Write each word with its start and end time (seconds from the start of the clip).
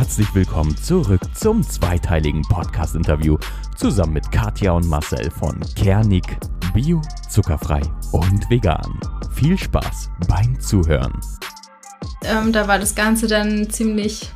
herzlich 0.00 0.34
willkommen 0.34 0.74
zurück 0.78 1.20
zum 1.34 1.62
zweiteiligen 1.62 2.40
Podcast-Interview 2.48 3.36
zusammen 3.76 4.14
mit 4.14 4.32
Katja 4.32 4.72
und 4.72 4.88
Marcel 4.88 5.30
von 5.30 5.60
Kernig, 5.76 6.24
Bio, 6.72 7.02
Zuckerfrei 7.28 7.82
und 8.10 8.48
Vegan. 8.48 8.98
Viel 9.34 9.58
Spaß 9.58 10.08
beim 10.26 10.58
Zuhören. 10.58 11.12
Ähm, 12.24 12.50
da 12.50 12.66
war 12.66 12.78
das 12.78 12.94
Ganze 12.94 13.26
dann 13.26 13.68
ziemlich 13.68 14.30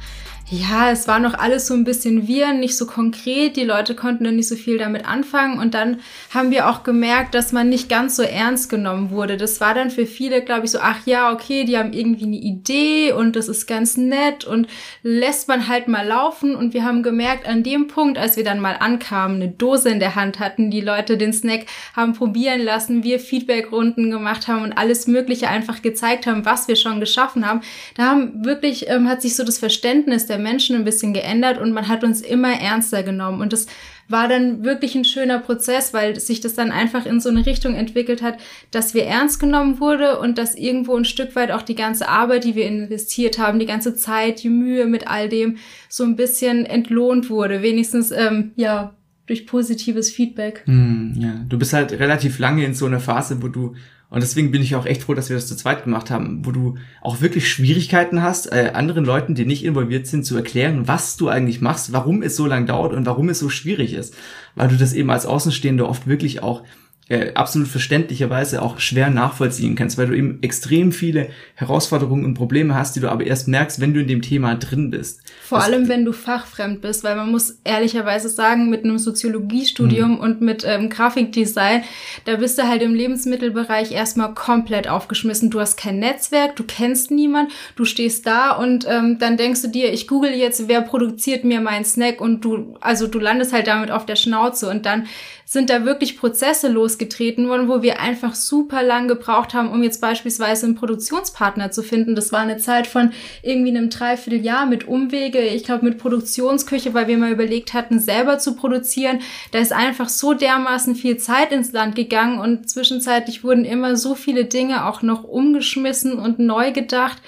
ja, 0.51 0.91
es 0.91 1.09
war 1.09 1.21
noch 1.21 1.33
alles 1.33 1.67
so 1.67 1.73
ein 1.73 1.85
bisschen 1.85 2.29
wir, 2.29 2.53
nicht 2.53 2.77
so 2.77 2.87
konkret. 2.87 3.57
Die 3.57 3.65
Leute 3.65 3.95
konnten 3.95 4.25
dann 4.25 4.37
nicht 4.37 4.49
so 4.49 4.57
viel 4.57 4.77
damit 4.77 5.07
anfangen. 5.07 5.59
Und 5.59 5.73
dann 5.73 6.01
haben 6.35 6.51
wir 6.51 6.69
auch 6.69 6.83
gemerkt, 6.83 7.35
dass 7.35 7.53
man 7.53 7.71
nicht 7.71 7.89
ganz 7.89 8.17
so 8.17 8.23
ernst 8.23 8.69
genommen 8.69 9.11
wurde. 9.11 9.39
Das 9.39 9.63
war 9.63 9.73
dann 9.73 9.91
für 9.91 10.05
viele, 10.05 10.43
glaube 10.43 10.67
ich, 10.67 10.71
so, 10.71 10.81
ach 10.83 11.07
ja, 11.07 11.33
okay, 11.33 11.65
die 11.65 11.79
haben 11.79 11.95
irgendwie 11.95 12.27
eine 12.27 12.37
Idee 12.37 13.13
und 13.13 13.37
das 13.37 13.49
ist 13.49 13.67
ganz 13.67 13.97
nett 13.97 14.45
und 14.45 14.69
lässt 15.03 15.49
man 15.49 15.67
halt 15.67 15.89
mal 15.89 16.07
laufen. 16.07 16.55
Und 16.55 16.75
wir 16.75 16.85
haben 16.85 17.03
gemerkt, 17.03 17.49
an 17.49 17.63
dem 17.63 17.87
Punkt, 17.87 18.19
als 18.19 18.37
wir 18.37 18.45
dann 18.45 18.61
mal 18.61 18.77
ankamen, 18.79 19.41
eine 19.41 19.51
Dose 19.51 19.89
in 19.89 19.99
der 19.99 20.15
Hand 20.15 20.41
hatten, 20.41 20.71
die 20.71 20.83
Leute 20.83 21.17
den 21.17 21.33
Snack 21.33 21.65
haben 21.97 22.13
probieren 22.13 22.61
lassen, 22.61 23.03
wir 23.03 23.19
Feedbackrunden 23.19 24.11
gemacht 24.11 24.47
haben 24.47 24.63
und 24.63 24.75
alles 24.75 25.07
Mögliche 25.07 25.49
einfach 25.49 25.81
gezeigt 25.81 26.27
haben, 26.27 26.45
was 26.45 26.69
wir 26.69 26.77
schon 26.77 27.01
geschaffen 27.01 27.47
haben, 27.47 27.63
da 27.97 28.05
haben 28.05 28.45
wirklich, 28.45 28.91
ähm, 28.91 29.09
hat 29.09 29.23
sich 29.23 29.37
so 29.37 29.43
das 29.43 29.57
Verständnis 29.57 30.27
der 30.27 30.34
der 30.35 30.43
Menschen 30.43 30.75
ein 30.77 30.85
bisschen 30.85 31.13
geändert 31.13 31.59
und 31.59 31.73
man 31.73 31.89
hat 31.89 32.03
uns 32.03 32.21
immer 32.21 32.61
ernster 32.61 33.03
genommen. 33.03 33.41
Und 33.41 33.53
das 33.53 33.67
war 34.09 34.29
dann 34.29 34.65
wirklich 34.65 34.95
ein 34.95 35.05
schöner 35.05 35.39
Prozess, 35.39 35.95
weil 35.95 36.19
sich 36.19 36.41
das 36.41 36.55
dann 36.55 36.73
einfach 36.73 37.07
in 37.07 37.21
so 37.21 37.29
eine 37.29 37.47
Richtung 37.47 37.75
entwickelt 37.75 38.21
hat, 38.21 38.39
dass 38.71 38.95
wir 38.95 39.05
ernst 39.05 39.41
genommen 39.41 39.81
wurde 39.81 40.19
und 40.19 40.37
dass 40.37 40.55
irgendwo 40.55 40.97
ein 40.97 41.05
Stück 41.05 41.37
weit 41.37 41.53
auch 41.53 41.63
die 41.63 41.77
ganze 41.77 42.09
Arbeit, 42.09 42.45
die 42.45 42.55
wir 42.55 42.67
investiert 42.67 43.39
haben, 43.39 43.59
die 43.59 43.67
ganze 43.67 43.95
Zeit, 43.95 44.43
die 44.43 44.51
Mühe 44.51 44.87
mit 44.87 45.09
all 45.09 45.29
dem 45.29 45.57
so 45.89 46.05
ein 46.05 46.17
bisschen 46.17 46.67
entlohnt 46.67 47.31
wurde. 47.31 47.63
Wenigstens, 47.63 48.11
ähm, 48.11 48.53
ja, 48.57 48.95
durch 49.27 49.47
positives 49.47 50.11
Feedback. 50.11 50.65
Mm, 50.67 51.13
ja, 51.17 51.41
du 51.49 51.59
bist 51.59 51.73
halt 51.73 51.93
relativ 51.93 52.39
lange 52.39 52.65
in 52.65 52.75
so 52.75 52.85
einer 52.85 53.01
Phase, 53.01 53.43
wo 53.43 53.49
du 53.49 53.75
und 54.15 54.23
deswegen 54.23 54.53
bin 54.53 54.63
ich 54.63 54.77
auch 54.77 54.87
echt 54.87 55.03
froh, 55.03 55.15
dass 55.15 55.29
wir 55.29 55.35
das 55.35 55.49
zu 55.49 55.57
zweit 55.57 55.83
gemacht 55.83 56.09
haben, 56.09 56.47
wo 56.47 56.53
du 56.53 56.77
auch 57.03 57.21
wirklich 57.21 57.51
Schwierigkeiten 57.51 58.23
hast, 58.23 58.47
äh, 58.53 58.71
anderen 58.73 59.05
Leuten, 59.05 59.35
die 59.35 59.45
nicht 59.45 59.65
involviert 59.65 60.07
sind, 60.07 60.25
zu 60.25 60.37
erklären, 60.37 60.87
was 60.87 61.17
du 61.17 61.27
eigentlich 61.27 61.61
machst, 61.61 61.93
warum 61.93 62.23
es 62.23 62.37
so 62.37 62.47
lang 62.47 62.65
dauert 62.65 62.93
und 62.93 63.07
warum 63.07 63.29
es 63.29 63.41
so 63.41 63.49
schwierig 63.49 63.93
ist. 63.93 64.15
Weil 64.55 64.69
du 64.69 64.77
das 64.77 64.93
eben 64.93 65.11
als 65.11 65.27
Außenstehender 65.27 65.89
oft 65.89 66.07
wirklich 66.07 66.45
auch 66.45 66.63
äh, 67.09 67.33
absolut 67.35 67.67
verständlicherweise 67.67 68.63
auch 68.63 68.79
schwer 68.79 69.11
nachvollziehen 69.11 69.75
kannst, 69.75 69.99
weil 69.99 70.07
du 70.07 70.17
eben 70.17 70.39
extrem 70.43 70.93
viele 70.93 71.31
Herausforderungen 71.57 72.25
und 72.25 72.35
Probleme 72.35 72.77
hast, 72.77 72.95
die 72.95 73.01
du 73.01 73.11
aber 73.11 73.27
erst 73.27 73.49
merkst, 73.49 73.81
wenn 73.81 73.95
du 73.95 74.01
in 74.01 74.07
dem 74.07 74.23
Thema 74.23 74.55
drin 74.55 74.91
bist. 74.91 75.23
Vor 75.45 75.59
das 75.59 75.67
allem, 75.67 75.89
wenn 75.89 76.07
du 76.07 76.13
fachfremd 76.13 76.81
bist, 76.81 77.05
weil 77.05 77.17
man 77.17 77.31
muss 77.31 77.59
ehrlicherweise 77.65 78.31
sagen, 78.31 78.71
mit 78.71 78.83
einem 78.83 78.99
Soziologiestudium 78.99 80.13
mhm. 80.13 80.19
und 80.19 80.41
mit 80.41 80.65
ähm, 80.67 80.89
Grafikdesign, 80.89 81.85
da 82.25 82.37
bist 82.37 82.59
du 82.59 82.67
halt 82.67 82.81
im 82.81 82.95
Lebensmittelbereich 82.95 83.93
erstmal 83.93 84.33
komplett 84.33 84.89
aufgeschmissen. 84.89 85.51
Du 85.51 85.61
hast 85.61 85.77
kein 85.77 85.99
Netzwerk, 85.99 86.57
du 86.57 86.65
kennst 86.65 87.11
niemand, 87.11 87.53
du 87.77 87.85
stehst 87.85 88.27
da 88.27 88.53
und 88.53 88.87
ähm, 88.89 89.19
dann 89.19 89.37
denkst 89.37 89.61
du 89.61 89.69
dir, 89.69 89.93
ich 89.93 90.09
google 90.09 90.33
jetzt, 90.33 90.67
wer 90.67 90.81
produziert 90.81 91.45
mir 91.45 91.61
meinen 91.61 91.85
Snack 91.85 92.23
und 92.23 92.43
du, 92.43 92.79
also 92.81 93.07
du 93.07 93.19
landest 93.19 93.53
halt 93.53 93.67
damit 93.67 93.91
auf 93.91 94.07
der 94.07 94.17
Schnauze 94.17 94.71
und 94.71 94.87
dann 94.87 95.07
sind 95.47 95.71
da 95.71 95.85
wirklich 95.85 96.19
Prozesse 96.19 96.69
losgetreten 96.69 97.49
worden, 97.49 97.69
wo 97.69 97.83
wir 97.83 98.01
einfach 98.01 98.35
super 98.35 98.83
lang 98.83 99.09
gebraucht 99.09 99.53
haben, 99.55 99.71
um 99.71 99.83
jetzt 99.83 100.01
beispielsweise 100.01 100.67
einen 100.67 100.75
Produktionspartner 100.75 101.71
zu 101.71 101.83
finden. 101.83 102.15
Das 102.15 102.33
war 102.33 102.41
eine 102.41 102.57
Zeit 102.57 102.87
von 102.87 103.13
irgendwie 103.43 103.71
einem 103.71 103.91
Dreivierteljahr 103.91 104.67
mit 104.67 104.89
Umwege, 104.89 105.44
ich 105.47 105.65
glaube 105.65 105.85
mit 105.85 105.99
Produktionsküche, 105.99 106.95
weil 106.95 107.09
wir 107.09 107.19
mal 107.19 107.33
überlegt 107.33 107.75
hatten, 107.75 107.99
selber 107.99 108.39
zu 108.39 108.57
produzieren. 108.57 109.21
Da 109.51 109.59
ist 109.59 109.73
einfach 109.73 110.09
so 110.09 110.35
dermaßen 110.35 110.95
viel 110.95 111.17
Zeit 111.17 111.53
ins 111.53 111.73
Land 111.73 111.97
gegangen 111.97 112.39
und 112.39 112.69
zwischenzeitlich 112.69 113.45
wurden 113.45 113.65
immer 113.65 113.97
so 113.97 114.15
viele 114.15 114.45
Dinge 114.45 114.87
auch 114.87 115.03
noch 115.03 115.25
umgeschmissen 115.25 116.19
und 116.19 116.39
neu 116.39 116.73
gedacht. 116.73 117.19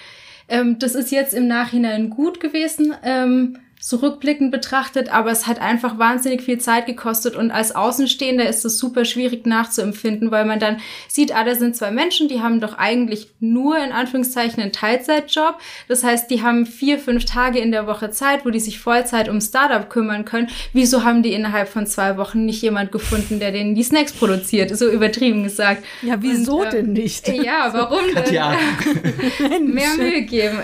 Ähm, 0.48 0.78
das 0.78 0.94
ist 0.94 1.10
jetzt 1.10 1.34
im 1.34 1.48
Nachhinein 1.48 2.10
gut 2.10 2.40
gewesen. 2.40 2.94
Ähm, 3.02 3.58
zurückblickend 3.80 4.50
betrachtet, 4.50 5.12
aber 5.12 5.30
es 5.30 5.46
hat 5.46 5.60
einfach 5.60 5.98
wahnsinnig 5.98 6.42
viel 6.42 6.58
Zeit 6.58 6.86
gekostet 6.86 7.36
und 7.36 7.50
als 7.50 7.74
Außenstehender 7.74 8.48
ist 8.48 8.64
es 8.64 8.78
super 8.78 9.04
schwierig 9.04 9.46
nachzuempfinden, 9.46 10.30
weil 10.30 10.44
man 10.44 10.58
dann 10.58 10.78
sieht, 11.08 11.34
ah, 11.34 11.44
da 11.44 11.54
sind 11.54 11.76
zwei 11.76 11.90
Menschen, 11.90 12.28
die 12.28 12.40
haben 12.40 12.60
doch 12.60 12.78
eigentlich 12.78 13.28
nur 13.40 13.78
in 13.78 13.92
Anführungszeichen 13.92 14.62
einen 14.62 14.72
Teilzeitjob. 14.72 15.58
Das 15.88 16.04
heißt, 16.04 16.30
die 16.30 16.42
haben 16.42 16.66
vier, 16.66 16.98
fünf 16.98 17.26
Tage 17.26 17.58
in 17.58 17.70
der 17.70 17.86
Woche 17.86 18.10
Zeit, 18.10 18.44
wo 18.44 18.50
die 18.50 18.60
sich 18.60 18.80
Vollzeit 18.80 19.28
um 19.28 19.40
Startup 19.40 19.88
kümmern 19.88 20.24
können. 20.24 20.48
Wieso 20.72 21.04
haben 21.04 21.22
die 21.22 21.32
innerhalb 21.32 21.68
von 21.68 21.86
zwei 21.86 22.16
Wochen 22.16 22.44
nicht 22.44 22.62
jemand 22.62 22.92
gefunden, 22.92 23.40
der 23.40 23.52
denen 23.52 23.74
die 23.74 23.82
Snacks 23.82 24.12
produziert? 24.12 24.76
So 24.76 24.88
übertrieben 24.88 25.42
gesagt. 25.42 25.84
Ja, 26.02 26.16
wieso 26.20 26.60
und, 26.60 26.66
äh, 26.66 26.70
denn 26.70 26.92
nicht? 26.92 27.28
Ja, 27.46 27.68
warum 27.72 28.14
denn? 28.14 28.34
Ja. 28.34 28.56
Mehr 29.60 29.94
Mühe 29.96 30.22
geben. 30.22 30.58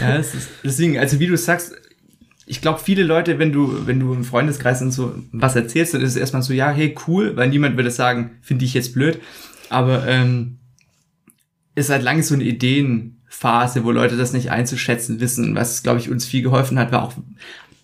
Ja, 0.00 0.16
ist, 0.16 0.34
deswegen, 0.64 0.98
also 0.98 1.18
wie 1.18 1.26
du 1.26 1.36
sagst, 1.36 1.74
ich 2.52 2.60
glaube, 2.60 2.80
viele 2.80 3.02
Leute, 3.02 3.38
wenn 3.38 3.50
du, 3.50 3.86
wenn 3.86 3.98
du 3.98 4.12
im 4.12 4.24
Freundeskreis 4.24 4.82
und 4.82 4.90
so 4.90 5.14
was 5.32 5.56
erzählst, 5.56 5.94
dann 5.94 6.02
ist 6.02 6.10
es 6.10 6.16
erstmal 6.16 6.42
so, 6.42 6.52
ja, 6.52 6.70
hey, 6.70 6.94
cool, 7.08 7.34
weil 7.34 7.48
niemand 7.48 7.78
würde 7.78 7.90
sagen, 7.90 8.32
finde 8.42 8.66
ich 8.66 8.74
jetzt 8.74 8.92
blöd. 8.92 9.20
Aber 9.70 10.06
ähm, 10.06 10.58
ist 11.74 11.88
halt 11.88 12.02
lange 12.02 12.22
so 12.22 12.34
eine 12.34 12.44
Ideenphase, 12.44 13.84
wo 13.84 13.90
Leute 13.90 14.18
das 14.18 14.34
nicht 14.34 14.50
einzuschätzen 14.50 15.18
wissen. 15.18 15.54
Was, 15.54 15.82
glaube 15.82 16.00
ich, 16.00 16.10
uns 16.10 16.26
viel 16.26 16.42
geholfen 16.42 16.78
hat, 16.78 16.92
war 16.92 17.04
auch 17.04 17.14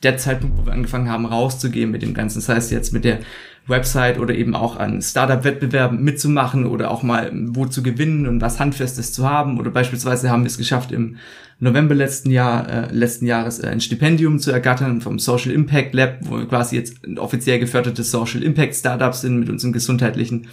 der 0.02 0.18
Zeitpunkt, 0.18 0.58
wo 0.58 0.66
wir 0.66 0.74
angefangen 0.74 1.08
haben, 1.08 1.24
rauszugehen 1.24 1.90
mit 1.90 2.02
dem 2.02 2.12
Ganzen. 2.12 2.40
Das 2.40 2.50
heißt, 2.50 2.70
jetzt 2.70 2.92
mit 2.92 3.04
der 3.04 3.20
Website 3.68 4.18
oder 4.18 4.34
eben 4.34 4.54
auch 4.54 4.76
an 4.76 5.02
Startup-Wettbewerben 5.02 6.02
mitzumachen 6.02 6.66
oder 6.66 6.90
auch 6.90 7.02
mal 7.02 7.30
wo 7.32 7.66
zu 7.66 7.82
gewinnen 7.82 8.26
und 8.26 8.40
was 8.40 8.58
Handfestes 8.58 9.12
zu 9.12 9.28
haben. 9.28 9.58
Oder 9.58 9.70
beispielsweise 9.70 10.30
haben 10.30 10.42
wir 10.42 10.48
es 10.48 10.58
geschafft, 10.58 10.90
im 10.92 11.16
November 11.60 11.94
letzten 11.94 12.30
Jahr, 12.30 12.68
äh, 12.68 12.92
letzten 12.92 13.26
Jahres 13.26 13.58
äh, 13.58 13.68
ein 13.68 13.80
Stipendium 13.80 14.38
zu 14.38 14.50
ergattern 14.52 15.00
vom 15.00 15.18
Social 15.18 15.52
Impact 15.52 15.94
Lab, 15.94 16.18
wo 16.22 16.38
wir 16.38 16.46
quasi 16.46 16.76
jetzt 16.76 16.96
offiziell 17.18 17.58
geförderte 17.58 18.02
Social 18.02 18.42
Impact 18.42 18.74
Startups 18.74 19.22
sind 19.22 19.38
mit 19.38 19.48
unserem 19.48 19.72
gesundheitlichen 19.72 20.48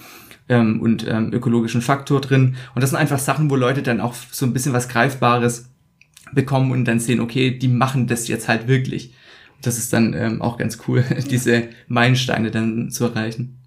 ähm, 0.50 0.82
und 0.82 1.08
ähm, 1.08 1.32
ökologischen 1.32 1.82
Faktor 1.82 2.22
drin. 2.22 2.56
Und 2.74 2.82
das 2.82 2.90
sind 2.90 3.00
einfach 3.00 3.20
Sachen, 3.20 3.50
wo 3.50 3.56
Leute 3.56 3.84
dann 3.84 4.02
auch 4.02 4.16
so 4.32 4.46
ein 4.46 4.54
bisschen 4.54 4.74
was 4.74 4.90
Greifbares 4.90 5.70
bekommen 6.34 6.72
und 6.72 6.86
dann 6.86 7.00
sehen, 7.00 7.20
okay, 7.20 7.52
die 7.52 7.68
machen 7.68 8.08
das 8.08 8.28
jetzt 8.28 8.48
halt 8.48 8.68
wirklich. 8.68 9.14
Das 9.66 9.78
ist 9.78 9.92
dann 9.94 10.14
ähm, 10.14 10.42
auch 10.42 10.58
ganz 10.58 10.80
cool, 10.88 11.04
diese 11.30 11.70
Meilensteine 11.88 12.52
dann 12.52 12.90
zu 12.92 13.06
erreichen. 13.06 13.62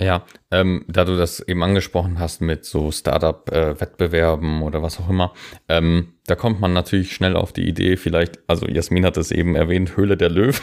Ja, 0.00 0.24
ähm, 0.50 0.84
da 0.88 1.04
du 1.04 1.16
das 1.16 1.40
eben 1.40 1.62
angesprochen 1.62 2.18
hast 2.18 2.40
mit 2.40 2.64
so 2.64 2.90
Startup-Wettbewerben 2.90 4.60
äh, 4.60 4.64
oder 4.64 4.82
was 4.82 4.98
auch 4.98 5.08
immer, 5.08 5.32
ähm, 5.68 6.14
da 6.26 6.34
kommt 6.34 6.60
man 6.60 6.72
natürlich 6.72 7.14
schnell 7.14 7.36
auf 7.36 7.52
die 7.52 7.68
Idee, 7.68 7.96
vielleicht, 7.96 8.40
also 8.48 8.66
Jasmin 8.66 9.04
hat 9.04 9.16
es 9.16 9.30
eben 9.30 9.54
erwähnt, 9.54 9.96
Höhle 9.96 10.16
der 10.16 10.30
Löwen. 10.30 10.60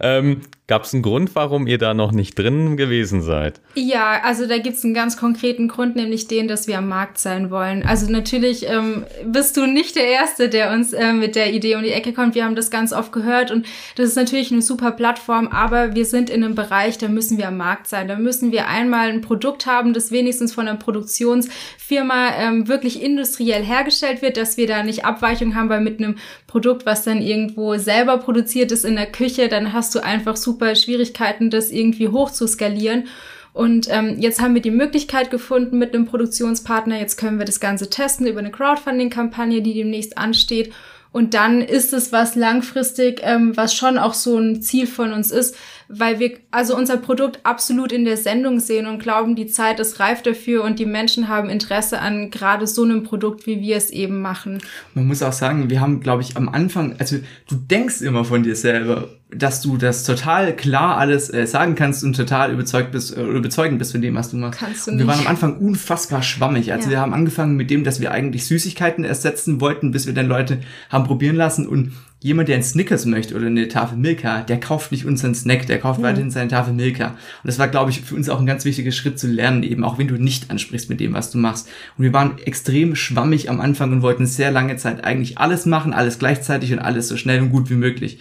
ähm, 0.02 0.42
Gab 0.68 0.84
es 0.84 0.96
einen 0.96 1.04
Grund, 1.04 1.36
warum 1.36 1.68
ihr 1.68 1.78
da 1.78 1.94
noch 1.94 2.12
nicht 2.12 2.40
drin 2.40 2.76
gewesen 2.76 3.22
seid? 3.22 3.62
Ja, 3.76 4.22
also 4.24 4.48
da 4.48 4.58
gibt 4.58 4.78
es 4.78 4.84
einen 4.84 4.96
ganz 4.96 5.16
konkreten 5.16 5.68
Grund, 5.68 5.96
nämlich 5.96 6.28
den, 6.28 6.48
dass 6.48 6.66
wir 6.66 6.80
am 6.80 6.88
Markt 6.88 7.20
sein 7.20 7.52
wollen. 7.52 7.86
Also 7.86 8.12
natürlich 8.12 8.68
ähm, 8.68 9.06
bist 9.26 9.58
du 9.58 9.68
nicht 9.68 9.96
der 9.96 10.08
Erste, 10.08 10.50
der 10.50 10.72
uns 10.72 10.92
äh, 10.92 11.14
mit 11.14 11.36
der 11.36 11.54
Idee 11.54 11.76
um 11.76 11.84
die 11.84 11.92
Ecke 11.92 12.14
kommt. 12.14 12.34
Wir 12.34 12.46
haben 12.46 12.56
das 12.56 12.72
ganz 12.72 12.94
oft 12.94 13.12
gehört 13.12 13.52
und 13.52 13.68
das 13.96 14.10
ist 14.10 14.16
natürlich 14.16 14.52
eine 14.52 14.64
super 14.64 14.92
Plattform, 14.92 15.50
aber 15.50 15.94
wir 15.94 16.06
sind 16.06 16.32
in 16.32 16.44
einem 16.44 16.56
Bereich, 16.56 16.98
da 16.98 17.10
müssen 17.10 17.38
wir 17.38 17.50
am 17.50 17.58
Markt 17.58 17.86
sein. 17.86 18.08
Da 18.08 18.16
müssen 18.16 18.52
wir 18.52 18.68
einmal 18.68 19.10
ein 19.10 19.22
Produkt 19.22 19.68
haben, 19.68 19.94
das 19.94 20.10
wenigstens 20.10 20.52
von 20.52 20.68
einer 20.68 20.80
Produktionsfirma 20.80 22.38
ähm, 22.40 22.68
wirklich 22.68 23.04
industriell 23.04 23.64
hergestellt 23.64 24.24
wird, 24.24 24.36
dass 24.36 24.58
wir 24.58 24.66
da 24.66 24.82
nicht 24.82 25.06
Abweichung 25.06 25.54
haben, 25.54 25.70
weil 25.70 25.82
mit 25.82 26.00
einem 26.00 26.16
Produkt, 26.56 26.86
was 26.86 27.04
dann 27.04 27.22
irgendwo 27.22 27.76
selber 27.76 28.18
produziert 28.18 28.72
ist 28.72 28.86
in 28.86 28.96
der 28.96 29.12
Küche, 29.12 29.50
dann 29.50 29.74
hast 29.74 29.94
du 29.94 30.02
einfach 30.02 30.38
super 30.38 30.74
Schwierigkeiten, 30.74 31.50
das 31.50 31.70
irgendwie 31.70 32.08
hoch 32.08 32.32
zu 32.32 32.48
skalieren. 32.48 33.08
Und 33.52 33.88
ähm, 33.90 34.16
jetzt 34.20 34.42
haben 34.42 34.54
wir 34.54 34.62
die 34.62 34.72
Möglichkeit 34.72 35.32
gefunden 35.32 35.78
mit 35.78 35.94
einem 35.94 36.06
Produktionspartner. 36.06 36.98
Jetzt 36.98 37.18
können 37.18 37.40
wir 37.40 37.46
das 37.46 37.60
Ganze 37.60 37.90
testen 37.90 38.26
über 38.26 38.40
eine 38.40 38.52
Crowdfunding-Kampagne, 38.52 39.62
die 39.62 39.74
demnächst 39.74 40.18
ansteht. 40.18 40.72
Und 41.12 41.34
dann 41.34 41.60
ist 41.60 41.92
es 41.92 42.14
was 42.14 42.36
langfristig, 42.36 43.20
ähm, 43.22 43.58
was 43.58 43.76
schon 43.76 43.98
auch 43.98 44.14
so 44.14 44.38
ein 44.38 44.62
Ziel 44.62 44.88
von 44.88 45.12
uns 45.12 45.32
ist, 45.32 45.58
weil 45.88 46.20
wir 46.20 46.32
also 46.52 46.76
unser 46.76 46.98
Produkt 46.98 47.40
absolut 47.44 47.92
in 47.92 48.06
der 48.06 48.18
Sendung 48.18 48.60
sehen 48.60 48.88
und 48.88 49.00
glauben, 49.00 49.36
die 49.36 49.48
Zeit 49.48 49.80
ist 49.80 50.00
reif 50.00 50.22
dafür 50.22 50.64
und 50.64 50.80
die 50.80 50.86
Menschen 50.86 51.28
haben 51.28 51.50
Interesse 51.50 52.00
an 52.00 52.32
gerade 52.32 52.68
so 52.68 52.84
einem 52.84 53.04
Produkt, 53.04 53.46
wie 53.48 53.62
wir 53.62 53.76
es 53.78 53.90
eben 53.90 54.22
machen. 54.22 54.60
Man 54.94 55.08
muss 55.08 55.22
auch 55.22 55.34
sagen, 55.34 55.70
wir 55.70 55.82
haben, 55.82 56.00
glaube 56.00 56.22
ich, 56.22 56.38
am 56.38 56.50
Anfang, 56.50 56.96
also 57.00 57.18
du 57.48 57.56
denkst 57.56 58.02
immer 58.02 58.26
von 58.26 58.44
dir 58.44 58.56
selber, 58.56 59.10
dass 59.30 59.62
du 59.62 59.76
das 59.78 60.04
total 60.04 60.56
klar 60.56 60.98
alles 60.98 61.34
äh, 61.34 61.46
sagen 61.46 61.76
kannst 61.76 62.04
und 62.04 62.16
total 62.16 62.54
überzeugt 62.54 62.92
bist, 62.92 63.18
äh, 63.18 63.24
überzeugend 63.24 63.80
bist 63.80 63.92
von 63.92 64.02
dem, 64.02 64.16
was 64.16 64.30
du 64.32 64.38
machst. 64.38 64.60
Kannst 64.60 64.88
du 64.88 64.92
und 64.92 64.98
nicht. 64.98 65.06
wir 65.06 65.12
waren 65.14 65.20
am 65.22 65.28
Anfang 65.28 65.58
unfassbar 65.58 66.22
schwammig. 66.22 66.72
Also 66.72 66.86
Ja. 66.86 66.92
wir 66.92 67.00
haben 67.02 67.14
angefangen 67.14 67.56
mit 67.56 67.70
dem, 67.70 67.84
dass 67.84 68.00
wir 68.00 68.12
eigentlich 68.12 68.46
Süßigkeiten 68.46 69.04
ersetzen 69.04 69.60
wollten, 69.60 69.92
bis 69.92 70.06
wir 70.06 70.14
dann 70.14 70.28
Leute 70.28 70.60
haben 70.90 71.06
probieren 71.06 71.36
lassen 71.36 71.68
und 71.68 71.92
jemand, 72.26 72.50
der 72.50 72.56
einen 72.56 72.64
Snickers 72.64 73.06
möchte 73.06 73.36
oder 73.36 73.46
eine 73.46 73.68
Tafel 73.68 74.00
Milka, 74.00 74.42
der 74.42 74.60
kauft 74.60 74.92
nicht 74.92 75.06
unseren 75.06 75.36
Snack, 75.36 75.68
der 75.68 75.78
kauft 75.78 76.02
weiterhin 76.02 76.32
seine 76.32 76.50
Tafel 76.50 76.74
Milka. 76.74 77.10
Und 77.10 77.18
das 77.44 77.60
war, 77.60 77.68
glaube 77.68 77.92
ich, 77.92 78.02
für 78.02 78.16
uns 78.16 78.30
auch 78.30 78.40
ein 78.40 78.48
ganz 78.48 78.66
wichtiger 78.66 78.92
Schritt 78.92 79.20
zu 79.20 79.28
lernen, 79.28 79.62
eben 79.62 79.84
auch 79.84 80.00
wenn 80.00 80.08
du 80.08 80.16
nicht 80.16 80.50
ansprichst 80.50 80.90
mit 80.90 81.00
dem, 81.00 81.14
was 81.14 81.30
du 81.30 81.38
machst. 81.38 81.70
Und 82.00 82.04
wir 82.04 82.14
waren 82.14 82.40
extrem 82.40 82.96
schwammig 82.96 83.48
am 83.48 83.62
Anfang 83.62 83.92
und 83.92 84.02
wollten 84.02 84.26
sehr 84.26 84.50
lange 84.50 84.76
Zeit 84.76 85.04
eigentlich 85.04 85.38
alles 85.38 85.68
machen, 85.68 85.94
alles 85.94 86.18
gleichzeitig 86.18 86.74
und 86.74 86.80
alles 86.80 87.08
so 87.10 87.16
schnell 87.16 87.42
und 87.42 87.52
gut 87.52 87.70
wie 87.70 87.76
möglich. 87.76 88.18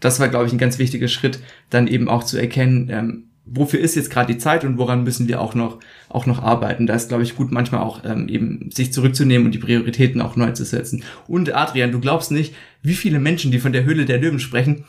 Das 0.00 0.20
war, 0.20 0.28
glaube 0.28 0.44
ich, 0.44 0.52
ein 0.52 0.58
ganz 0.58 0.78
wichtiger 0.78 1.08
Schritt, 1.08 1.38
dann 1.70 1.86
eben 1.86 2.10
auch 2.10 2.24
zu 2.24 2.36
erkennen, 2.36 2.90
ähm, 2.90 3.24
wofür 3.46 3.80
ist 3.80 3.94
jetzt 3.94 4.10
gerade 4.10 4.32
die 4.32 4.38
Zeit 4.38 4.64
und 4.64 4.76
woran 4.76 5.04
müssen 5.04 5.28
wir 5.28 5.40
auch 5.40 5.54
noch 5.54 5.78
auch 6.08 6.26
noch 6.26 6.42
arbeiten. 6.42 6.86
Da 6.86 6.94
ist, 6.94 7.08
glaube 7.08 7.22
ich, 7.22 7.36
gut 7.36 7.52
manchmal 7.52 7.80
auch 7.80 8.04
ähm, 8.04 8.28
eben 8.28 8.70
sich 8.70 8.92
zurückzunehmen 8.92 9.46
und 9.46 9.52
die 9.52 9.58
Prioritäten 9.58 10.20
auch 10.20 10.36
neu 10.36 10.52
zu 10.52 10.64
setzen. 10.64 11.02
Und 11.26 11.54
Adrian, 11.54 11.92
du 11.92 12.00
glaubst 12.00 12.30
nicht, 12.30 12.54
wie 12.82 12.94
viele 12.94 13.18
Menschen, 13.18 13.50
die 13.50 13.58
von 13.58 13.72
der 13.72 13.84
Höhle 13.84 14.04
der 14.04 14.18
Löwen 14.18 14.38
sprechen, 14.38 14.84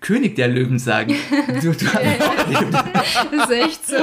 König 0.00 0.36
der 0.36 0.48
Löwen 0.48 0.78
sagen. 0.78 1.14
Du, 1.62 1.72
du, 1.72 1.86
Das 3.30 3.48
ist 3.48 3.50
echt 3.50 3.86
so. 3.86 3.96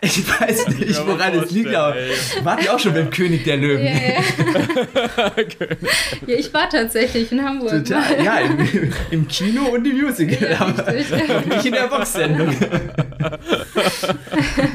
ich 0.00 0.28
weiß 0.28 0.68
nicht, 0.68 1.06
woran 1.06 1.34
es 1.34 1.50
liegt, 1.50 1.74
aber 1.74 1.96
wart 2.42 2.64
ihr 2.64 2.74
auch 2.74 2.78
schon 2.78 2.94
beim 2.94 3.10
König 3.10 3.44
der 3.44 3.56
Löwen? 3.56 3.84
Ja, 3.84 3.92
ja. 3.92 5.32
ja, 6.26 6.36
ich 6.36 6.52
war 6.52 6.68
tatsächlich 6.68 7.30
in 7.32 7.44
Hamburg. 7.44 7.70
Total, 7.70 8.22
ja, 8.22 8.38
im, 8.38 8.92
im 9.10 9.28
Kino 9.28 9.64
und 9.66 9.86
im 9.86 10.00
Musical, 10.02 10.56
aber 10.58 10.92
richtig. 10.92 11.46
nicht 11.46 11.66
in 11.66 11.72
der 11.72 11.88
Box-Sendung. 11.88 12.54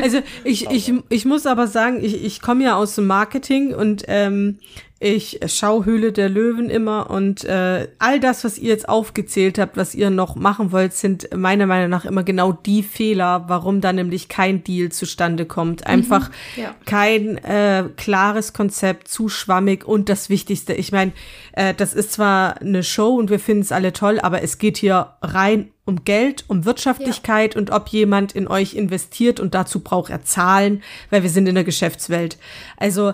Also 0.02 0.20
ich, 0.44 0.70
ich, 0.70 0.94
ich 1.10 1.26
muss 1.26 1.46
aber 1.46 1.68
sagen, 1.68 2.04
ich, 2.04 2.24
ich 2.24 2.42
komme 2.42 2.64
ja 2.64 2.76
aus 2.76 2.96
dem 2.96 3.08
Marketing 3.08 3.74
und 3.74 4.04
ähm, 4.08 4.60
ich 5.00 5.40
schaue 5.48 5.86
Höhle 5.86 6.12
der 6.12 6.28
Löwen 6.28 6.70
immer 6.70 7.10
und 7.10 7.46
äh, 7.46 7.88
all 8.00 8.20
das, 8.20 8.44
was 8.44 8.58
ihr 8.58 8.70
jetzt 8.70 8.90
aufgezählt 8.90 9.58
habt, 9.58 9.78
was 9.78 9.96
ihr 9.96 10.10
noch 10.10 10.36
machen 10.36 10.72
wollt, 10.72 10.94
sind 10.94 11.34
meiner 11.36 11.66
Meinung 11.68 11.90
nach 11.90 12.04
immer 12.04 12.24
genau 12.24 12.52
die 12.52 12.79
Fehler, 12.84 13.46
warum 13.48 13.82
da 13.82 13.94
nämlich 13.94 14.30
kein 14.30 14.64
Deal 14.64 14.90
zustande 14.90 15.46
kommt. 15.46 15.88
Einfach 15.88 16.30
ja. 16.56 16.76
kein 16.86 17.38
äh, 17.38 17.86
klares 17.98 18.54
Konzept, 18.54 19.08
zu 19.08 19.30
schwammig 19.30 19.86
und 19.86 20.10
das 20.10 20.30
Wichtigste, 20.30 20.74
ich 20.74 20.92
meine, 20.92 21.12
äh, 21.54 21.74
das 21.74 21.94
ist 21.94 22.14
zwar 22.14 22.62
eine 22.62 22.84
Show 22.84 23.16
und 23.16 23.30
wir 23.30 23.40
finden 23.40 23.64
es 23.64 23.72
alle 23.72 23.94
toll, 23.94 24.20
aber 24.20 24.42
es 24.44 24.58
geht 24.58 24.78
hier 24.78 25.14
rein 25.22 25.72
um 25.86 26.06
Geld, 26.06 26.46
um 26.48 26.66
Wirtschaftlichkeit 26.66 27.56
und 27.56 27.72
ob 27.72 27.90
jemand 27.90 28.34
in 28.34 28.48
euch 28.48 28.76
investiert 28.76 29.40
und 29.40 29.56
dazu 29.56 29.80
braucht 29.80 30.12
er 30.12 30.24
Zahlen, 30.24 30.84
weil 31.10 31.24
wir 31.24 31.30
sind 31.30 31.48
in 31.48 31.56
der 31.56 31.64
Geschäftswelt. 31.64 32.38
Also 32.78 33.14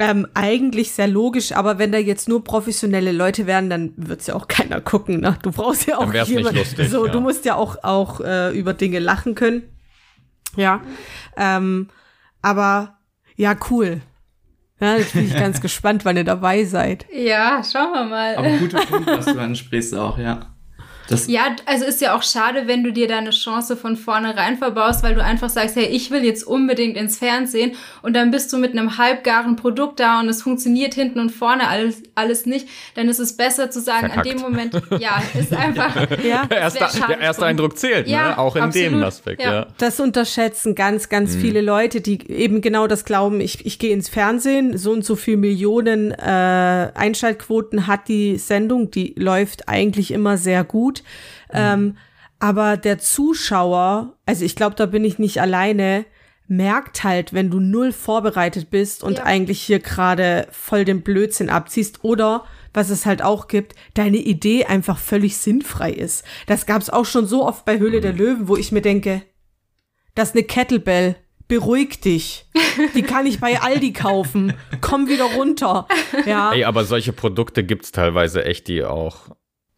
ähm, 0.00 0.26
eigentlich 0.32 0.92
sehr 0.92 1.06
logisch, 1.08 1.52
aber 1.52 1.78
wenn 1.78 1.92
da 1.92 1.98
jetzt 1.98 2.26
nur 2.26 2.42
professionelle 2.42 3.12
Leute 3.12 3.46
wären, 3.46 3.68
dann 3.68 3.92
wird's 3.96 4.26
ja 4.28 4.34
auch 4.34 4.48
keiner 4.48 4.80
gucken. 4.80 5.20
Ne? 5.20 5.36
Du 5.42 5.52
brauchst 5.52 5.86
ja 5.86 5.98
auch 5.98 6.04
Dann 6.04 6.12
wär's 6.14 6.28
nicht 6.28 6.38
jemand. 6.38 6.56
lustig, 6.56 6.88
so, 6.88 7.04
ja. 7.04 7.12
du 7.12 7.20
musst 7.20 7.44
ja 7.44 7.54
auch 7.54 7.84
auch 7.84 8.20
äh, 8.22 8.58
über 8.58 8.72
Dinge 8.72 8.98
lachen 8.98 9.34
können. 9.34 9.62
Ja, 10.56 10.80
ähm, 11.36 11.88
aber 12.40 12.98
ja 13.36 13.54
cool. 13.70 14.00
Ja, 14.80 14.96
jetzt 14.96 15.12
bin 15.12 15.26
ich 15.26 15.34
ganz 15.34 15.60
gespannt, 15.62 16.06
wann 16.06 16.16
ihr 16.16 16.24
dabei 16.24 16.64
seid. 16.64 17.04
Ja, 17.12 17.62
schauen 17.62 17.92
wir 17.92 18.04
mal. 18.04 18.36
Aber 18.36 18.48
guter 18.56 18.80
Punkt, 18.86 19.06
was 19.06 19.26
du 19.26 19.38
ansprichst 19.38 19.94
auch, 19.94 20.16
ja. 20.16 20.54
Das, 21.10 21.26
Ja, 21.26 21.54
also 21.66 21.84
ist 21.84 22.00
ja 22.00 22.16
auch 22.16 22.22
schade, 22.22 22.62
wenn 22.66 22.82
du 22.84 22.92
dir 22.92 23.08
deine 23.08 23.30
Chance 23.30 23.76
von 23.76 23.96
vornherein 23.96 24.56
verbaust, 24.58 25.02
weil 25.02 25.14
du 25.14 25.22
einfach 25.22 25.50
sagst, 25.50 25.76
hey, 25.76 25.86
ich 25.86 26.10
will 26.10 26.24
jetzt 26.24 26.44
unbedingt 26.44 26.96
ins 26.96 27.18
Fernsehen 27.18 27.72
und 28.02 28.14
dann 28.14 28.30
bist 28.30 28.52
du 28.52 28.58
mit 28.58 28.72
einem 28.72 28.96
halbgaren 28.98 29.56
Produkt 29.56 30.00
da 30.00 30.20
und 30.20 30.28
es 30.28 30.42
funktioniert 30.42 30.94
hinten 30.94 31.18
und 31.20 31.30
vorne 31.30 31.68
alles, 31.68 32.02
alles 32.14 32.46
nicht, 32.46 32.68
dann 32.94 33.08
ist 33.08 33.18
es 33.18 33.36
besser 33.36 33.70
zu 33.70 33.80
sagen, 33.80 34.06
Verkackt. 34.08 34.26
an 34.28 34.32
dem 34.36 34.40
Moment, 34.42 34.74
ja, 35.00 35.22
ist 35.38 35.52
einfach, 35.52 35.94
Ja, 36.24 36.48
schade 36.48 37.06
der 37.08 37.20
erste. 37.20 37.44
Eindruck 37.46 37.76
zählt, 37.78 38.06
Ja, 38.08 38.28
ne? 38.30 38.38
auch 38.38 38.56
in 38.56 38.70
dem 38.70 38.84
absolut, 38.94 39.04
Aspekt. 39.04 39.42
ja. 39.42 39.52
Ja. 39.52 39.66
Das 39.78 39.98
unterschätzen 40.00 40.74
ganz, 40.74 41.08
ganz 41.08 41.34
Mhm. 41.34 41.40
viele 41.40 41.60
Leute, 41.60 42.00
die 42.00 42.30
eben 42.30 42.60
genau 42.60 42.86
das 42.86 43.04
glauben. 43.04 43.40
Ich, 43.40 43.66
ich 43.66 43.78
gehe 43.78 43.92
ins 43.92 44.08
Fernsehen, 44.08 44.78
so 44.78 44.92
und 44.92 45.04
so 45.04 45.16
viel 45.16 45.36
Millionen 45.36 46.12
äh, 46.12 46.90
Einschaltquoten 46.94 47.86
hat 47.86 48.08
die 48.08 48.36
Sendung, 48.38 48.90
die 48.90 49.14
läuft 49.16 49.68
eigentlich 49.68 50.10
immer 50.12 50.36
sehr 50.36 50.64
gut. 50.64 50.99
Ähm, 51.52 51.96
aber 52.38 52.76
der 52.76 52.98
Zuschauer, 52.98 54.16
also 54.26 54.44
ich 54.44 54.56
glaube, 54.56 54.74
da 54.76 54.86
bin 54.86 55.04
ich 55.04 55.18
nicht 55.18 55.40
alleine, 55.40 56.04
merkt 56.48 57.04
halt, 57.04 57.32
wenn 57.32 57.50
du 57.50 57.60
null 57.60 57.92
vorbereitet 57.92 58.70
bist 58.70 59.04
und 59.04 59.18
Ja. 59.18 59.24
eigentlich 59.24 59.60
hier 59.62 59.78
gerade 59.78 60.48
voll 60.50 60.84
den 60.84 61.02
Blödsinn 61.02 61.48
abziehst 61.50 62.02
oder 62.02 62.44
was 62.74 62.90
es 62.90 63.06
halt 63.06 63.22
auch 63.22 63.46
gibt, 63.48 63.74
deine 63.94 64.16
Idee 64.16 64.64
einfach 64.64 64.98
völlig 64.98 65.36
sinnfrei 65.36 65.90
ist. 65.92 66.24
Das 66.46 66.66
gab's 66.66 66.90
auch 66.90 67.04
schon 67.04 67.26
so 67.26 67.46
oft 67.46 67.64
bei 67.64 67.78
Höhle 67.78 68.00
der 68.00 68.12
Löwen, 68.12 68.48
wo 68.48 68.56
ich 68.56 68.72
mir 68.72 68.82
denke, 68.82 69.22
das 70.14 70.30
ist 70.30 70.34
eine 70.36 70.44
Kettlebell. 70.44 71.16
Beruhig 71.48 72.00
dich. 72.00 72.46
Die 72.94 73.02
kann 73.02 73.26
ich 73.26 73.40
bei 73.40 73.60
Aldi 73.60 73.92
kaufen. 73.92 74.54
Komm 74.80 75.08
wieder 75.08 75.24
runter. 75.24 75.88
Ja, 76.24 76.52
Ey, 76.52 76.62
aber 76.62 76.84
solche 76.84 77.12
Produkte 77.12 77.64
gibt's 77.64 77.90
teilweise 77.90 78.44
echt, 78.44 78.68
die 78.68 78.84
auch 78.84 79.30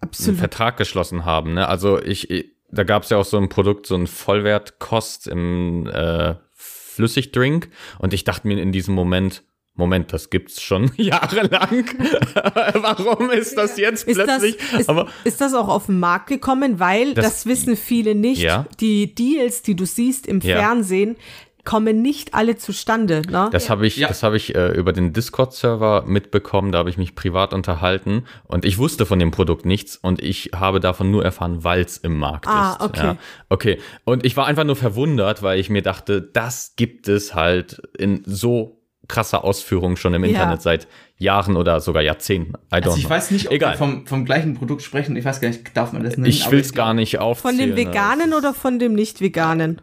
einen 0.03 0.09
absolut. 0.11 0.39
Vertrag 0.39 0.77
geschlossen 0.77 1.25
haben. 1.25 1.55
Ne? 1.55 1.67
Also 1.69 2.01
ich, 2.03 2.31
ich 2.31 2.51
da 2.71 2.85
gab's 2.85 3.11
ja 3.11 3.19
auch 3.19 3.25
so 3.25 3.37
ein 3.39 3.49
Produkt, 3.49 3.87
so 3.87 3.95
ein 3.95 4.07
Vollwertkost 4.07 5.27
im 5.29 5.87
äh, 5.89 6.35
Flüssigdrink. 6.55 7.69
Und 7.99 8.15
ich 8.15 8.25
dachte 8.25 8.47
mir 8.49 8.61
in 8.61 8.73
diesem 8.73 8.95
Moment, 8.95 9.43
Moment, 9.75 10.13
das 10.13 10.29
gibt's 10.31 10.61
schon 10.61 10.91
jahrelang. 10.97 11.85
Warum 12.75 13.31
ist 13.31 13.57
das 13.57 13.79
jetzt 13.79 14.07
Ist 14.07 14.19
das, 14.19 14.27
plötzlich? 14.27 14.57
ist, 14.79 14.89
aber 14.89 15.09
ist 15.25 15.41
das 15.41 15.55
auch 15.55 15.69
auf 15.69 15.87
den 15.87 15.99
Markt 15.99 16.29
gekommen? 16.29 16.79
Weil, 16.79 17.15
das, 17.15 17.25
Das- 17.25 17.47
wissen 17.47 17.77
viele 17.77 18.15
nicht, 18.15 18.43
Ja. 18.43 18.67
die 18.81 19.15
Deals, 19.15 19.63
die 19.63 19.75
du 19.75 19.87
siehst 19.87 20.27
im 20.27 20.41
Ja. 20.41 20.57
Fernsehen, 20.59 21.17
kommen 21.65 22.03
nicht 22.03 22.35
alle 22.35 22.57
zustande. 22.57 23.23
Ne? 23.31 23.49
Das 23.53 23.71
habe 23.71 23.87
ich, 23.87 23.97
Ja. 23.97 24.09
das 24.09 24.23
habe 24.23 24.37
ich 24.37 24.55
äh, 24.55 24.69
über 24.73 24.93
den 24.93 25.13
Discord-Server 25.13 26.05
mitbekommen. 26.07 26.73
Da 26.73 26.79
habe 26.79 26.91
ich 26.91 26.99
mich 26.99 27.15
privat 27.15 27.53
unterhalten 27.55 28.25
und 28.45 28.65
ich 28.65 28.79
wusste 28.79 29.07
von 29.07 29.19
dem 29.19 29.31
Produkt 29.31 29.65
nichts 29.65 29.97
und 29.97 30.21
ich 30.23 30.51
habe 30.55 30.81
davon 30.81 31.11
nur 31.11 31.25
erfahren, 31.25 31.63
weil 31.65 31.83
es 31.83 31.99
im 31.99 32.19
Markt 32.19 32.47
Ah, 32.49 32.73
ist. 32.73 32.81
okay. 32.85 33.05
Ja. 33.07 33.17
Okay. 33.49 33.79
Und 34.05 34.25
ich 34.27 34.37
war 34.37 34.47
einfach 34.47 34.65
nur 34.65 34.77
verwundert, 34.77 35.43
weil 35.43 35.61
ich 35.61 35.71
mir 35.71 35.83
dachte, 35.83 36.21
das 36.21 36.75
gibt 36.77 37.07
es 37.09 37.35
halt 37.35 37.81
in 37.97 38.23
so 38.27 38.79
krasser 39.09 39.45
Ausführung 39.45 39.97
schon 39.97 40.15
im 40.15 40.25
Ja. 40.25 40.31
Internet 40.31 40.63
seit 40.63 40.89
Jahren 41.17 41.57
oder 41.57 41.81
sogar 41.81 42.03
Jahrzehnten. 42.03 42.55
I 42.73 42.77
don't 42.77 42.85
also 42.87 42.97
ich 42.97 43.03
know. 43.05 43.11
weiß 43.11 43.31
nicht, 43.33 43.47
ob 43.49 43.53
Egal. 43.53 43.75
wir 43.75 43.79
vom, 43.79 44.07
vom 44.07 44.25
gleichen 44.25 44.55
Produkt 44.55 44.83
sprechen. 44.83 45.17
Ich 45.17 45.25
weiß 45.25 45.41
gar 45.41 45.49
nicht, 45.49 45.77
darf 45.77 45.93
man 45.93 46.03
das 46.03 46.17
nennen? 46.17 46.27
ich 46.29 46.51
will 46.51 46.61
es 46.61 46.73
gar 46.73 46.95
nicht 46.95 47.19
aufzählen. 47.19 47.57
Von 47.57 47.59
dem 47.67 47.71
ne? 47.71 47.77
Veganen 47.77 48.33
oder 48.33 48.55
von 48.55 48.79
dem 48.79 48.95
Nicht-Veganen? 48.95 49.81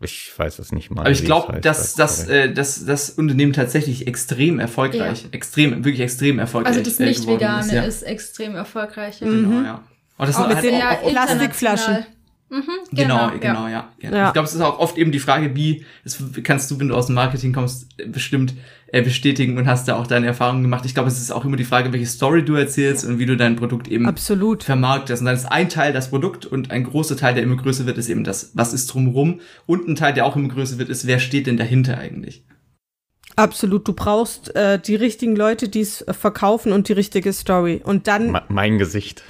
Ich 0.00 0.32
weiß 0.36 0.58
es 0.58 0.72
nicht 0.72 0.90
mal. 0.90 1.02
Aber 1.02 1.10
ich 1.10 1.24
glaube, 1.24 1.60
dass, 1.60 1.94
dass, 1.94 2.26
Sorry. 2.26 2.38
äh, 2.38 2.52
dass 2.52 2.84
das 2.84 3.10
Unternehmen 3.10 3.52
tatsächlich 3.52 4.06
extrem 4.06 4.60
erfolgreich, 4.60 5.26
extrem, 5.32 5.84
wirklich 5.84 6.00
extrem 6.00 6.38
erfolgreich 6.38 6.76
also 6.76 6.88
das 6.88 7.00
äh, 7.00 7.06
Nicht-Vegane 7.06 7.74
ja. 7.74 7.82
ist 7.82 8.02
extrem 8.02 8.54
erfolgreich. 8.54 9.20
Ja. 9.20 9.26
Genau, 9.26 9.62
ja. 9.62 9.84
Und 10.18 10.28
das 10.28 10.36
Auch 10.36 10.40
sind 10.40 10.48
mit 10.48 10.56
halt 10.56 10.64
den 10.64 10.74
auch, 10.74 10.78
Ja, 10.78 10.98
auch, 10.98 11.10
Plastikflaschen. 11.10 12.06
Mhm, 12.50 12.62
Genau, 12.92 13.28
genau, 13.28 13.38
genau, 13.40 13.68
ja. 13.68 13.92
ja. 14.00 14.10
ja. 14.10 14.26
Ich 14.28 14.32
glaube, 14.32 14.48
es 14.48 14.54
ist 14.54 14.60
auch 14.62 14.78
oft 14.78 14.96
eben 14.96 15.12
die 15.12 15.18
Frage, 15.18 15.54
wie, 15.54 15.84
das 16.04 16.22
kannst 16.44 16.70
du, 16.70 16.80
wenn 16.80 16.88
du 16.88 16.94
aus 16.94 17.06
dem 17.06 17.14
Marketing 17.14 17.52
kommst, 17.52 17.88
bestimmt 18.10 18.54
äh, 18.90 19.02
bestätigen 19.02 19.58
und 19.58 19.66
hast 19.66 19.86
da 19.86 19.96
auch 19.96 20.06
deine 20.06 20.26
Erfahrungen 20.26 20.62
gemacht. 20.62 20.86
Ich 20.86 20.94
glaube, 20.94 21.08
es 21.08 21.20
ist 21.20 21.30
auch 21.30 21.44
immer 21.44 21.58
die 21.58 21.64
Frage, 21.64 21.92
welche 21.92 22.06
Story 22.06 22.42
du 22.42 22.54
erzählst 22.54 23.04
und 23.04 23.18
wie 23.18 23.26
du 23.26 23.36
dein 23.36 23.56
Produkt 23.56 23.86
eben 23.88 24.06
Absolut. 24.06 24.62
vermarktest. 24.64 25.20
Und 25.20 25.26
dann 25.26 25.34
ist 25.36 25.44
ein 25.44 25.68
Teil 25.68 25.92
das 25.92 26.08
Produkt 26.08 26.46
und 26.46 26.70
ein 26.70 26.84
großer 26.84 27.18
Teil, 27.18 27.34
der 27.34 27.42
immer 27.42 27.56
größer 27.56 27.84
wird, 27.84 27.98
ist 27.98 28.08
eben 28.08 28.24
das, 28.24 28.52
was 28.54 28.72
ist 28.72 28.86
drumherum. 28.86 29.40
Und 29.66 29.86
ein 29.86 29.94
Teil, 29.96 30.14
der 30.14 30.24
auch 30.24 30.34
immer 30.36 30.48
größer 30.48 30.78
wird, 30.78 30.88
ist, 30.88 31.06
wer 31.06 31.18
steht 31.18 31.46
denn 31.46 31.58
dahinter 31.58 31.98
eigentlich? 31.98 32.44
Absolut. 33.36 33.86
Du 33.86 33.92
brauchst 33.92 34.56
äh, 34.56 34.80
die 34.80 34.96
richtigen 34.96 35.36
Leute, 35.36 35.68
die 35.68 35.80
es 35.80 36.00
äh, 36.02 36.12
verkaufen 36.14 36.72
und 36.72 36.88
die 36.88 36.92
richtige 36.94 37.32
Story. 37.32 37.80
Und 37.84 38.08
dann 38.08 38.32
Me- 38.32 38.42
mein 38.48 38.78
Gesicht. 38.78 39.22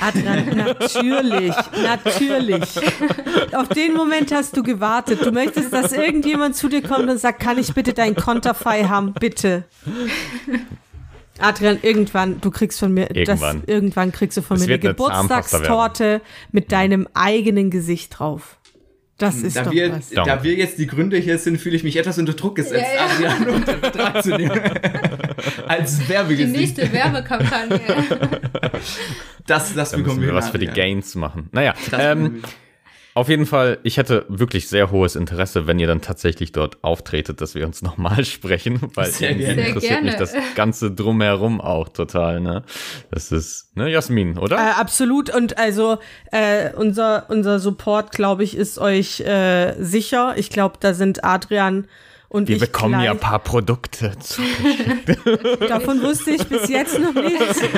Adrian, 0.00 0.56
natürlich, 0.56 1.54
natürlich. 1.82 2.62
Auf 3.52 3.68
den 3.68 3.94
Moment 3.94 4.32
hast 4.32 4.56
du 4.56 4.62
gewartet. 4.62 5.24
Du 5.24 5.32
möchtest, 5.32 5.72
dass 5.72 5.92
irgendjemand 5.92 6.56
zu 6.56 6.68
dir 6.68 6.82
kommt 6.82 7.08
und 7.08 7.18
sagt, 7.18 7.40
kann 7.40 7.58
ich 7.58 7.74
bitte 7.74 7.92
dein 7.92 8.14
Konterfei 8.14 8.84
haben, 8.84 9.12
bitte. 9.14 9.64
Adrian, 11.38 11.78
irgendwann, 11.82 12.40
du 12.40 12.50
kriegst 12.50 12.78
von 12.78 12.92
mir, 12.92 13.10
irgendwann, 13.14 13.60
das, 13.60 13.68
irgendwann 13.68 14.12
kriegst 14.12 14.36
du 14.36 14.42
von 14.42 14.56
das 14.56 14.66
mir 14.66 14.74
eine 14.74 14.80
Geburtstagstorte 14.80 16.20
mit 16.52 16.70
deinem 16.72 17.08
eigenen 17.14 17.70
Gesicht 17.70 18.18
drauf. 18.18 18.58
Das 19.18 19.36
hm, 19.36 19.44
ist 19.46 19.56
da 19.56 19.64
doch 19.64 19.72
wir, 19.72 19.92
was. 19.92 20.10
Da 20.10 20.42
wir 20.42 20.54
jetzt 20.54 20.78
die 20.78 20.86
Gründe 20.86 21.16
hier 21.18 21.38
sind, 21.38 21.58
fühle 21.58 21.76
ich 21.76 21.84
mich 21.84 21.96
etwas 21.96 22.18
unter 22.18 22.32
Druck 22.32 22.56
gesetzt, 22.56 22.84
ja, 22.94 23.22
ja. 23.22 23.30
Adrian 23.30 23.54
unter 23.54 23.78
Vertrag 23.78 24.22
zu 24.22 24.36
nehmen. 24.36 24.50
Als 25.68 26.08
Werbegesicht. 26.08 26.54
Die 26.54 26.60
nächste 26.60 26.92
Werbekampagne. 26.92 27.80
das 29.46 29.74
das 29.74 29.90
da 29.92 29.96
bekommen 29.96 30.20
wir. 30.20 30.34
was 30.34 30.50
für 30.50 30.58
die 30.58 30.66
Gains 30.66 31.14
machen. 31.14 31.48
Naja, 31.52 31.74
ähm, 31.92 32.42
auf 33.14 33.28
jeden 33.28 33.46
Fall, 33.46 33.78
ich 33.84 33.96
hätte 33.96 34.26
wirklich 34.28 34.68
sehr 34.68 34.90
hohes 34.90 35.14
Interesse, 35.14 35.68
wenn 35.68 35.78
ihr 35.78 35.86
dann 35.86 36.00
tatsächlich 36.00 36.50
dort 36.50 36.82
auftretet, 36.82 37.40
dass 37.40 37.54
wir 37.54 37.64
uns 37.64 37.80
nochmal 37.82 38.24
sprechen, 38.24 38.80
weil 38.94 39.06
sehr 39.06 39.30
interessiert 39.30 39.82
sehr 39.82 40.02
mich 40.02 40.16
das 40.16 40.34
ganze 40.56 40.90
drumherum 40.90 41.60
auch 41.60 41.88
total, 41.88 42.40
ne? 42.40 42.64
Das 43.10 43.30
ist, 43.30 43.76
ne, 43.76 43.88
Jasmin, 43.88 44.36
oder? 44.36 44.56
Äh, 44.56 44.80
absolut 44.80 45.34
und 45.34 45.58
also 45.58 45.98
äh, 46.32 46.72
unser 46.74 47.26
unser 47.28 47.60
Support, 47.60 48.10
glaube 48.10 48.42
ich, 48.42 48.56
ist 48.56 48.78
euch 48.78 49.20
äh, 49.20 49.74
sicher. 49.78 50.34
Ich 50.36 50.50
glaube, 50.50 50.78
da 50.80 50.92
sind 50.92 51.22
Adrian 51.22 51.86
und 52.34 52.48
wir 52.48 52.58
bekommen 52.58 52.94
gleich. 52.94 53.04
ja 53.04 53.10
ein 53.12 53.20
paar 53.20 53.38
Produkte. 53.38 54.10
Davon 55.68 56.02
wusste 56.02 56.32
ich 56.32 56.42
bis 56.48 56.68
jetzt 56.68 56.98
noch 56.98 57.14
nichts. 57.14 57.62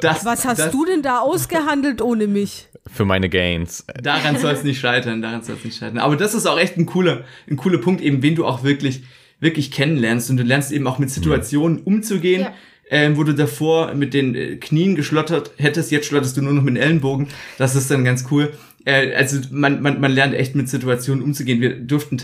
Das, 0.00 0.24
Was 0.24 0.44
hast 0.44 0.58
das, 0.58 0.70
du 0.70 0.84
denn 0.84 1.02
da 1.02 1.18
ausgehandelt 1.18 2.00
ohne 2.00 2.28
mich? 2.28 2.68
Für 2.86 3.04
meine 3.04 3.28
Gains. 3.28 3.84
Daran 4.00 4.38
soll 4.38 4.52
es 4.52 4.62
nicht 4.62 4.80
scheitern, 4.80 5.22
daran 5.22 5.42
soll 5.42 5.56
es 5.56 5.64
nicht 5.64 5.76
scheitern. 5.76 5.98
Aber 5.98 6.16
das 6.16 6.34
ist 6.34 6.46
auch 6.46 6.58
echt 6.58 6.76
ein 6.76 6.86
cooler, 6.86 7.24
ein 7.48 7.56
cooler 7.56 7.78
Punkt, 7.78 8.00
eben 8.00 8.22
wen 8.22 8.34
du 8.36 8.46
auch 8.46 8.62
wirklich, 8.62 9.02
wirklich 9.40 9.70
kennenlernst. 9.70 10.30
Und 10.30 10.36
du 10.38 10.44
lernst 10.44 10.72
eben 10.72 10.86
auch 10.86 10.98
mit 10.98 11.10
Situationen 11.10 11.82
umzugehen. 11.82 12.42
Ja. 12.42 12.54
Ähm, 12.90 13.18
wo 13.18 13.24
du 13.24 13.34
davor 13.34 13.92
mit 13.92 14.14
den 14.14 14.34
äh, 14.34 14.56
Knien 14.56 14.94
geschlottert 14.94 15.50
hättest, 15.58 15.90
jetzt 15.90 16.06
schlotterst 16.06 16.38
du 16.38 16.42
nur 16.42 16.54
noch 16.54 16.62
mit 16.62 16.76
den 16.76 16.82
Ellenbogen. 16.82 17.28
Das 17.58 17.74
ist 17.74 17.90
dann 17.90 18.02
ganz 18.02 18.24
cool. 18.30 18.54
Äh, 18.84 19.14
also 19.14 19.40
man, 19.50 19.82
man, 19.82 20.00
man 20.00 20.12
lernt 20.12 20.34
echt 20.34 20.54
mit 20.54 20.68
Situationen 20.68 21.22
umzugehen. 21.22 21.60
Wir 21.60 21.78
durften, 21.78 22.18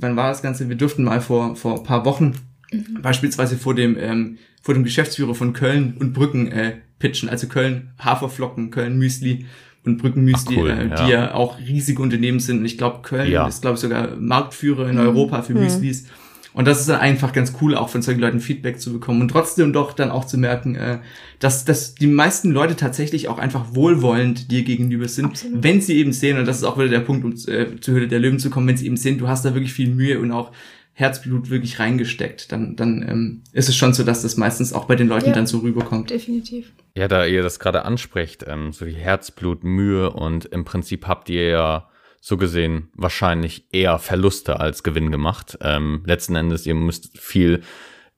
wann 0.00 0.16
war 0.16 0.28
das 0.28 0.42
Ganze? 0.42 0.68
Wir 0.68 0.76
durften 0.76 1.04
mal 1.04 1.20
vor, 1.20 1.56
vor 1.56 1.78
ein 1.78 1.84
paar 1.84 2.04
Wochen 2.04 2.34
mhm. 2.72 3.02
beispielsweise 3.02 3.56
vor 3.56 3.74
dem, 3.74 3.96
ähm, 3.98 4.38
vor 4.62 4.74
dem 4.74 4.84
Geschäftsführer 4.84 5.34
von 5.34 5.52
Köln 5.52 5.94
und 5.98 6.12
Brücken 6.12 6.50
äh, 6.50 6.74
pitchen. 6.98 7.28
Also 7.28 7.48
Köln 7.48 7.90
Haferflocken, 7.98 8.70
Köln 8.70 8.98
Müsli 8.98 9.46
und 9.84 9.98
Brückenmüsli, 9.98 10.56
cool, 10.56 10.70
äh, 10.70 10.84
die 10.84 10.90
ja. 10.90 11.08
ja 11.08 11.34
auch 11.34 11.58
riesige 11.58 12.00
Unternehmen 12.00 12.38
sind. 12.38 12.60
Und 12.60 12.64
ich 12.64 12.78
glaube, 12.78 13.00
Köln 13.02 13.30
Ja. 13.30 13.48
ist, 13.48 13.62
glaube 13.62 13.74
ich, 13.74 13.80
sogar 13.80 14.14
Marktführer 14.16 14.88
in 14.88 14.94
Mhm. 14.96 15.02
Europa 15.02 15.42
für 15.42 15.54
Müslis. 15.54 16.06
Und 16.54 16.66
das 16.66 16.80
ist 16.80 16.88
dann 16.88 17.00
einfach 17.00 17.32
ganz 17.32 17.54
cool, 17.60 17.74
auch 17.74 17.88
von 17.88 18.02
solchen 18.02 18.20
Leuten 18.20 18.40
Feedback 18.40 18.78
zu 18.78 18.92
bekommen 18.92 19.22
und 19.22 19.28
trotzdem 19.28 19.72
doch 19.72 19.92
dann 19.94 20.10
auch 20.10 20.26
zu 20.26 20.36
merken, 20.36 20.74
äh, 20.74 20.98
dass, 21.38 21.64
dass 21.64 21.94
die 21.94 22.06
meisten 22.06 22.50
Leute 22.50 22.76
tatsächlich 22.76 23.28
auch 23.28 23.38
einfach 23.38 23.74
wohlwollend 23.74 24.50
dir 24.50 24.62
gegenüber 24.62 25.08
sind, 25.08 25.26
Absolut. 25.26 25.62
wenn 25.62 25.80
sie 25.80 25.96
eben 25.96 26.12
sehen, 26.12 26.38
und 26.38 26.46
das 26.46 26.58
ist 26.58 26.64
auch 26.64 26.76
wieder 26.76 26.88
der 26.88 27.00
Punkt, 27.00 27.24
um 27.24 27.32
äh, 27.32 27.80
zur 27.80 27.94
Höhle 27.94 28.08
der 28.08 28.18
Löwen 28.20 28.38
zu 28.38 28.50
kommen, 28.50 28.68
wenn 28.68 28.76
sie 28.76 28.86
eben 28.86 28.96
sehen, 28.98 29.18
du 29.18 29.28
hast 29.28 29.44
da 29.44 29.54
wirklich 29.54 29.72
viel 29.72 29.88
Mühe 29.88 30.18
und 30.20 30.30
auch 30.30 30.52
Herzblut 30.94 31.48
wirklich 31.48 31.78
reingesteckt, 31.78 32.52
dann, 32.52 32.76
dann 32.76 33.02
ähm, 33.08 33.40
ist 33.52 33.70
es 33.70 33.76
schon 33.76 33.94
so, 33.94 34.04
dass 34.04 34.20
das 34.20 34.36
meistens 34.36 34.74
auch 34.74 34.84
bei 34.84 34.94
den 34.94 35.08
Leuten 35.08 35.28
Ja. 35.28 35.32
dann 35.32 35.46
so 35.46 35.60
rüberkommt. 35.60 36.10
Definitiv. 36.10 36.70
Ja, 36.94 37.08
da 37.08 37.24
ihr 37.24 37.42
das 37.42 37.58
gerade 37.58 37.86
ansprecht, 37.86 38.44
ähm, 38.46 38.72
so 38.72 38.84
wie 38.86 38.92
Herzblut, 38.92 39.64
Mühe 39.64 40.10
und 40.10 40.44
im 40.44 40.66
Prinzip 40.66 41.06
habt 41.08 41.30
ihr 41.30 41.48
ja 41.48 41.88
so 42.24 42.36
gesehen 42.36 42.88
wahrscheinlich 42.94 43.66
eher 43.72 43.98
Verluste 43.98 44.60
als 44.60 44.84
Gewinn 44.84 45.10
gemacht. 45.10 45.58
Ähm, 45.60 46.04
letzten 46.06 46.36
Endes, 46.36 46.64
ihr 46.66 46.76
müsst 46.76 47.18
viel, 47.18 47.62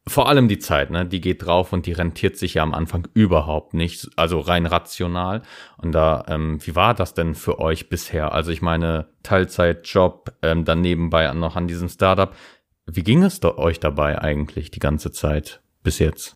vor 0.07 0.29
allem 0.29 0.47
die 0.47 0.59
Zeit, 0.59 0.91
ne, 0.91 1.07
die 1.07 1.23
geht 1.23 1.47
drauf 1.47 1.73
und 1.73 1.87
die 1.87 1.93
rentiert 1.93 2.37
sich 2.37 2.55
ja 2.55 2.63
am 2.63 2.75
Anfang 2.75 3.09
überhaupt 3.15 3.73
nicht, 3.73 4.11
also 4.17 4.41
rein 4.41 4.67
rational. 4.67 5.41
Und 5.79 5.93
da, 5.93 6.23
ähm, 6.29 6.59
wie 6.67 6.77
war 6.77 6.93
das 6.93 7.15
denn 7.15 7.35
für 7.35 7.59
euch 7.59 7.89
bisher? 7.89 8.33
Also 8.33 8.51
ich 8.51 8.61
meine, 8.61 9.09
Teilzeitjob, 9.23 10.35
ähm, 10.43 10.67
dann 10.67 10.83
nebenbei 10.83 11.33
noch 11.33 11.57
an 11.57 11.67
diesem 11.67 11.89
Startup. 11.89 12.37
Wie 12.85 13.05
ging 13.05 13.23
es 13.23 13.43
euch 13.43 13.81
dabei 13.81 14.21
eigentlich 14.21 14.71
die 14.71 14.81
ganze 14.81 15.13
Zeit 15.13 15.63
bis 15.83 15.99
jetzt? 15.99 16.35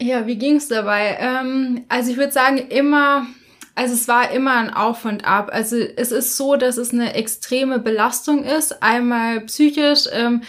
Ja, 0.00 0.28
wie 0.28 0.38
ging's 0.38 0.68
dabei? 0.68 1.18
Ähm, 1.18 1.86
also 1.88 2.12
ich 2.12 2.16
würde 2.16 2.32
sagen, 2.32 2.58
immer, 2.68 3.26
also 3.80 3.94
es 3.94 4.08
war 4.08 4.30
immer 4.30 4.56
ein 4.56 4.74
Auf 4.74 5.06
und 5.06 5.24
Ab. 5.24 5.48
Also 5.50 5.76
es 5.78 6.12
ist 6.12 6.36
so, 6.36 6.56
dass 6.56 6.76
es 6.76 6.92
eine 6.92 7.14
extreme 7.14 7.78
Belastung 7.78 8.44
ist. 8.44 8.82
Einmal 8.82 9.40
psychisch, 9.46 10.04
ähm, 10.12 10.42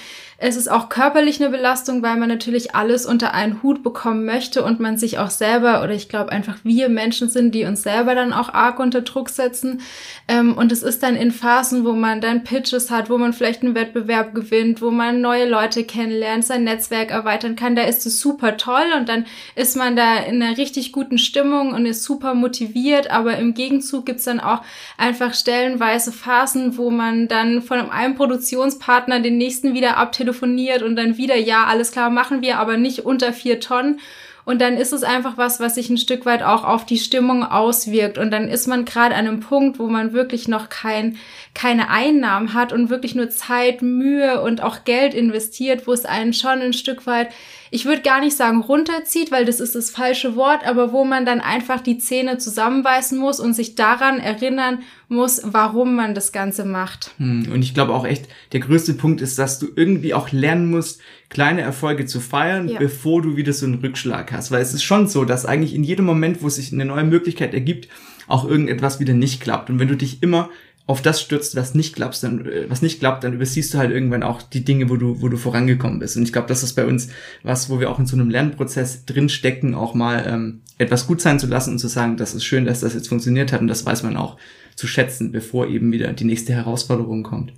es 0.44 0.56
ist 0.56 0.72
auch 0.72 0.90
körperlich 0.90 1.40
eine 1.40 1.52
Belastung, 1.52 2.02
weil 2.02 2.18
man 2.18 2.28
natürlich 2.28 2.74
alles 2.74 3.06
unter 3.06 3.36
einen 3.36 3.62
Hut 3.62 3.84
bekommen 3.84 4.26
möchte 4.26 4.64
und 4.64 4.80
man 4.80 4.98
sich 4.98 5.20
auch 5.20 5.30
selber, 5.30 5.84
oder 5.84 5.92
ich 5.92 6.10
glaube 6.10 6.32
einfach 6.32 6.58
wir 6.64 6.90
Menschen 6.90 7.30
sind, 7.30 7.54
die 7.54 7.66
uns 7.66 7.84
selber 7.84 8.16
dann 8.16 8.34
auch 8.34 8.52
arg 8.52 8.80
unter 8.80 9.02
Druck 9.02 9.30
setzen. 9.30 9.82
Ähm, 10.28 10.58
und 10.58 10.72
es 10.72 10.82
ist 10.82 11.04
dann 11.04 11.16
in 11.16 11.32
Phasen, 11.32 11.86
wo 11.86 11.94
man 11.94 12.22
dann 12.22 12.44
Pitches 12.44 12.90
hat, 12.90 13.12
wo 13.12 13.20
man 13.20 13.34
vielleicht 13.34 13.62
einen 13.62 13.76
Wettbewerb 13.76 14.34
gewinnt, 14.34 14.82
wo 14.82 14.90
man 14.90 15.22
neue 15.22 15.48
Leute 15.48 15.84
kennenlernt, 15.84 16.44
sein 16.44 16.64
Netzwerk 16.64 17.12
erweitern 17.12 17.56
kann. 17.56 17.76
Da 17.76 17.84
ist 17.84 18.08
es 18.08 18.20
super 18.20 18.58
toll 18.58 18.88
und 18.98 19.10
dann 19.10 19.28
ist 19.54 19.78
man 19.78 19.96
da 19.96 20.18
in 20.18 20.42
einer 20.42 20.58
richtig 20.58 20.92
guten 20.92 21.20
Stimmung 21.20 21.72
und 21.72 21.86
ist 21.86 22.04
super 22.04 22.34
motiviert. 22.34 23.12
Aber 23.12 23.38
im 23.38 23.54
Gegenzug 23.54 24.08
gibt's 24.08 24.24
dann 24.24 24.40
auch 24.40 24.64
einfach 24.98 25.36
stellenweise 25.36 26.12
Phasen, 26.12 26.80
wo 26.80 26.90
man 26.90 27.28
dann 27.28 27.62
von 27.62 27.92
einem 27.92 28.16
Produktionspartner 28.16 29.20
den 29.20 29.38
nächsten 29.38 29.76
wieder 29.76 29.98
abtelefoniert 29.98 30.31
und 30.34 30.96
dann 30.96 31.18
wieder, 31.18 31.36
ja, 31.36 31.66
alles 31.66 31.92
klar, 31.92 32.10
machen 32.10 32.42
wir, 32.42 32.58
aber 32.58 32.78
nicht 32.78 33.06
unter 33.06 33.34
vier 33.34 33.60
Tonnen. 33.60 34.00
Und 34.44 34.60
dann 34.60 34.78
ist 34.78 34.92
es 34.92 35.04
einfach 35.04 35.38
was, 35.38 35.60
was 35.60 35.76
sich 35.76 35.90
ein 35.90 35.98
Stück 35.98 36.26
weit 36.26 36.42
auch 36.42 36.64
auf 36.64 36.86
die 36.86 36.98
Stimmung 36.98 37.44
auswirkt. 37.44 38.18
Und 38.18 38.32
dann 38.32 38.48
ist 38.48 38.68
man 38.68 38.86
gerade 38.86 39.16
an 39.16 39.28
einem 39.28 39.40
Punkt, 39.40 39.78
wo 39.78 39.88
man 39.88 40.14
wirklich 40.14 40.48
noch 40.48 40.70
kein, 40.70 41.18
keine 41.54 41.90
Einnahmen 41.90 42.54
hat 42.54 42.74
und 42.74 42.90
wirklich 42.90 43.14
nur 43.14 43.30
Zeit, 43.30 43.82
Mühe 43.82 44.42
und 44.42 44.62
auch 44.62 44.84
Geld 44.84 45.14
investiert, 45.14 45.86
wo 45.86 45.94
es 45.94 46.06
einen 46.06 46.34
schon 46.34 46.60
ein 46.62 46.74
Stück 46.74 47.06
weit, 47.06 47.30
ich 47.74 47.86
würde 47.86 48.02
gar 48.02 48.20
nicht 48.20 48.36
sagen 48.36 48.62
runterzieht, 48.62 49.32
weil 49.32 49.46
das 49.46 49.62
ist 49.62 49.76
das 49.76 49.90
falsche 49.90 50.36
Wort, 50.36 50.68
aber 50.68 50.92
wo 50.92 51.06
man 51.06 51.26
dann 51.26 51.40
einfach 51.40 51.80
die 51.80 51.98
Zähne 51.98 52.38
zusammenbeißen 52.38 53.18
muss 53.18 53.40
und 53.40 53.54
sich 53.54 53.76
daran 53.76 54.20
erinnern 54.20 54.80
muss, 55.08 55.42
warum 55.46 55.96
man 55.96 56.14
das 56.14 56.34
Ganze 56.34 56.66
macht. 56.66 57.12
Hm, 57.18 57.48
Und 57.52 57.62
ich 57.64 57.74
glaube 57.74 57.94
auch 57.94 58.06
echt, 58.06 58.28
der 58.52 58.60
größte 58.60 58.94
Punkt 58.94 59.22
ist, 59.22 59.40
dass 59.40 59.58
du 59.58 59.68
irgendwie 59.76 60.14
auch 60.14 60.32
lernen 60.34 60.70
musst, 60.70 61.02
kleine 61.30 61.62
Erfolge 61.62 62.06
zu 62.06 62.20
feiern, 62.20 62.68
Ja. 62.68 62.78
bevor 62.78 63.22
du 63.22 63.38
wieder 63.38 63.54
so 63.54 63.66
einen 63.66 63.76
Rückschlag 63.76 64.34
hast. 64.34 64.52
Weil 64.52 64.62
es 64.62 64.74
ist 64.74 64.84
schon 64.84 65.08
so, 65.08 65.24
dass 65.24 65.46
eigentlich 65.46 65.74
in 65.74 65.86
jedem 65.86 66.06
Moment, 66.06 66.44
wo 66.44 66.50
sich 66.50 66.74
eine 66.74 66.84
neue 66.86 67.06
Möglichkeit 67.06 67.54
ergibt, 67.54 67.88
auch 68.28 68.46
irgendetwas 68.48 69.00
wieder 69.00 69.14
nicht 69.14 69.42
klappt. 69.42 69.70
Und 69.70 69.80
wenn 69.80 69.88
du 69.88 69.96
dich 69.96 70.22
immer 70.22 70.50
auf 70.88 71.02
das 71.02 71.22
stürzt, 71.22 71.56
was 71.56 71.76
nicht 71.76 71.96
klappt, 71.96 72.22
dann, 72.24 72.46
äh, 72.46 72.70
was 72.70 72.82
nicht 72.82 73.00
klappt, 73.00 73.24
dann 73.24 73.34
übersiehst 73.34 73.74
du 73.74 73.78
halt 73.78 73.92
irgendwann 73.92 74.24
auch 74.24 74.42
die 74.42 74.66
Dinge, 74.66 74.90
wo 74.90 74.98
du, 74.98 75.22
wo 75.22 75.30
du 75.30 75.38
vorangekommen 75.38 76.00
bist. 76.00 76.18
Und 76.18 76.24
ich 76.24 76.34
glaube, 76.34 76.48
das 76.48 76.64
ist 76.64 76.74
bei 76.74 76.86
uns 76.86 77.10
was, 77.44 77.70
wo 77.70 77.80
wir 77.80 77.90
auch 77.90 78.00
in 78.00 78.06
so 78.06 78.16
einem 78.16 78.30
Lernprozess 78.30 79.06
drinstecken, 79.06 79.76
auch 79.76 79.94
mal 79.94 80.26
ähm, 80.28 80.62
etwas 80.78 81.08
gut 81.08 81.22
sein 81.22 81.40
zu 81.40 81.48
lassen 81.48 81.74
und 81.74 81.80
zu 81.80 81.88
sagen, 81.88 82.18
das 82.18 82.34
ist 82.34 82.44
schön, 82.44 82.66
dass 82.66 82.82
das 82.82 82.94
jetzt 82.94 83.10
funktioniert 83.10 83.52
hat 83.52 83.62
und 83.62 83.68
das 83.68 83.86
weiß 83.86 84.04
man 84.04 84.18
auch 84.18 84.38
zu 84.76 84.88
schätzen, 84.88 85.32
bevor 85.32 85.68
eben 85.68 85.92
wieder 85.92 86.12
die 86.14 86.26
nächste 86.26 86.54
Herausforderung 86.54 87.24
kommt. 87.24 87.54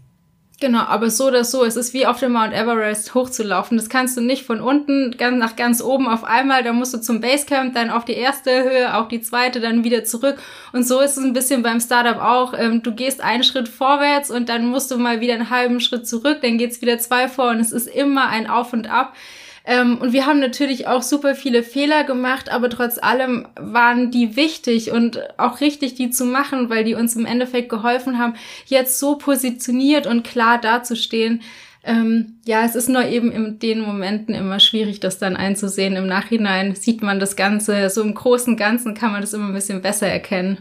Genau, 0.60 0.80
aber 0.80 1.10
so 1.10 1.28
oder 1.28 1.44
so, 1.44 1.66
es 1.66 1.76
ist 1.76 1.94
wie 1.94 2.06
auf 2.06 2.20
dem 2.20 2.32
Mount 2.34 2.54
Everest 2.54 3.16
hochzulaufen. 3.16 3.76
Das 3.76 3.90
kannst 3.90 4.16
du 4.16 4.22
nicht 4.22 4.46
von 4.46 4.62
unten 4.62 5.16
ganz 5.18 5.38
nach 5.38 5.56
ganz 5.56 5.82
oben 5.82 6.08
auf 6.08 6.24
einmal. 6.24 6.64
Da 6.64 6.72
musst 6.72 6.94
du 6.94 7.02
zum 7.02 7.20
Basecamp, 7.20 7.74
dann 7.74 7.90
auf 7.90 8.06
die 8.06 8.14
erste 8.14 8.64
Höhe, 8.64 8.96
auf 8.96 9.10
die 9.10 9.22
zweite, 9.22 9.60
dann 9.60 9.84
wieder 9.84 10.06
zurück. 10.06 10.38
Und 10.72 10.88
so 10.88 11.02
ist 11.02 11.18
es 11.18 11.24
ein 11.24 11.34
bisschen 11.34 11.64
beim 11.64 11.82
Startup 11.82 12.22
auch. 12.22 12.54
Ähm, 12.58 12.82
du 12.82 12.94
gehst 12.94 13.20
einen 13.20 13.44
Schritt 13.44 13.68
vorwärts 13.68 14.32
und 14.32 14.48
dann 14.48 14.68
musst 14.68 14.90
du 14.92 14.98
mal 14.98 15.20
wieder 15.20 15.34
einen 15.34 15.50
halben 15.50 15.82
Schritt 15.82 16.08
zurück, 16.08 16.40
dann 16.42 16.58
geht's 16.58 16.82
wieder 16.82 16.98
zwei 16.98 17.28
vor 17.28 17.50
und 17.50 17.60
es 17.60 17.72
ist 17.72 17.88
immer 17.88 18.30
ein 18.30 18.48
Auf 18.50 18.72
und 18.74 18.90
Ab. 18.90 19.14
Ähm, 19.66 19.98
und 20.00 20.12
wir 20.12 20.26
haben 20.26 20.40
natürlich 20.40 20.88
auch 20.88 21.02
super 21.02 21.36
viele 21.36 21.64
Fehler 21.64 22.04
gemacht, 22.04 22.52
aber 22.52 22.70
trotz 22.70 22.98
allem 22.98 23.48
waren 23.56 24.12
die 24.12 24.36
wichtig 24.36 24.92
und 24.92 25.22
auch 25.38 25.62
richtig, 25.62 25.96
die 25.96 26.10
zu 26.10 26.26
machen, 26.26 26.70
weil 26.70 26.84
die 26.84 26.96
uns 26.96 27.16
im 27.16 27.26
Endeffekt 27.26 27.70
geholfen 27.70 28.20
haben, 28.20 28.36
jetzt 28.66 29.00
so 29.00 29.18
positioniert 29.18 30.06
und 30.06 30.24
klar 30.24 30.60
dazustehen. 30.60 31.42
Ähm, 31.86 32.38
ja, 32.46 32.64
es 32.66 32.76
ist 32.76 32.90
nur 32.90 33.06
eben 33.06 33.32
in 33.32 33.60
den 33.60 33.82
Momenten 33.82 34.36
immer 34.36 34.60
schwierig, 34.60 35.00
das 35.00 35.18
dann 35.18 35.36
einzusehen. 35.36 35.96
Im 35.96 36.08
Nachhinein 36.08 36.76
sieht 36.76 37.02
man 37.02 37.20
das 37.20 37.36
Ganze, 37.36 37.90
so 37.90 38.02
im 38.02 38.14
großen 38.14 38.58
Ganzen 38.58 38.94
kann 38.94 39.12
man 39.12 39.22
das 39.22 39.34
immer 39.34 39.48
ein 39.48 39.54
bisschen 39.54 39.82
besser 39.82 40.08
erkennen. 40.08 40.60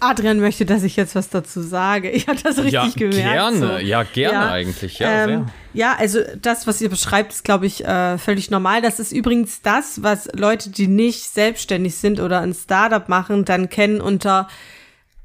Adrian 0.00 0.40
möchte, 0.40 0.64
dass 0.64 0.82
ich 0.82 0.96
jetzt 0.96 1.14
was 1.14 1.28
dazu 1.28 1.60
sage. 1.62 2.10
Ich 2.10 2.26
hatte 2.26 2.42
das 2.44 2.58
richtig 2.58 2.72
ja, 2.72 2.88
gemerkt. 2.88 3.32
gerne, 3.32 3.58
so. 3.58 3.76
ja, 3.78 4.02
gerne 4.02 4.34
Ja, 4.34 4.50
eigentlich, 4.50 4.98
ja, 4.98 5.24
ähm, 5.24 5.28
sehr. 5.28 5.46
ja, 5.72 5.96
also 5.98 6.20
das, 6.40 6.66
was 6.66 6.80
ihr 6.80 6.88
beschreibt, 6.88 7.32
ist, 7.32 7.44
glaube 7.44 7.66
ich, 7.66 7.84
äh, 7.84 8.18
völlig 8.18 8.50
normal. 8.50 8.82
Das 8.82 9.00
ist 9.00 9.12
übrigens 9.12 9.62
das, 9.62 10.02
was 10.02 10.28
Leute, 10.34 10.70
die 10.70 10.86
nicht 10.86 11.24
selbstständig 11.24 11.96
sind 11.96 12.20
oder 12.20 12.40
ein 12.40 12.54
Startup 12.54 13.08
machen, 13.08 13.44
dann 13.44 13.68
kennen 13.68 14.00
unter 14.00 14.48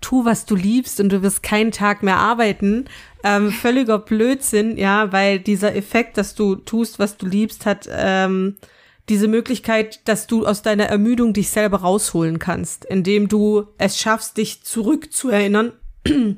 tu, 0.01 0.25
was 0.25 0.45
du 0.45 0.55
liebst 0.55 0.99
und 0.99 1.09
du 1.09 1.21
wirst 1.21 1.43
keinen 1.43 1.71
Tag 1.71 2.03
mehr 2.03 2.17
arbeiten. 2.17 2.85
Ähm, 3.23 3.51
völliger 3.51 3.99
Blödsinn, 3.99 4.77
ja, 4.77 5.11
weil 5.11 5.39
dieser 5.39 5.75
Effekt, 5.75 6.17
dass 6.17 6.35
du 6.35 6.55
tust, 6.55 6.99
was 6.99 7.17
du 7.17 7.25
liebst, 7.25 7.65
hat 7.65 7.89
ähm, 7.91 8.55
diese 9.09 9.27
Möglichkeit, 9.27 10.07
dass 10.07 10.27
du 10.27 10.45
aus 10.45 10.61
deiner 10.61 10.85
Ermüdung 10.85 11.33
dich 11.33 11.49
selber 11.49 11.81
rausholen 11.81 12.37
kannst, 12.39 12.85
indem 12.85 13.27
du 13.27 13.65
es 13.77 13.99
schaffst, 13.99 14.37
dich 14.37 14.63
zurückzuerinnern 14.63 15.73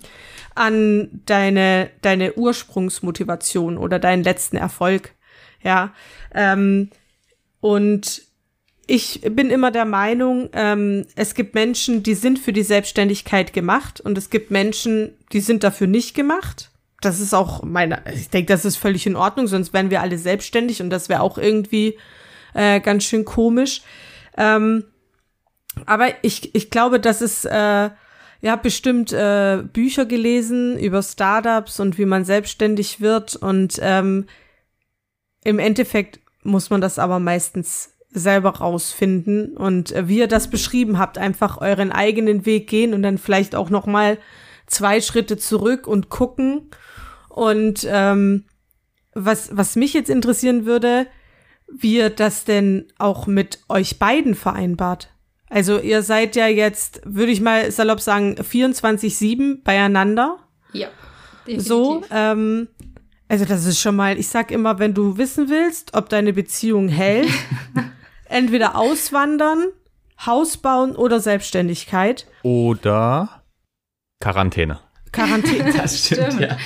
an 0.56 1.22
deine, 1.26 1.90
deine 2.02 2.34
Ursprungsmotivation 2.34 3.78
oder 3.78 4.00
deinen 4.00 4.24
letzten 4.24 4.58
Erfolg. 4.58 5.14
Ja. 5.62 5.94
Ähm, 6.34 6.90
und 7.60 8.24
ich 8.88 9.22
bin 9.22 9.50
immer 9.50 9.72
der 9.72 9.86
Meinung, 9.86 10.50
ähm, 10.54 11.06
es 11.16 11.36
gibt 11.36 11.54
Menschen, 11.54 12.04
die 12.04 12.16
sind 12.16 12.40
für 12.40 12.54
die 12.54 12.64
Selbstständigkeit 12.64 13.54
gemacht 13.54 14.02
und 14.02 14.18
es 14.18 14.30
gibt 14.30 14.50
Menschen, 14.50 15.18
die 15.34 15.42
sind 15.42 15.64
dafür 15.64 15.88
nicht 15.88 16.16
gemacht. 16.16 16.72
Das 17.02 17.20
ist 17.20 17.34
auch 17.34 17.64
meine, 17.64 18.02
ich 18.14 18.30
denke, 18.30 18.54
das 18.54 18.66
ist 18.66 18.78
völlig 18.78 19.08
in 19.08 19.16
Ordnung, 19.16 19.48
sonst 19.48 19.74
wären 19.74 19.90
wir 19.90 20.02
alle 20.02 20.18
selbstständig 20.18 20.82
und 20.82 20.90
das 20.90 21.10
wäre 21.10 21.22
auch 21.22 21.38
irgendwie 21.38 21.98
äh, 22.54 22.80
ganz 22.80 23.04
schön 23.04 23.26
komisch. 23.26 23.82
Ähm, 24.38 24.86
aber 25.86 26.08
ich, 26.22 26.54
ich 26.54 26.70
glaube, 26.70 27.00
dass 27.00 27.22
es, 27.22 27.46
äh, 27.46 27.90
habt 28.44 28.64
bestimmt 28.64 29.14
äh, 29.14 29.64
Bücher 29.72 30.06
gelesen 30.06 30.78
über 30.78 31.02
Startups 31.02 31.80
und 31.80 31.98
wie 31.98 32.06
man 32.06 32.26
selbstständig 32.26 33.02
wird 33.02 33.36
und 33.36 33.80
ähm, 33.82 34.26
im 35.44 35.60
Endeffekt 35.60 36.20
muss 36.44 36.70
man 36.70 36.82
das 36.82 37.00
aber 37.00 37.20
meistens 37.20 37.92
selber 38.10 38.58
rausfinden 38.58 39.56
und 39.56 39.92
äh, 39.92 40.08
wie 40.08 40.20
ihr 40.20 40.28
das 40.28 40.50
beschrieben 40.50 41.00
habt, 41.00 41.18
einfach 41.18 41.60
euren 41.60 41.92
eigenen 41.92 42.46
Weg 42.46 42.68
gehen 42.68 42.94
und 42.94 43.04
dann 43.04 43.18
vielleicht 43.18 43.56
auch 43.56 43.70
noch 43.70 43.86
mal 43.86 44.18
zwei 44.68 45.02
Schritte 45.02 45.38
zurück 45.38 45.88
und 45.88 46.10
gucken. 46.10 46.70
Und 47.30 47.88
ähm, 47.90 48.46
was 49.14 49.56
was 49.56 49.76
mich 49.76 49.94
jetzt 49.94 50.10
interessieren 50.10 50.66
würde, 50.66 51.08
wie 51.78 51.98
ihr 51.98 52.10
das 52.10 52.44
denn 52.46 52.88
auch 52.98 53.28
mit 53.28 53.60
euch 53.70 54.00
beiden 54.00 54.36
vereinbart. 54.36 55.10
Also 55.50 55.80
ihr 55.80 56.02
seid 56.02 56.36
ja 56.36 56.48
jetzt, 56.48 57.02
würde 57.04 57.32
ich 57.32 57.42
mal 57.42 57.72
salopp 57.72 58.00
sagen, 58.00 58.36
24-7 58.36 59.64
beieinander. 59.64 60.38
Ja. 60.72 60.88
Definitiv. 61.46 61.68
So, 61.68 62.04
ähm, 62.12 62.68
also 63.28 63.46
das 63.46 63.66
ist 63.66 63.80
schon 63.80 63.96
mal, 63.96 64.18
ich 64.18 64.28
sag 64.28 64.52
immer, 64.52 64.80
wenn 64.80 64.94
du 64.94 65.18
wissen 65.18 65.50
willst, 65.50 65.94
ob 65.94 66.10
deine 66.10 66.34
Beziehung 66.34 66.88
hält, 66.88 67.30
entweder 68.26 68.76
auswandern, 68.76 69.66
Haus 70.26 70.58
bauen 70.58 70.96
oder 70.96 71.20
Selbstständigkeit. 71.20 72.28
Oder 72.44 73.44
Quarantäne. 74.22 74.80
Quarantäne. 75.12 75.74
Das 75.78 76.06
stimmt, 76.06 76.40
ja. 76.40 76.58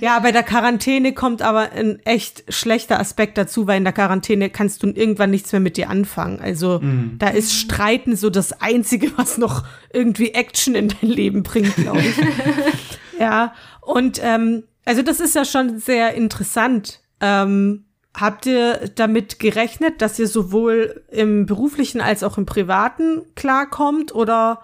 Ja, 0.00 0.18
bei 0.20 0.32
der 0.32 0.42
Quarantäne 0.42 1.12
kommt 1.14 1.42
aber 1.42 1.72
ein 1.72 1.98
echt 2.04 2.44
schlechter 2.52 3.00
Aspekt 3.00 3.36
dazu, 3.38 3.66
weil 3.66 3.78
in 3.78 3.84
der 3.84 3.92
Quarantäne 3.92 4.50
kannst 4.50 4.82
du 4.82 4.88
irgendwann 4.88 5.30
nichts 5.30 5.52
mehr 5.52 5.60
mit 5.60 5.76
dir 5.76 5.90
anfangen. 5.90 6.40
Also 6.40 6.78
Mhm. 6.80 7.16
da 7.18 7.28
ist 7.28 7.52
Streiten 7.54 8.16
so 8.16 8.30
das 8.30 8.60
Einzige, 8.60 9.16
was 9.18 9.38
noch 9.38 9.64
irgendwie 9.92 10.30
Action 10.34 10.74
in 10.74 10.88
dein 10.88 11.10
Leben 11.10 11.42
bringt, 11.42 11.74
glaube 11.76 12.00
ich. 12.00 12.16
ja, 13.18 13.54
und 13.80 14.20
ähm, 14.22 14.64
also 14.84 15.02
das 15.02 15.20
ist 15.20 15.34
ja 15.34 15.44
schon 15.44 15.78
sehr 15.78 16.14
interessant. 16.14 17.00
Ähm, 17.20 17.84
habt 18.16 18.46
ihr 18.46 18.90
damit 18.94 19.38
gerechnet, 19.38 20.00
dass 20.02 20.18
ihr 20.18 20.28
sowohl 20.28 21.02
im 21.10 21.46
beruflichen 21.46 22.00
als 22.00 22.22
auch 22.22 22.38
im 22.38 22.46
privaten 22.46 23.22
klarkommt 23.34 24.14
oder 24.14 24.60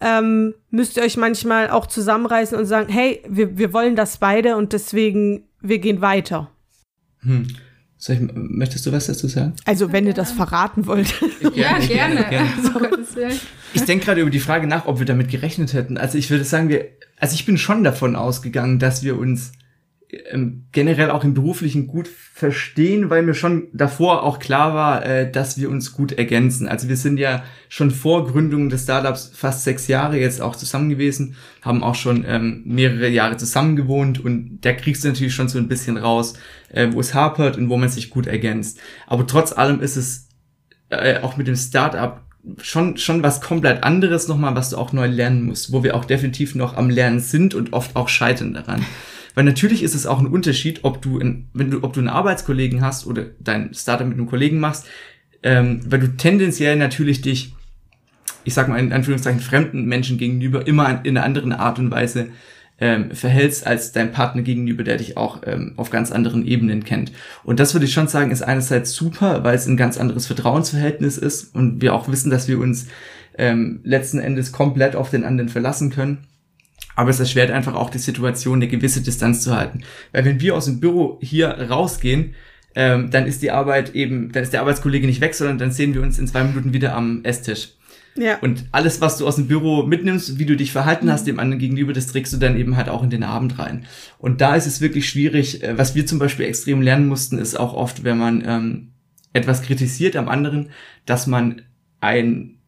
ähm, 0.00 0.54
müsst 0.70 0.96
ihr 0.96 1.02
euch 1.02 1.16
manchmal 1.16 1.70
auch 1.70 1.86
zusammenreißen 1.86 2.56
und 2.56 2.66
sagen, 2.66 2.92
hey, 2.92 3.22
wir, 3.28 3.58
wir 3.58 3.72
wollen 3.72 3.96
das 3.96 4.18
beide 4.18 4.56
und 4.56 4.72
deswegen, 4.72 5.44
wir 5.60 5.78
gehen 5.78 6.00
weiter. 6.00 6.50
Hm. 7.20 7.48
Soll 7.96 8.16
ich, 8.16 8.22
möchtest 8.32 8.86
du 8.86 8.92
was 8.92 9.06
dazu 9.08 9.26
sagen? 9.26 9.54
Also, 9.64 9.90
wenn 9.90 10.06
ihr 10.06 10.14
das 10.14 10.30
verraten 10.30 10.86
wollt. 10.86 11.12
Ja, 11.54 11.78
gerne. 11.78 12.24
gerne. 12.28 12.50
Willen. 13.14 13.40
Ich 13.74 13.82
denke 13.82 14.04
gerade 14.04 14.20
über 14.20 14.30
die 14.30 14.40
Frage 14.40 14.66
nach, 14.66 14.86
ob 14.86 14.98
wir 14.98 15.06
damit 15.06 15.28
gerechnet 15.28 15.72
hätten. 15.72 15.98
Also 15.98 16.16
ich 16.16 16.30
würde 16.30 16.44
sagen, 16.44 16.68
wir, 16.68 16.86
also 17.18 17.34
ich 17.34 17.44
bin 17.44 17.58
schon 17.58 17.84
davon 17.84 18.16
ausgegangen, 18.16 18.78
dass 18.78 19.02
wir 19.02 19.18
uns 19.18 19.52
generell 20.72 21.10
auch 21.10 21.22
im 21.22 21.34
beruflichen 21.34 21.86
gut 21.86 22.08
verstehen, 22.08 23.10
weil 23.10 23.22
mir 23.22 23.34
schon 23.34 23.68
davor 23.74 24.22
auch 24.22 24.38
klar 24.38 24.72
war, 24.74 25.04
äh, 25.04 25.30
dass 25.30 25.58
wir 25.58 25.68
uns 25.68 25.92
gut 25.92 26.12
ergänzen. 26.12 26.66
Also 26.66 26.88
wir 26.88 26.96
sind 26.96 27.18
ja 27.18 27.44
schon 27.68 27.90
vor 27.90 28.26
Gründung 28.26 28.70
des 28.70 28.84
Startups 28.84 29.30
fast 29.34 29.64
sechs 29.64 29.86
Jahre 29.86 30.18
jetzt 30.18 30.40
auch 30.40 30.56
zusammen 30.56 30.88
gewesen, 30.88 31.36
haben 31.60 31.82
auch 31.82 31.94
schon 31.94 32.24
ähm, 32.26 32.62
mehrere 32.64 33.08
Jahre 33.08 33.36
zusammen 33.36 33.76
gewohnt 33.76 34.18
und 34.24 34.60
da 34.62 34.72
kriegst 34.72 35.04
du 35.04 35.08
natürlich 35.08 35.34
schon 35.34 35.48
so 35.48 35.58
ein 35.58 35.68
bisschen 35.68 35.98
raus, 35.98 36.34
äh, 36.70 36.88
wo 36.90 37.00
es 37.00 37.12
hapert 37.12 37.58
und 37.58 37.68
wo 37.68 37.76
man 37.76 37.90
sich 37.90 38.08
gut 38.08 38.26
ergänzt. 38.26 38.80
Aber 39.06 39.26
trotz 39.26 39.52
allem 39.52 39.80
ist 39.82 39.96
es 39.96 40.28
äh, 40.88 41.20
auch 41.20 41.36
mit 41.36 41.48
dem 41.48 41.56
Startup 41.56 42.22
schon, 42.62 42.96
schon 42.96 43.22
was 43.22 43.42
komplett 43.42 43.84
anderes 43.84 44.26
nochmal, 44.26 44.56
was 44.56 44.70
du 44.70 44.78
auch 44.78 44.94
neu 44.94 45.06
lernen 45.06 45.42
musst, 45.42 45.70
wo 45.70 45.82
wir 45.82 45.94
auch 45.94 46.06
definitiv 46.06 46.54
noch 46.54 46.78
am 46.78 46.88
Lernen 46.88 47.20
sind 47.20 47.54
und 47.54 47.74
oft 47.74 47.94
auch 47.94 48.08
scheitern 48.08 48.54
daran. 48.54 48.86
Weil 49.38 49.44
natürlich 49.44 49.84
ist 49.84 49.94
es 49.94 50.04
auch 50.04 50.18
ein 50.18 50.26
Unterschied, 50.26 50.80
ob 50.82 51.00
du, 51.00 51.20
in, 51.20 51.46
wenn 51.54 51.70
du, 51.70 51.84
ob 51.84 51.92
du 51.92 52.00
einen 52.00 52.08
Arbeitskollegen 52.08 52.80
hast 52.80 53.06
oder 53.06 53.26
dein 53.38 53.72
Startup 53.72 54.04
mit 54.04 54.18
einem 54.18 54.26
Kollegen 54.26 54.58
machst, 54.58 54.86
ähm, 55.44 55.80
weil 55.88 56.00
du 56.00 56.16
tendenziell 56.16 56.74
natürlich 56.74 57.20
dich, 57.20 57.54
ich 58.42 58.52
sag 58.52 58.66
mal 58.66 58.80
in 58.80 58.92
Anführungszeichen, 58.92 59.38
fremden 59.38 59.84
Menschen 59.84 60.18
gegenüber 60.18 60.66
immer 60.66 61.04
in 61.04 61.16
einer 61.16 61.24
anderen 61.24 61.52
Art 61.52 61.78
und 61.78 61.92
Weise 61.92 62.30
ähm, 62.80 63.12
verhältst 63.12 63.64
als 63.64 63.92
dein 63.92 64.10
Partner 64.10 64.42
gegenüber, 64.42 64.82
der 64.82 64.96
dich 64.96 65.16
auch 65.16 65.42
ähm, 65.46 65.74
auf 65.76 65.90
ganz 65.90 66.10
anderen 66.10 66.44
Ebenen 66.44 66.82
kennt. 66.82 67.12
Und 67.44 67.60
das 67.60 67.74
würde 67.74 67.86
ich 67.86 67.92
schon 67.92 68.08
sagen, 68.08 68.32
ist 68.32 68.42
einerseits 68.42 68.92
super, 68.92 69.44
weil 69.44 69.54
es 69.54 69.68
ein 69.68 69.76
ganz 69.76 69.98
anderes 69.98 70.26
Vertrauensverhältnis 70.26 71.16
ist 71.16 71.54
und 71.54 71.80
wir 71.80 71.94
auch 71.94 72.08
wissen, 72.08 72.30
dass 72.30 72.48
wir 72.48 72.58
uns 72.58 72.88
ähm, 73.36 73.82
letzten 73.84 74.18
Endes 74.18 74.50
komplett 74.50 74.96
auf 74.96 75.10
den 75.10 75.22
anderen 75.22 75.48
verlassen 75.48 75.90
können. 75.90 76.26
Aber 76.98 77.10
es 77.10 77.20
erschwert 77.20 77.52
einfach 77.52 77.76
auch 77.76 77.90
die 77.90 77.98
Situation, 77.98 78.58
eine 78.58 78.66
gewisse 78.66 79.00
Distanz 79.00 79.42
zu 79.42 79.54
halten. 79.54 79.82
Weil 80.10 80.24
wenn 80.24 80.40
wir 80.40 80.56
aus 80.56 80.64
dem 80.64 80.80
Büro 80.80 81.20
hier 81.22 81.50
rausgehen, 81.50 82.34
ähm, 82.74 83.12
dann 83.12 83.24
ist 83.24 83.40
die 83.40 83.52
Arbeit 83.52 83.94
eben, 83.94 84.32
dann 84.32 84.42
ist 84.42 84.52
der 84.52 84.62
Arbeitskollege 84.62 85.06
nicht 85.06 85.20
weg, 85.20 85.32
sondern 85.32 85.58
dann 85.58 85.70
sehen 85.70 85.94
wir 85.94 86.02
uns 86.02 86.18
in 86.18 86.26
zwei 86.26 86.42
Minuten 86.42 86.72
wieder 86.72 86.96
am 86.96 87.20
Esstisch. 87.22 87.74
Ja. 88.16 88.38
Und 88.40 88.64
alles, 88.72 89.00
was 89.00 89.16
du 89.16 89.28
aus 89.28 89.36
dem 89.36 89.46
Büro 89.46 89.84
mitnimmst, 89.84 90.40
wie 90.40 90.44
du 90.44 90.56
dich 90.56 90.72
verhalten 90.72 91.08
hast 91.08 91.28
dem 91.28 91.38
anderen 91.38 91.60
gegenüber, 91.60 91.92
das 91.92 92.08
trägst 92.08 92.32
du 92.32 92.36
dann 92.36 92.58
eben 92.58 92.76
halt 92.76 92.88
auch 92.88 93.04
in 93.04 93.10
den 93.10 93.22
Abend 93.22 93.60
rein. 93.60 93.86
Und 94.18 94.40
da 94.40 94.56
ist 94.56 94.66
es 94.66 94.80
wirklich 94.80 95.08
schwierig. 95.08 95.62
Äh, 95.62 95.78
Was 95.78 95.94
wir 95.94 96.04
zum 96.04 96.18
Beispiel 96.18 96.46
extrem 96.46 96.82
lernen 96.82 97.06
mussten, 97.06 97.38
ist 97.38 97.54
auch 97.60 97.74
oft, 97.74 98.02
wenn 98.02 98.18
man 98.18 98.42
ähm, 98.44 98.88
etwas 99.32 99.62
kritisiert 99.62 100.16
am 100.16 100.28
anderen, 100.28 100.70
dass 101.06 101.28
man 101.28 101.62
ein, 102.00 102.58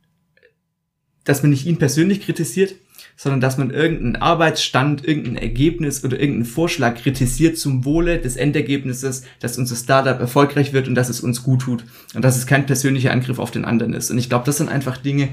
dass 1.24 1.42
man 1.42 1.50
nicht 1.50 1.66
ihn 1.66 1.78
persönlich 1.78 2.20
kritisiert, 2.20 2.76
sondern 3.22 3.42
dass 3.42 3.58
man 3.58 3.68
irgendeinen 3.68 4.16
Arbeitsstand, 4.16 5.06
irgendein 5.06 5.36
Ergebnis 5.36 6.02
oder 6.04 6.18
irgendeinen 6.18 6.46
Vorschlag 6.46 6.94
kritisiert 6.94 7.58
zum 7.58 7.84
Wohle 7.84 8.18
des 8.18 8.36
Endergebnisses, 8.36 9.24
dass 9.40 9.58
unser 9.58 9.76
Startup 9.76 10.18
erfolgreich 10.18 10.72
wird 10.72 10.88
und 10.88 10.94
dass 10.94 11.10
es 11.10 11.20
uns 11.20 11.42
gut 11.42 11.60
tut 11.60 11.84
und 12.14 12.24
dass 12.24 12.38
es 12.38 12.46
kein 12.46 12.64
persönlicher 12.64 13.12
Angriff 13.12 13.38
auf 13.38 13.50
den 13.50 13.66
anderen 13.66 13.92
ist. 13.92 14.10
Und 14.10 14.16
ich 14.16 14.30
glaube, 14.30 14.46
das 14.46 14.56
sind 14.56 14.70
einfach 14.70 14.96
Dinge, 14.96 15.28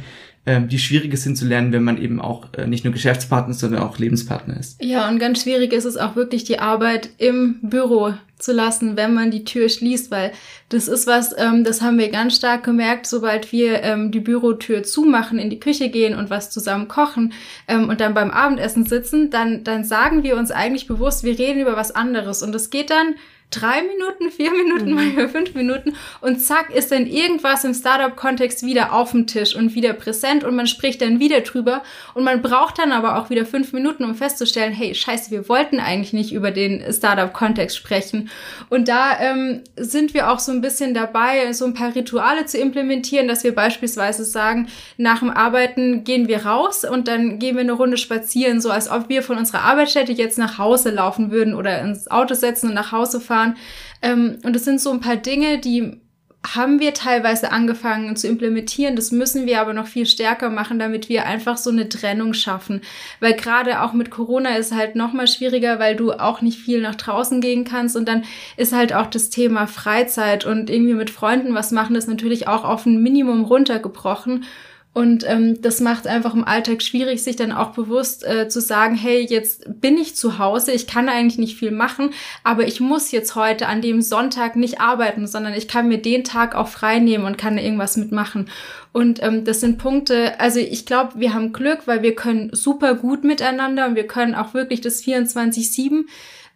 ähm, 0.46 0.70
die 0.70 0.80
schwieriger 0.80 1.18
sind 1.18 1.38
zu 1.38 1.46
lernen, 1.46 1.74
wenn 1.74 1.84
man 1.84 2.02
eben 2.02 2.22
auch 2.22 2.54
äh, 2.54 2.68
nicht 2.68 2.86
nur 2.86 2.94
Geschäftspartner, 2.94 3.54
sondern 3.54 3.82
auch 3.82 3.98
Lebenspartner 3.98 4.58
ist. 4.58 4.82
Ja, 4.82 5.10
und 5.10 5.20
ganz 5.20 5.44
schwierig 5.44 5.74
ist 5.74 5.86
es 5.86 5.98
auch 5.98 6.16
wirklich, 6.16 6.46
die 6.46 6.60
Arbeit 6.60 7.10
im 7.18 7.60
Büro 7.62 8.14
zu 8.40 8.54
lassen, 8.54 8.96
wenn 8.96 9.14
man 9.14 9.32
die 9.32 9.44
Tür 9.44 9.68
schließt, 9.68 10.12
weil 10.12 10.32
das 10.70 10.88
ist 10.88 11.08
was, 11.08 11.34
ähm, 11.38 11.64
das 11.64 11.82
haben 11.82 11.98
wir 11.98 12.10
ganz 12.10 12.36
stark 12.36 12.64
gemerkt, 12.64 13.08
sobald 13.08 13.52
wir 13.52 13.84
ähm, 13.84 14.12
die 14.12 14.20
Bürotür 14.20 14.84
zumachen, 14.84 15.40
in 15.40 15.50
die 15.50 15.60
Küche 15.60 15.90
gehen 15.90 16.16
und 16.16 16.30
was 16.30 16.52
zusammen 16.52 16.88
kochen 16.88 17.34
ähm, 17.68 17.90
und 17.90 18.00
dann 18.00 18.14
beim 18.14 18.32
Abendessen 18.32 18.86
sitzen, 18.86 19.30
dann, 19.32 19.64
dann 19.64 19.84
sagen 19.84 20.24
wir 20.24 20.38
uns 20.38 20.52
eigentlich 20.52 20.88
bewusst, 20.88 21.24
wir 21.24 21.38
reden 21.38 21.60
über 21.60 21.76
was 21.76 21.92
anderes 21.92 22.44
und 22.44 22.54
es 22.54 22.70
geht 22.70 22.90
dann 22.90 23.16
drei 23.50 23.82
Minuten, 23.82 24.30
vier 24.30 24.52
Minuten, 24.52 24.94
manchmal 24.94 25.30
fünf 25.30 25.54
Minuten 25.56 25.96
und 26.20 26.42
zack 26.42 26.70
ist 26.70 26.92
dann 26.92 27.08
irgendwas 27.08 27.64
im 27.64 27.74
Startup-Kontext 27.74 28.66
wieder 28.66 28.92
auf 28.92 29.12
dem 29.12 29.26
Tisch 29.26 29.56
und 29.56 29.74
wieder 29.74 29.94
präsent 29.94 30.44
und 30.44 30.54
man 30.56 30.68
spricht 30.68 31.02
dann 31.02 31.20
wieder 31.20 31.40
drüber 31.42 31.82
und 32.14 32.26
man 32.26 32.42
braucht 32.42 32.78
dann 32.78 32.92
aber 32.92 33.18
auch 33.18 33.30
wieder 33.30 33.46
fünf 33.46 33.72
Minuten, 33.72 34.04
um 34.04 34.16
festzustellen, 34.16 34.74
hey, 34.74 34.94
scheiße, 34.94 35.32
wir 35.32 35.48
wollten 35.48 35.80
eigentlich 35.80 36.12
nicht 36.12 36.34
über 36.34 36.52
den 36.52 36.84
Startup-Kontext 36.92 37.78
sprechen. 37.78 38.30
Und 38.70 38.90
da 38.90 39.18
ähm, 39.20 39.62
sind 39.78 40.14
wir 40.14 40.30
auch 40.30 40.40
so 40.40 40.52
ein 40.52 40.62
bisschen 40.62 40.94
dabei, 40.94 41.54
so 41.54 41.66
ein 41.66 41.74
paar 41.74 41.96
Rituale 41.96 42.46
zu 42.46 42.58
implementieren, 42.58 43.30
dass 43.30 43.46
wir 43.46 43.56
beispielsweise 43.56 44.26
sagen, 44.26 44.68
nach 44.98 45.20
dem 45.20 45.30
Arbeiten 45.30 46.04
gehen 46.04 46.28
wir 46.28 46.46
raus 46.46 46.84
und 46.84 47.08
dann 47.08 47.40
gehen 47.40 47.56
wir 47.56 47.62
eine 47.62 47.72
Runde 47.72 47.98
spazieren, 47.98 48.60
so 48.60 48.72
als 48.72 48.90
ob 48.90 49.08
wir 49.08 49.24
von 49.24 49.38
unserer 49.38 49.62
Arbeitsstätte 49.62 50.12
jetzt 50.12 50.38
nach 50.38 50.58
Hause 50.58 50.90
laufen 50.90 51.32
würden 51.32 51.56
oder 51.56 51.82
ins 51.82 52.12
Auto 52.12 52.34
setzen 52.34 52.70
und 52.70 52.76
nach 52.76 52.92
Hause 52.92 53.22
fahren. 53.22 53.37
Ähm, 54.02 54.38
und 54.44 54.56
es 54.56 54.66
sind 54.66 54.82
so 54.82 54.92
ein 54.92 55.00
paar 55.00 55.18
Dinge, 55.18 55.60
die 55.60 56.00
haben 56.56 56.80
wir 56.80 56.94
teilweise 56.94 57.52
angefangen 57.52 58.16
zu 58.16 58.28
implementieren. 58.28 58.96
Das 58.96 59.12
müssen 59.12 59.46
wir 59.46 59.60
aber 59.60 59.74
noch 59.74 59.88
viel 59.88 60.06
stärker 60.06 60.50
machen, 60.50 60.80
damit 60.80 61.10
wir 61.10 61.26
einfach 61.26 61.58
so 61.58 61.70
eine 61.70 61.90
Trennung 61.90 62.34
schaffen. 62.34 62.82
Weil 63.20 63.34
gerade 63.34 63.82
auch 63.82 63.94
mit 63.94 64.12
Corona 64.12 64.56
ist 64.56 64.74
halt 64.74 64.96
noch 64.96 65.14
mal 65.14 65.28
schwieriger, 65.28 65.80
weil 65.80 65.96
du 65.96 66.14
auch 66.14 66.42
nicht 66.42 66.60
viel 66.60 66.82
nach 66.82 66.96
draußen 66.96 67.42
gehen 67.42 67.66
kannst. 67.66 67.96
Und 67.96 68.08
dann 68.08 68.24
ist 68.56 68.74
halt 68.74 68.94
auch 68.94 69.08
das 69.08 69.30
Thema 69.30 69.68
Freizeit 69.68 70.46
und 70.46 70.70
irgendwie 70.70 70.94
mit 70.94 71.10
Freunden 71.10 71.54
was 71.54 71.72
machen, 71.72 71.96
ist 71.96 72.08
natürlich 72.08 72.48
auch 72.48 72.64
auf 72.64 72.86
ein 72.86 73.02
Minimum 73.02 73.44
runtergebrochen. 73.44 74.46
Und 74.98 75.30
ähm, 75.30 75.62
das 75.62 75.80
macht 75.80 76.08
einfach 76.08 76.34
im 76.34 76.44
Alltag 76.44 76.82
schwierig, 76.82 77.22
sich 77.22 77.36
dann 77.36 77.52
auch 77.52 77.70
bewusst 77.70 78.26
äh, 78.26 78.50
zu 78.50 78.60
sagen, 78.60 78.96
hey, 78.96 79.24
jetzt 79.30 79.80
bin 79.80 79.96
ich 79.96 80.16
zu 80.16 80.40
Hause, 80.40 80.72
ich 80.72 80.88
kann 80.88 81.08
eigentlich 81.08 81.38
nicht 81.38 81.56
viel 81.56 81.70
machen, 81.70 82.16
aber 82.44 82.68
ich 82.68 82.80
muss 82.80 83.12
jetzt 83.12 83.36
heute 83.36 83.68
an 83.68 83.84
dem 83.84 84.02
Sonntag 84.02 84.56
nicht 84.56 84.82
arbeiten, 84.82 85.28
sondern 85.28 85.54
ich 85.54 85.68
kann 85.68 85.88
mir 85.88 86.00
den 86.00 86.24
Tag 86.24 86.56
auch 86.56 86.68
frei 86.68 86.98
nehmen 86.98 87.26
und 87.26 87.38
kann 87.38 87.60
irgendwas 87.60 87.96
mitmachen. 87.96 88.50
Und 88.92 89.22
ähm, 89.22 89.46
das 89.46 89.60
sind 89.60 89.78
Punkte, 89.78 90.40
also 90.40 90.60
ich 90.60 90.88
glaube, 90.88 91.20
wir 91.20 91.36
haben 91.36 91.54
Glück, 91.54 91.86
weil 91.86 92.02
wir 92.02 92.16
können 92.16 92.50
super 92.54 92.96
gut 92.96 93.24
miteinander 93.24 93.86
und 93.86 93.94
wir 93.94 94.08
können 94.08 94.34
auch 94.34 94.56
wirklich 94.56 94.82
das 94.82 95.04
24-7. 95.04 96.06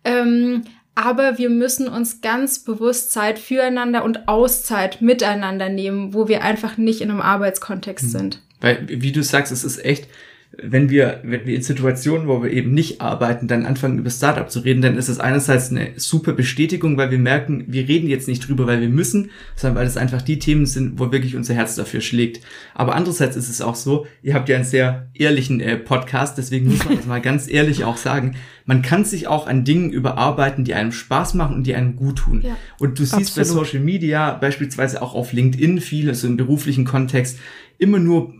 Ähm, 0.03 0.63
aber 0.95 1.37
wir 1.37 1.49
müssen 1.49 1.87
uns 1.87 2.21
ganz 2.21 2.59
bewusst 2.59 3.11
Zeit 3.11 3.39
füreinander 3.39 4.03
und 4.03 4.27
Auszeit 4.27 5.01
miteinander 5.01 5.69
nehmen, 5.69 6.13
wo 6.13 6.27
wir 6.27 6.43
einfach 6.43 6.77
nicht 6.77 7.01
in 7.01 7.09
einem 7.09 7.21
Arbeitskontext 7.21 8.05
mhm. 8.05 8.09
sind. 8.09 8.41
Weil, 8.59 8.85
wie 8.87 9.11
du 9.11 9.23
sagst, 9.23 9.51
es 9.51 9.63
ist 9.63 9.83
echt, 9.83 10.07
wenn 10.57 10.89
wir, 10.89 11.21
wenn 11.23 11.45
wir 11.45 11.55
in 11.55 11.61
Situationen, 11.61 12.27
wo 12.27 12.43
wir 12.43 12.51
eben 12.51 12.73
nicht 12.73 12.99
arbeiten, 12.99 13.47
dann 13.47 13.65
anfangen 13.65 13.99
über 13.99 14.09
Startup 14.09 14.49
zu 14.51 14.59
reden, 14.59 14.81
dann 14.81 14.97
ist 14.97 15.07
es 15.07 15.19
einerseits 15.19 15.71
eine 15.71 15.91
super 15.95 16.33
Bestätigung, 16.33 16.97
weil 16.97 17.09
wir 17.09 17.19
merken, 17.19 17.63
wir 17.67 17.87
reden 17.87 18.09
jetzt 18.09 18.27
nicht 18.27 18.47
drüber, 18.47 18.67
weil 18.67 18.81
wir 18.81 18.89
müssen, 18.89 19.29
sondern 19.55 19.77
weil 19.77 19.87
es 19.87 19.95
einfach 19.95 20.21
die 20.21 20.39
Themen 20.39 20.65
sind, 20.65 20.99
wo 20.99 21.11
wirklich 21.11 21.37
unser 21.37 21.53
Herz 21.53 21.75
dafür 21.75 22.01
schlägt. 22.01 22.41
Aber 22.75 22.95
andererseits 22.95 23.37
ist 23.37 23.49
es 23.49 23.61
auch 23.61 23.75
so, 23.75 24.07
ihr 24.23 24.33
habt 24.33 24.49
ja 24.49 24.57
einen 24.57 24.65
sehr 24.65 25.07
ehrlichen 25.13 25.61
äh, 25.61 25.77
Podcast, 25.77 26.37
deswegen 26.37 26.67
muss 26.67 26.83
man 26.83 26.97
das 26.97 27.05
mal 27.05 27.21
ganz 27.21 27.49
ehrlich 27.49 27.85
auch 27.85 27.97
sagen. 27.97 28.35
Man 28.65 28.81
kann 28.81 29.05
sich 29.05 29.27
auch 29.27 29.47
an 29.47 29.63
Dingen 29.63 29.89
überarbeiten, 29.91 30.65
die 30.65 30.73
einem 30.73 30.91
Spaß 30.91 31.33
machen 31.33 31.55
und 31.55 31.67
die 31.67 31.75
einem 31.75 31.95
gut 31.95 32.17
tun. 32.17 32.41
Ja, 32.43 32.57
und 32.77 32.99
du 32.99 33.03
siehst 33.03 33.37
absolut. 33.37 33.37
bei 33.37 33.43
Social 33.43 33.79
Media, 33.79 34.33
beispielsweise 34.33 35.01
auch 35.01 35.15
auf 35.15 35.31
LinkedIn 35.31 35.79
viel, 35.79 36.09
also 36.09 36.27
im 36.27 36.35
beruflichen 36.35 36.83
Kontext, 36.83 37.39
immer 37.77 37.99
nur 37.99 38.33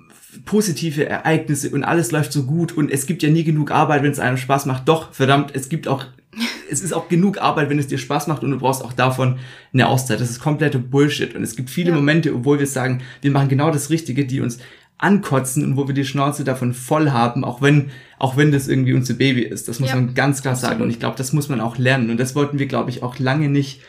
positive 0.46 1.06
Ereignisse 1.06 1.70
und 1.72 1.84
alles 1.84 2.12
läuft 2.12 2.32
so 2.32 2.44
gut 2.44 2.72
und 2.72 2.90
es 2.90 3.06
gibt 3.06 3.24
ja 3.24 3.30
nie 3.30 3.44
genug 3.44 3.72
Arbeit, 3.72 4.04
wenn 4.04 4.12
es 4.12 4.20
einem 4.20 4.38
Spaß 4.38 4.66
macht. 4.66 4.88
Doch, 4.88 5.14
verdammt, 5.14 5.52
es 5.54 5.70
gibt 5.70 5.88
auch, 5.88 6.06
es 6.72 6.82
ist 6.82 6.94
auch 6.94 7.10
genug 7.10 7.40
Arbeit, 7.40 7.70
wenn 7.70 7.80
es 7.80 7.88
dir 7.88 7.98
Spaß 7.98 8.28
macht 8.28 8.44
und 8.44 8.52
du 8.52 8.58
brauchst 8.58 8.84
auch 8.84 8.94
davon 8.94 9.40
eine 9.74 9.88
Auszeit. 9.88 10.22
Das 10.22 10.30
ist 10.30 10.40
komplette 10.40 10.80
Bullshit 10.80 11.36
und 11.36 11.44
es 11.44 11.56
gibt 11.56 11.70
viele 11.70 11.90
ja. 11.90 11.96
Momente, 11.96 12.34
obwohl 12.34 12.60
wir 12.60 12.68
sagen, 12.68 13.02
wir 13.22 13.32
machen 13.32 13.50
genau 13.50 13.72
das 13.72 13.90
Richtige, 13.90 14.26
die 14.26 14.42
uns 14.42 14.60
ankotzen 14.98 15.66
und 15.66 15.78
wo 15.78 15.88
wir 15.88 15.96
die 15.96 16.06
Schnauze 16.06 16.44
davon 16.44 16.74
voll 16.74 17.10
haben, 17.10 17.44
auch 17.44 17.62
wenn, 17.62 17.90
auch 18.20 18.38
wenn 18.38 18.52
das 18.52 18.68
irgendwie 18.68 18.94
unser 18.94 19.16
Baby 19.16 19.42
ist. 19.42 19.68
Das 19.68 19.80
muss 19.80 19.90
ja, 19.90 19.96
man 19.96 20.14
ganz 20.14 20.44
klar 20.44 20.56
sagen. 20.56 20.82
Und 20.82 20.92
ich 20.92 21.00
glaube, 21.00 21.18
das 21.18 21.34
muss 21.34 21.50
man 21.50 21.60
auch 21.60 21.78
lernen. 21.78 22.12
Und 22.12 22.20
das 22.20 22.36
wollten 22.36 22.60
wir, 22.60 22.68
glaube 22.68 22.92
ich, 22.92 23.02
auch 23.02 23.18
lange 23.18 23.50
nicht 23.50 23.82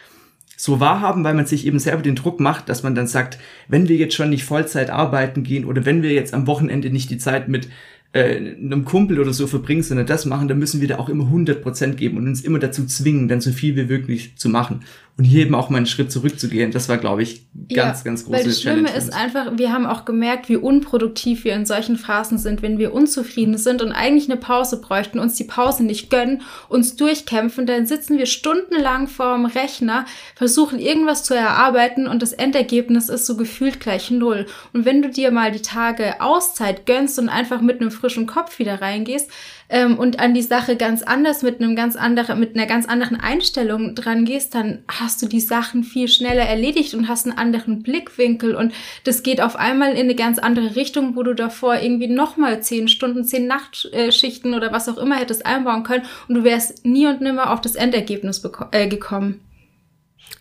so 0.62 0.79
wahrhaben, 0.79 1.25
weil 1.25 1.35
man 1.35 1.44
sich 1.44 1.66
eben 1.66 1.81
selber 1.81 2.03
den 2.03 2.14
Druck 2.14 2.38
macht, 2.38 2.68
dass 2.68 2.85
man 2.85 2.94
dann 2.94 3.09
sagt, 3.09 3.37
wenn 3.66 3.88
wir 3.88 3.96
jetzt 3.96 4.14
schon 4.14 4.31
nicht 4.31 4.44
Vollzeit 4.44 4.90
arbeiten 4.90 5.42
gehen 5.42 5.64
oder 5.64 5.85
wenn 5.85 6.05
wir 6.05 6.12
jetzt 6.12 6.33
am 6.35 6.46
Wochenende 6.46 6.88
nicht 6.88 7.11
die 7.11 7.18
Zeit 7.18 7.48
mit 7.48 7.68
äh, 8.12 8.37
einem 8.37 8.85
Kumpel 8.85 9.18
oder 9.18 9.33
so 9.33 9.48
verbringen, 9.48 9.83
sondern 9.83 10.07
das 10.07 10.25
machen, 10.25 10.46
dann 10.46 10.61
müssen 10.61 10.81
wir 10.81 10.87
da 10.87 11.01
auch 11.01 11.09
immer 11.09 11.25
100% 11.25 11.94
geben 11.94 12.16
und 12.16 12.29
uns 12.29 12.42
immer 12.42 12.61
dazu 12.61 12.87
zwingen, 12.87 13.27
dann 13.27 13.40
so 13.40 13.51
viel 13.51 13.75
wie 13.75 13.87
möglich 13.87 14.37
zu 14.37 14.48
machen 14.48 14.85
und 15.18 15.25
hier 15.25 15.42
eben 15.42 15.55
auch 15.55 15.68
mal 15.68 15.77
einen 15.77 15.87
Schritt 15.87 16.11
zurückzugehen, 16.11 16.70
das 16.70 16.88
war, 16.88 16.96
glaube 16.96 17.22
ich, 17.22 17.46
ganz, 17.68 17.98
ja, 17.98 18.05
ganz 18.05 18.25
große 18.25 18.38
Weil 18.38 18.44
das 18.44 18.62
Schlimme 18.62 18.90
ist 18.90 19.12
einfach, 19.12 19.59
wir 19.59 19.70
haben 19.70 19.85
auch 19.85 20.07
gemerkt, 20.07 20.48
wie 20.48 20.57
unproduktiv 20.57 21.44
wir 21.44 21.55
in 21.55 21.66
solchen 21.66 21.98
Phasen 21.98 22.38
sind, 22.38 22.62
wenn 22.62 22.79
wir 22.79 22.94
unzufrieden 22.94 23.59
sind 23.59 23.83
und 23.83 23.92
eigentlich 23.92 24.31
eine 24.31 24.40
Pause 24.40 24.81
bräuchten, 24.81 25.18
uns 25.18 25.35
die 25.35 25.44
Pause 25.44 25.85
nicht 25.85 26.09
gönnen, 26.09 26.40
uns 26.70 26.96
durchkämpfen, 26.96 27.66
dann 27.66 27.87
sitzen 27.87 28.16
wir 28.16 28.25
stundenlang 28.25 29.07
vorm 29.07 29.44
Rechner, 29.44 30.07
versuchen 30.35 30.79
irgendwas 30.79 31.25
zu 31.25 31.35
erarbeiten 31.35 32.09
und 32.09 32.22
das 32.22 32.33
Endergebnis 32.33 33.11
ist 33.11 33.27
so 33.27 33.37
gefühlt 33.37 33.81
gleich 33.81 34.11
null. 34.11 34.46
Und 34.72 34.87
wenn 34.87 35.03
du 35.03 35.11
dir 35.11 35.31
mal 35.31 35.53
die 35.53 35.62
Tage 35.62 36.22
Auszeit 36.22 36.87
gönnst 36.87 37.18
und 37.18 37.29
einfach 37.29 37.61
mit 37.61 37.83
einem 37.83 37.90
frischen 37.90 38.27
Kopf 38.27 38.59
wieder 38.59 38.81
reingehst, 38.81 39.31
ähm, 39.72 39.98
und 39.98 40.20
an 40.20 40.35
die 40.35 40.42
Sache 40.42 40.76
ganz 40.76 41.02
anders 41.02 41.42
mit 41.42 41.61
einem 41.61 41.74
ganz 41.74 41.96
anderen, 41.96 42.38
mit 42.38 42.54
einer 42.54 42.66
ganz 42.66 42.87
anderen 42.87 43.18
Einstellung 43.18 43.94
dran 43.94 44.24
gehst, 44.24 44.54
dann 44.54 44.85
hast 44.87 45.20
du 45.22 45.26
die 45.26 45.40
Sachen 45.40 45.82
viel 45.82 46.08
schneller 46.08 46.44
erledigt 46.44 46.94
und 46.94 47.08
hast 47.08 47.26
einen 47.26 47.38
anderen 47.38 47.82
Blickwinkel 47.82 48.54
und 48.54 48.72
das 49.04 49.22
geht 49.22 49.40
auf 49.40 49.56
einmal 49.56 49.92
in 49.92 50.00
eine 50.00 50.14
ganz 50.14 50.38
andere 50.38 50.76
Richtung, 50.76 51.16
wo 51.16 51.22
du 51.22 51.35
davor 51.35 51.80
irgendwie 51.80 52.06
nochmal 52.06 52.62
zehn 52.62 52.87
Stunden, 52.87 53.24
zehn 53.24 53.46
Nachtschichten 53.46 54.54
oder 54.54 54.72
was 54.72 54.88
auch 54.88 54.98
immer 54.98 55.16
hättest 55.16 55.46
einbauen 55.46 55.82
können 55.82 56.04
und 56.28 56.35
du 56.35 56.44
wärst 56.44 56.85
nie 56.85 57.06
und 57.06 57.22
nimmer 57.22 57.50
auf 57.50 57.62
das 57.62 57.74
Endergebnis 57.74 58.42
äh, 58.72 58.87
gekommen. 58.87 59.40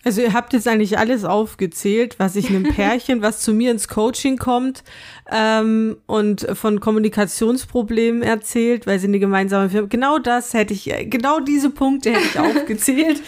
Also 0.04 0.20
ihr 0.20 0.32
habt 0.32 0.52
jetzt 0.52 0.66
eigentlich 0.66 0.98
alles 0.98 1.24
aufgezählt, 1.24 2.18
was 2.18 2.36
ich 2.36 2.48
einem 2.48 2.62
Pärchen, 2.74 3.22
was 3.22 3.40
zu 3.40 3.52
mir 3.52 3.70
ins 3.70 3.88
Coaching 3.88 4.36
kommt 4.36 4.82
ähm, 5.30 5.96
und 6.06 6.46
von 6.54 6.80
Kommunikationsproblemen 6.80 8.22
erzählt, 8.22 8.86
weil 8.86 8.98
sie 8.98 9.06
eine 9.06 9.20
gemeinsame 9.20 9.70
Firma. 9.70 9.88
Genau 9.88 10.18
das 10.18 10.54
hätte 10.54 10.74
ich, 10.74 10.92
genau 11.10 11.40
diese 11.40 11.70
Punkte 11.70 12.10
hätte 12.10 12.24
ich 12.24 12.38
aufgezählt. 12.58 13.22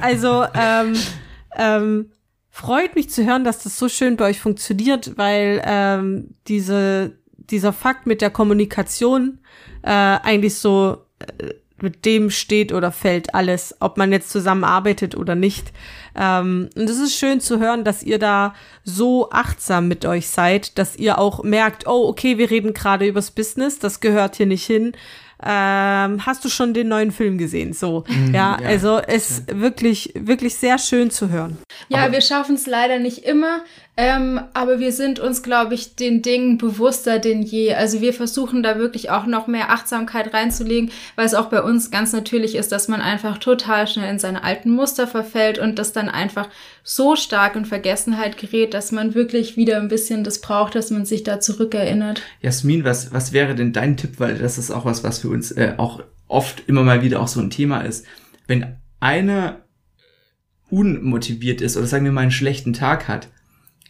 Also 0.00 0.44
ähm, 0.54 0.94
ähm, 1.56 2.10
freut 2.50 2.94
mich 2.94 3.10
zu 3.10 3.24
hören, 3.24 3.44
dass 3.44 3.62
das 3.62 3.78
so 3.78 3.88
schön 3.88 4.16
bei 4.16 4.30
euch 4.30 4.40
funktioniert, 4.40 5.16
weil 5.16 5.62
ähm, 5.64 6.34
diese 6.46 7.12
dieser 7.50 7.72
Fakt 7.72 8.06
mit 8.06 8.20
der 8.20 8.30
Kommunikation 8.30 9.38
äh, 9.82 9.90
eigentlich 9.90 10.56
so 10.56 11.04
äh, 11.18 11.54
mit 11.84 12.04
dem 12.04 12.30
steht 12.30 12.72
oder 12.72 12.90
fällt 12.90 13.34
alles, 13.34 13.76
ob 13.78 13.96
man 13.96 14.10
jetzt 14.10 14.30
zusammenarbeitet 14.30 15.16
oder 15.16 15.36
nicht. 15.36 15.72
Ähm, 16.16 16.68
und 16.74 16.90
es 16.90 16.98
ist 16.98 17.14
schön 17.14 17.40
zu 17.40 17.60
hören, 17.60 17.84
dass 17.84 18.02
ihr 18.02 18.18
da 18.18 18.54
so 18.82 19.30
achtsam 19.30 19.86
mit 19.86 20.04
euch 20.04 20.28
seid, 20.28 20.78
dass 20.78 20.96
ihr 20.96 21.18
auch 21.18 21.44
merkt, 21.44 21.86
oh, 21.86 22.08
okay, 22.08 22.38
wir 22.38 22.50
reden 22.50 22.74
gerade 22.74 23.06
übers 23.06 23.30
Business, 23.30 23.78
das 23.78 24.00
gehört 24.00 24.36
hier 24.36 24.46
nicht 24.46 24.66
hin. 24.66 24.92
Ähm, 25.46 26.24
hast 26.24 26.44
du 26.44 26.48
schon 26.48 26.72
den 26.72 26.88
neuen 26.88 27.12
Film 27.12 27.36
gesehen? 27.36 27.74
So, 27.74 28.04
mhm, 28.08 28.32
ja, 28.32 28.58
ja, 28.58 28.66
also 28.66 28.98
es 28.98 29.40
ist 29.40 29.60
wirklich, 29.60 30.12
wirklich 30.14 30.54
sehr 30.54 30.78
schön 30.78 31.10
zu 31.10 31.28
hören. 31.28 31.58
Ja, 31.88 31.98
Aber 31.98 32.12
wir 32.12 32.20
schaffen 32.22 32.54
es 32.54 32.66
leider 32.66 32.98
nicht 32.98 33.18
immer, 33.24 33.62
ähm, 33.96 34.40
aber 34.54 34.80
wir 34.80 34.90
sind 34.90 35.20
uns, 35.20 35.44
glaube 35.44 35.74
ich, 35.74 35.94
den 35.94 36.20
Dingen 36.20 36.58
bewusster 36.58 37.20
denn 37.20 37.42
je. 37.42 37.74
Also 37.74 38.00
wir 38.00 38.12
versuchen 38.12 38.64
da 38.64 38.76
wirklich 38.76 39.10
auch 39.10 39.26
noch 39.26 39.46
mehr 39.46 39.70
Achtsamkeit 39.70 40.34
reinzulegen, 40.34 40.90
weil 41.14 41.26
es 41.26 41.34
auch 41.34 41.46
bei 41.46 41.62
uns 41.62 41.92
ganz 41.92 42.12
natürlich 42.12 42.56
ist, 42.56 42.72
dass 42.72 42.88
man 42.88 43.00
einfach 43.00 43.38
total 43.38 43.86
schnell 43.86 44.10
in 44.10 44.18
seine 44.18 44.42
alten 44.42 44.70
Muster 44.70 45.06
verfällt 45.06 45.60
und 45.60 45.78
das 45.78 45.92
dann 45.92 46.08
einfach 46.08 46.48
so 46.82 47.14
stark 47.14 47.54
in 47.54 47.66
Vergessenheit 47.66 48.36
gerät, 48.36 48.74
dass 48.74 48.90
man 48.90 49.14
wirklich 49.14 49.56
wieder 49.56 49.76
ein 49.76 49.88
bisschen 49.88 50.24
das 50.24 50.40
braucht, 50.40 50.74
dass 50.74 50.90
man 50.90 51.04
sich 51.04 51.22
da 51.22 51.38
zurückerinnert. 51.38 52.20
Jasmin, 52.40 52.84
was, 52.84 53.12
was 53.12 53.32
wäre 53.32 53.54
denn 53.54 53.72
dein 53.72 53.96
Tipp? 53.96 54.18
Weil 54.18 54.38
das 54.38 54.58
ist 54.58 54.72
auch 54.72 54.84
was, 54.84 55.04
was 55.04 55.20
für 55.20 55.28
uns 55.28 55.52
äh, 55.52 55.74
auch 55.76 56.02
oft 56.26 56.64
immer 56.66 56.82
mal 56.82 57.02
wieder 57.02 57.20
auch 57.20 57.28
so 57.28 57.38
ein 57.38 57.50
Thema 57.50 57.82
ist. 57.82 58.04
Wenn 58.48 58.76
einer 58.98 59.60
unmotiviert 60.68 61.60
ist 61.60 61.76
oder 61.76 61.86
sagen 61.86 62.04
wir 62.04 62.10
mal 62.10 62.22
einen 62.22 62.32
schlechten 62.32 62.72
Tag 62.72 63.06
hat, 63.06 63.28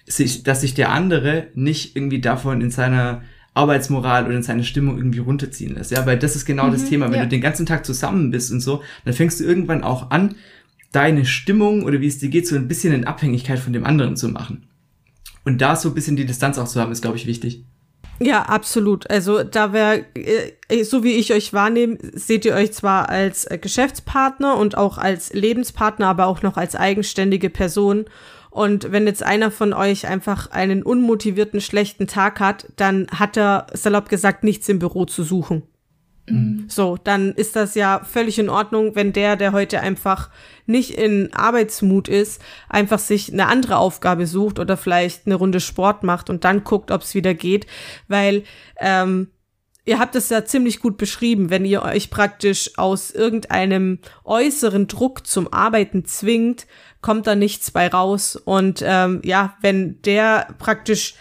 sich, 0.06 0.42
dass 0.42 0.60
sich 0.60 0.74
der 0.74 0.90
andere 0.92 1.48
nicht 1.54 1.96
irgendwie 1.96 2.20
davon 2.20 2.60
in 2.60 2.70
seiner 2.70 3.22
Arbeitsmoral 3.54 4.26
oder 4.26 4.36
in 4.36 4.42
seiner 4.42 4.64
Stimmung 4.64 4.98
irgendwie 4.98 5.20
runterziehen 5.20 5.74
lässt. 5.74 5.92
Ja, 5.92 6.04
weil 6.06 6.18
das 6.18 6.36
ist 6.36 6.44
genau 6.44 6.66
mhm, 6.66 6.72
das 6.72 6.84
Thema. 6.86 7.06
Wenn 7.06 7.18
ja. 7.18 7.22
du 7.22 7.28
den 7.28 7.40
ganzen 7.40 7.66
Tag 7.66 7.86
zusammen 7.86 8.30
bist 8.30 8.50
und 8.50 8.60
so, 8.60 8.82
dann 9.04 9.14
fängst 9.14 9.40
du 9.40 9.44
irgendwann 9.44 9.84
auch 9.84 10.10
an, 10.10 10.34
deine 10.92 11.24
Stimmung 11.24 11.82
oder 11.84 12.00
wie 12.00 12.06
es 12.06 12.18
dir 12.18 12.28
geht, 12.28 12.46
so 12.46 12.56
ein 12.56 12.68
bisschen 12.68 12.92
in 12.92 13.04
Abhängigkeit 13.04 13.58
von 13.58 13.72
dem 13.72 13.84
anderen 13.84 14.16
zu 14.16 14.28
machen. 14.28 14.68
Und 15.44 15.60
da 15.60 15.76
so 15.76 15.90
ein 15.90 15.94
bisschen 15.94 16.16
die 16.16 16.24
Distanz 16.24 16.58
auch 16.58 16.68
zu 16.68 16.80
haben, 16.80 16.92
ist, 16.92 17.02
glaube 17.02 17.16
ich, 17.16 17.26
wichtig. 17.26 17.64
Ja, 18.20 18.42
absolut. 18.42 19.10
Also 19.10 19.42
da 19.42 19.72
wäre, 19.72 20.04
äh, 20.14 20.84
so 20.84 21.02
wie 21.02 21.14
ich 21.14 21.32
euch 21.32 21.52
wahrnehme, 21.52 21.98
seht 22.12 22.44
ihr 22.44 22.54
euch 22.54 22.72
zwar 22.72 23.08
als 23.08 23.44
äh, 23.44 23.58
Geschäftspartner 23.58 24.56
und 24.56 24.76
auch 24.76 24.98
als 24.98 25.32
Lebenspartner, 25.32 26.06
aber 26.06 26.26
auch 26.26 26.42
noch 26.42 26.56
als 26.56 26.76
eigenständige 26.76 27.50
Person. 27.50 28.04
Und 28.50 28.92
wenn 28.92 29.06
jetzt 29.06 29.24
einer 29.24 29.50
von 29.50 29.72
euch 29.72 30.06
einfach 30.06 30.52
einen 30.52 30.84
unmotivierten, 30.84 31.60
schlechten 31.60 32.06
Tag 32.06 32.38
hat, 32.38 32.68
dann 32.76 33.08
hat 33.08 33.36
er, 33.36 33.66
salopp 33.72 34.08
gesagt, 34.08 34.44
nichts 34.44 34.68
im 34.68 34.78
Büro 34.78 35.06
zu 35.06 35.24
suchen. 35.24 35.62
Mhm. 36.26 36.64
So, 36.68 36.96
dann 37.02 37.32
ist 37.32 37.56
das 37.56 37.74
ja 37.74 38.00
völlig 38.04 38.38
in 38.38 38.48
Ordnung, 38.48 38.94
wenn 38.94 39.12
der, 39.12 39.36
der 39.36 39.52
heute 39.52 39.80
einfach 39.80 40.30
nicht 40.66 40.92
in 40.92 41.32
Arbeitsmut 41.34 42.08
ist, 42.08 42.40
einfach 42.68 42.98
sich 42.98 43.32
eine 43.32 43.46
andere 43.46 43.76
Aufgabe 43.76 44.26
sucht 44.26 44.58
oder 44.58 44.76
vielleicht 44.76 45.26
eine 45.26 45.34
Runde 45.34 45.60
Sport 45.60 46.02
macht 46.02 46.30
und 46.30 46.44
dann 46.44 46.64
guckt, 46.64 46.90
ob 46.90 47.02
es 47.02 47.14
wieder 47.14 47.34
geht, 47.34 47.66
weil 48.08 48.44
ähm, 48.78 49.28
ihr 49.84 49.98
habt 49.98 50.16
es 50.16 50.30
ja 50.30 50.44
ziemlich 50.44 50.80
gut 50.80 50.96
beschrieben, 50.96 51.50
wenn 51.50 51.64
ihr 51.64 51.82
euch 51.82 52.10
praktisch 52.10 52.78
aus 52.78 53.10
irgendeinem 53.10 53.98
äußeren 54.24 54.86
Druck 54.86 55.26
zum 55.26 55.52
Arbeiten 55.52 56.06
zwingt, 56.06 56.66
kommt 57.02 57.26
da 57.26 57.34
nichts 57.34 57.70
bei 57.70 57.88
raus. 57.88 58.36
Und 58.36 58.82
ähm, 58.84 59.20
ja, 59.24 59.56
wenn 59.60 60.00
der 60.02 60.48
praktisch 60.58 61.14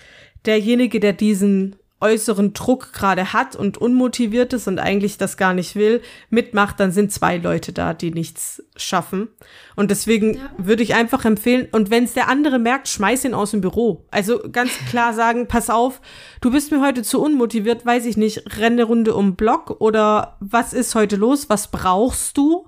derjenige, 0.46 1.02
der 1.02 1.14
diesen 1.14 1.76
äußeren 2.04 2.54
Druck 2.54 2.94
gerade 2.94 3.34
hat 3.34 3.56
und 3.56 3.78
unmotiviert 3.78 4.54
ist 4.54 4.68
und 4.68 4.78
eigentlich 4.78 5.18
das 5.18 5.38
gar 5.38 5.54
nicht 5.54 5.76
will, 5.76 6.02
mitmacht, 6.30 6.80
dann 6.80 6.92
sind 6.92 7.12
zwei 7.12 7.38
Leute 7.38 7.74
da, 7.74 7.94
die 7.94 8.12
nichts 8.12 8.62
schaffen. 8.76 9.30
Und 9.76 9.90
deswegen 9.90 10.36
ja. 10.36 10.52
würde 10.58 10.84
ich 10.84 10.94
einfach 10.94 11.26
empfehlen, 11.26 11.68
und 11.72 11.90
wenn 11.90 12.04
es 12.04 12.14
der 12.14 12.28
andere 12.28 12.60
merkt, 12.60 12.88
schmeiß 12.90 13.26
ihn 13.26 13.34
aus 13.34 13.52
dem 13.52 13.62
Büro. 13.62 14.06
Also 14.12 14.40
ganz 14.52 14.72
klar 14.90 15.14
sagen, 15.14 15.48
pass 15.48 15.70
auf, 15.70 16.02
du 16.42 16.52
bist 16.52 16.72
mir 16.72 16.82
heute 16.82 17.02
zu 17.02 17.22
unmotiviert, 17.22 17.86
weiß 17.86 18.06
ich 18.06 18.18
nicht, 18.18 18.60
renne 18.60 18.84
Runde 18.84 19.16
um 19.16 19.36
Block 19.36 19.82
oder 19.82 20.38
was 20.40 20.74
ist 20.74 20.94
heute 20.94 21.16
los, 21.16 21.50
was 21.50 21.72
brauchst 21.72 22.38
du? 22.38 22.68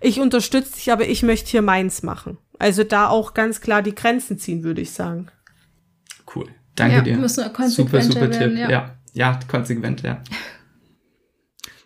Ich 0.00 0.18
unterstütze 0.18 0.74
dich, 0.74 0.90
aber 0.90 1.06
ich 1.06 1.22
möchte 1.22 1.50
hier 1.50 1.62
meins 1.62 2.02
machen. 2.02 2.38
Also 2.58 2.84
da 2.84 3.08
auch 3.08 3.34
ganz 3.34 3.60
klar 3.60 3.82
die 3.82 3.94
Grenzen 3.94 4.38
ziehen, 4.38 4.64
würde 4.64 4.80
ich 4.80 4.92
sagen. 4.92 5.28
Cool. 6.34 6.46
Danke 6.80 6.96
ja, 6.96 7.02
dir. 7.02 7.16
Müssen 7.16 7.44
super, 7.68 8.02
super 8.02 8.20
werden, 8.20 8.32
Tipp. 8.32 8.58
Ja. 8.58 8.70
ja. 8.70 8.96
ja, 9.12 9.40
konsequent, 9.48 10.02
ja. 10.02 10.22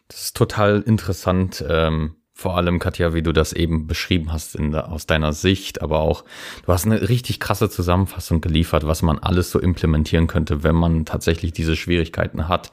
Das 0.08 0.22
ist 0.22 0.36
total 0.36 0.82
interessant. 0.82 1.64
Ähm, 1.68 2.16
vor 2.36 2.56
allem, 2.56 2.80
Katja, 2.80 3.14
wie 3.14 3.22
du 3.22 3.32
das 3.32 3.52
eben 3.52 3.86
beschrieben 3.86 4.32
hast 4.32 4.56
in 4.56 4.72
der, 4.72 4.90
aus 4.90 5.06
deiner 5.06 5.32
Sicht, 5.32 5.82
aber 5.82 6.00
auch, 6.00 6.24
du 6.66 6.72
hast 6.72 6.84
eine 6.84 7.08
richtig 7.08 7.38
krasse 7.38 7.70
Zusammenfassung 7.70 8.40
geliefert, 8.40 8.84
was 8.86 9.02
man 9.02 9.20
alles 9.20 9.52
so 9.52 9.60
implementieren 9.60 10.26
könnte, 10.26 10.64
wenn 10.64 10.74
man 10.74 11.04
tatsächlich 11.04 11.52
diese 11.52 11.76
Schwierigkeiten 11.76 12.48
hat. 12.48 12.72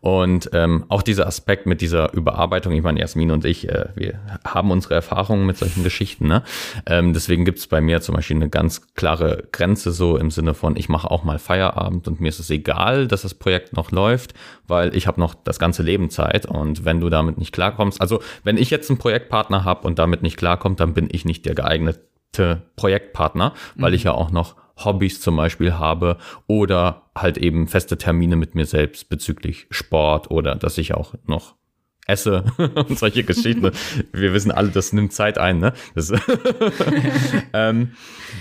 Und 0.00 0.50
ähm, 0.52 0.84
auch 0.88 1.02
dieser 1.02 1.26
Aspekt 1.26 1.66
mit 1.66 1.80
dieser 1.80 2.12
Überarbeitung, 2.12 2.72
ich 2.72 2.82
meine, 2.82 3.00
Jasmin 3.00 3.30
und 3.30 3.44
ich, 3.44 3.68
äh, 3.68 3.86
wir 3.94 4.20
haben 4.44 4.70
unsere 4.70 4.94
Erfahrungen 4.94 5.46
mit 5.46 5.56
solchen 5.56 5.82
Geschichten. 5.82 6.28
Ne? 6.28 6.42
Ähm, 6.86 7.12
deswegen 7.12 7.44
gibt 7.44 7.58
es 7.58 7.66
bei 7.66 7.80
mir 7.80 8.00
zum 8.00 8.14
Beispiel 8.14 8.36
eine 8.36 8.48
ganz 8.48 8.94
klare 8.94 9.44
Grenze 9.52 9.92
so 9.92 10.16
im 10.16 10.30
Sinne 10.30 10.54
von, 10.54 10.76
ich 10.76 10.88
mache 10.88 11.10
auch 11.10 11.24
mal 11.24 11.38
Feierabend 11.38 12.08
und 12.08 12.20
mir 12.20 12.28
ist 12.28 12.38
es 12.38 12.50
egal, 12.50 13.08
dass 13.08 13.22
das 13.22 13.34
Projekt 13.34 13.72
noch 13.74 13.90
läuft, 13.90 14.34
weil 14.66 14.94
ich 14.94 15.06
habe 15.06 15.20
noch 15.20 15.34
das 15.34 15.58
ganze 15.58 15.82
Leben 15.82 16.10
Zeit. 16.10 16.46
Und 16.46 16.84
wenn 16.84 17.00
du 17.00 17.08
damit 17.08 17.38
nicht 17.38 17.52
klarkommst, 17.52 18.00
also 18.00 18.20
wenn 18.44 18.56
ich 18.56 18.70
jetzt 18.70 18.90
einen 18.90 18.98
Projektpartner 18.98 19.64
habe 19.64 19.86
und 19.86 19.98
damit 19.98 20.22
nicht 20.22 20.36
klarkommt, 20.36 20.80
dann 20.80 20.94
bin 20.94 21.08
ich 21.10 21.24
nicht 21.24 21.46
der 21.46 21.54
geeignete 21.54 22.62
Projektpartner, 22.76 23.54
weil 23.76 23.90
mhm. 23.90 23.96
ich 23.96 24.04
ja 24.04 24.12
auch 24.12 24.30
noch 24.30 24.56
Hobbys 24.84 25.20
zum 25.20 25.36
Beispiel 25.36 25.74
habe 25.74 26.18
oder 26.46 27.10
halt 27.14 27.38
eben 27.38 27.68
feste 27.68 27.98
Termine 27.98 28.36
mit 28.36 28.54
mir 28.54 28.66
selbst 28.66 29.08
bezüglich 29.08 29.66
Sport 29.70 30.30
oder 30.30 30.54
dass 30.54 30.78
ich 30.78 30.94
auch 30.94 31.14
noch 31.26 31.54
esse 32.06 32.44
und 32.74 32.98
solche 32.98 33.22
Geschichten. 33.22 33.70
Wir 34.12 34.32
wissen 34.32 34.50
alle, 34.50 34.70
das 34.70 34.92
nimmt 34.92 35.12
Zeit 35.12 35.38
ein, 35.38 35.58
ne? 35.58 35.72
Ähm, 37.52 37.92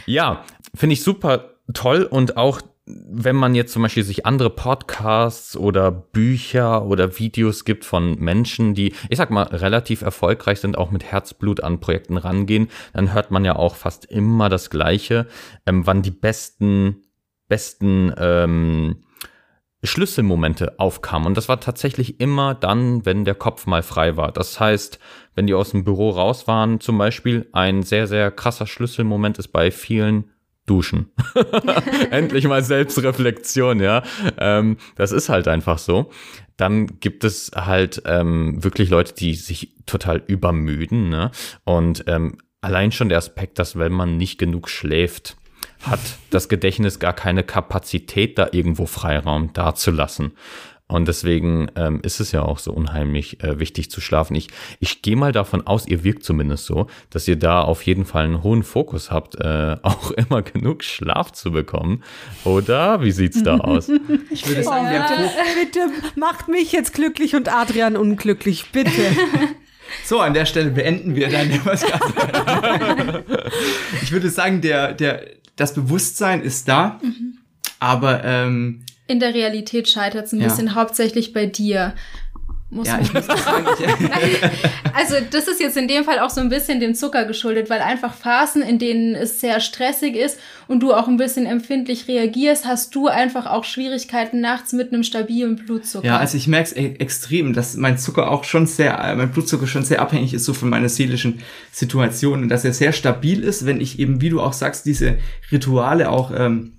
ja, 0.05 0.43
finde 0.73 0.93
ich 0.93 1.03
super 1.03 1.55
toll 1.73 2.03
und 2.03 2.37
auch 2.37 2.61
wenn 2.87 3.35
man 3.35 3.53
jetzt 3.53 3.73
zum 3.73 3.81
Beispiel 3.81 4.03
sich 4.03 4.25
andere 4.25 4.49
Podcasts 4.49 5.57
oder 5.57 5.91
Bücher 5.91 6.85
oder 6.85 7.19
Videos 7.19 7.65
gibt 7.65 7.83
von 7.83 8.17
Menschen, 8.17 8.75
die, 8.75 8.93
ich 9.09 9.17
sag 9.17 9.29
mal, 9.29 9.43
relativ 9.43 10.01
erfolgreich 10.01 10.61
sind, 10.61 10.77
auch 10.77 10.89
mit 10.89 11.03
Herzblut 11.03 11.61
an 11.61 11.81
Projekten 11.81 12.15
rangehen, 12.15 12.69
dann 12.93 13.13
hört 13.13 13.29
man 13.29 13.43
ja 13.43 13.57
auch 13.57 13.75
fast 13.75 14.05
immer 14.05 14.47
das 14.47 14.69
Gleiche, 14.69 15.27
ähm, 15.65 15.85
wann 15.85 16.01
die 16.01 16.11
besten, 16.11 17.03
besten 17.49 18.13
ähm, 18.17 19.03
Schlüsselmomente 19.83 20.79
aufkamen. 20.79 21.27
Und 21.27 21.37
das 21.37 21.49
war 21.49 21.59
tatsächlich 21.59 22.21
immer 22.21 22.55
dann, 22.55 23.05
wenn 23.05 23.25
der 23.25 23.35
Kopf 23.35 23.67
mal 23.67 23.83
frei 23.83 24.15
war. 24.15 24.31
Das 24.31 24.61
heißt, 24.61 24.97
wenn 25.35 25.45
die 25.45 25.53
aus 25.53 25.71
dem 25.71 25.83
Büro 25.83 26.11
raus 26.11 26.47
waren, 26.47 26.79
zum 26.79 26.97
Beispiel, 26.97 27.49
ein 27.51 27.83
sehr, 27.83 28.07
sehr 28.07 28.31
krasser 28.31 28.65
Schlüsselmoment 28.65 29.37
ist 29.39 29.49
bei 29.49 29.71
vielen 29.71 30.31
duschen. 30.67 31.11
Endlich 32.11 32.45
mal 32.45 32.63
Selbstreflexion, 32.63 33.79
ja. 33.79 34.03
Ähm, 34.37 34.77
das 34.95 35.11
ist 35.11 35.29
halt 35.29 35.47
einfach 35.47 35.79
so. 35.79 36.11
Dann 36.57 36.99
gibt 36.99 37.23
es 37.23 37.51
halt 37.55 38.03
ähm, 38.05 38.63
wirklich 38.63 38.89
Leute, 38.89 39.13
die 39.13 39.33
sich 39.33 39.73
total 39.85 40.23
übermüden. 40.27 41.09
Ne? 41.09 41.31
Und 41.63 42.03
ähm, 42.07 42.37
allein 42.61 42.91
schon 42.91 43.09
der 43.09 43.17
Aspekt, 43.17 43.57
dass 43.59 43.77
wenn 43.77 43.93
man 43.93 44.17
nicht 44.17 44.37
genug 44.37 44.69
schläft, 44.69 45.37
hat 45.81 45.99
das 46.31 46.49
Gedächtnis 46.49 46.99
gar 46.99 47.13
keine 47.13 47.43
Kapazität, 47.43 48.37
da 48.37 48.49
irgendwo 48.51 48.85
Freiraum 48.85 49.53
dazulassen. 49.53 50.33
Und 50.89 51.09
deswegen 51.09 51.69
ähm, 51.75 51.99
ist 52.01 52.21
es 52.21 52.31
ja 52.31 52.43
auch 52.43 52.59
so 52.59 52.71
unheimlich 52.71 53.43
äh, 53.43 53.59
wichtig 53.59 53.91
zu 53.91 53.99
schlafen. 53.99 54.35
Ich, 54.35 54.47
ich 54.79 55.01
gehe 55.01 55.17
mal 55.17 55.33
davon 55.33 55.67
aus, 55.67 55.85
ihr 55.85 56.05
wirkt 56.05 56.23
zumindest 56.23 56.65
so, 56.65 56.87
dass 57.09 57.27
ihr 57.27 57.35
da 57.35 57.61
auf 57.61 57.81
jeden 57.83 58.05
Fall 58.05 58.23
einen 58.23 58.41
hohen 58.41 58.63
Fokus 58.63 59.11
habt, 59.11 59.35
äh, 59.35 59.75
auch 59.83 60.11
immer 60.11 60.41
genug 60.41 60.85
Schlaf 60.85 61.33
zu 61.33 61.51
bekommen. 61.51 62.03
Oder 62.45 63.01
wie 63.01 63.11
sieht's 63.11 63.43
da 63.43 63.57
aus? 63.57 63.91
Ich 64.29 64.47
würde 64.47 64.63
sagen, 64.63 64.87
der 64.89 65.01
bitte, 65.01 65.89
bitte 65.89 66.19
macht 66.19 66.47
mich 66.47 66.71
jetzt 66.71 66.93
glücklich 66.93 67.35
und 67.35 67.53
Adrian 67.53 67.97
unglücklich, 67.97 68.71
bitte. 68.71 68.91
So, 70.03 70.19
an 70.19 70.33
der 70.33 70.45
Stelle 70.45 70.71
beenden 70.71 71.15
wir 71.15 71.29
dann 71.29 71.49
den 71.49 71.61
Ich 74.01 74.11
würde 74.11 74.29
sagen, 74.29 74.59
der, 74.61 74.93
der, 74.93 75.25
das 75.55 75.73
Bewusstsein 75.73 76.41
ist 76.41 76.67
da, 76.67 76.99
mhm. 77.01 77.37
aber 77.79 78.23
ähm, 78.25 78.83
in 79.07 79.19
der 79.19 79.33
Realität 79.33 79.87
scheitert 79.87 80.25
es 80.25 80.33
ein 80.33 80.41
ja. 80.41 80.47
bisschen 80.47 80.75
hauptsächlich 80.75 81.33
bei 81.33 81.45
dir. 81.45 81.93
Muss 82.69 82.89
ja, 82.89 82.99
ich 83.01 83.13
muss 83.13 83.25
das 83.25 83.45
sagen. 83.45 83.65
also 84.93 85.15
das 85.31 85.47
ist 85.47 85.61
jetzt 85.61 85.77
in 85.77 85.87
dem 85.87 86.03
Fall 86.03 86.19
auch 86.19 86.29
so 86.29 86.41
ein 86.41 86.49
bisschen 86.49 86.81
dem 86.81 86.95
Zucker 86.95 87.23
geschuldet, 87.23 87.69
weil 87.69 87.79
einfach 87.79 88.13
Phasen, 88.13 88.61
in 88.61 88.77
denen 88.77 89.15
es 89.15 89.39
sehr 89.39 89.61
stressig 89.61 90.17
ist 90.17 90.37
und 90.67 90.81
du 90.81 90.93
auch 90.93 91.07
ein 91.07 91.15
bisschen 91.15 91.45
empfindlich 91.45 92.09
reagierst, 92.09 92.65
hast 92.65 92.93
du 92.93 93.07
einfach 93.07 93.45
auch 93.45 93.63
Schwierigkeiten 93.63 94.41
nachts 94.41 94.73
mit 94.73 94.91
einem 94.91 95.03
stabilen 95.03 95.55
Blutzucker. 95.55 96.05
Ja, 96.05 96.17
also 96.17 96.35
ich 96.35 96.49
merke 96.49 96.71
es 96.71 96.75
e 96.75 96.95
extrem, 96.99 97.53
dass 97.53 97.77
mein 97.77 97.97
Zucker 97.97 98.29
auch 98.29 98.43
schon 98.43 98.67
sehr, 98.67 98.99
äh, 98.99 99.15
mein 99.15 99.31
Blutzucker 99.31 99.65
schon 99.65 99.85
sehr 99.85 100.01
abhängig 100.01 100.33
ist 100.33 100.43
so 100.43 100.53
von 100.53 100.69
meiner 100.69 100.89
seelischen 100.89 101.39
Situation 101.71 102.43
und 102.43 102.49
dass 102.49 102.65
er 102.65 102.73
sehr 102.73 102.91
stabil 102.91 103.45
ist, 103.45 103.65
wenn 103.65 103.79
ich 103.79 103.97
eben, 103.97 104.19
wie 104.19 104.29
du 104.29 104.41
auch 104.41 104.53
sagst, 104.53 104.85
diese 104.85 105.17
Rituale 105.53 106.09
auch 106.09 106.31
ähm, 106.35 106.73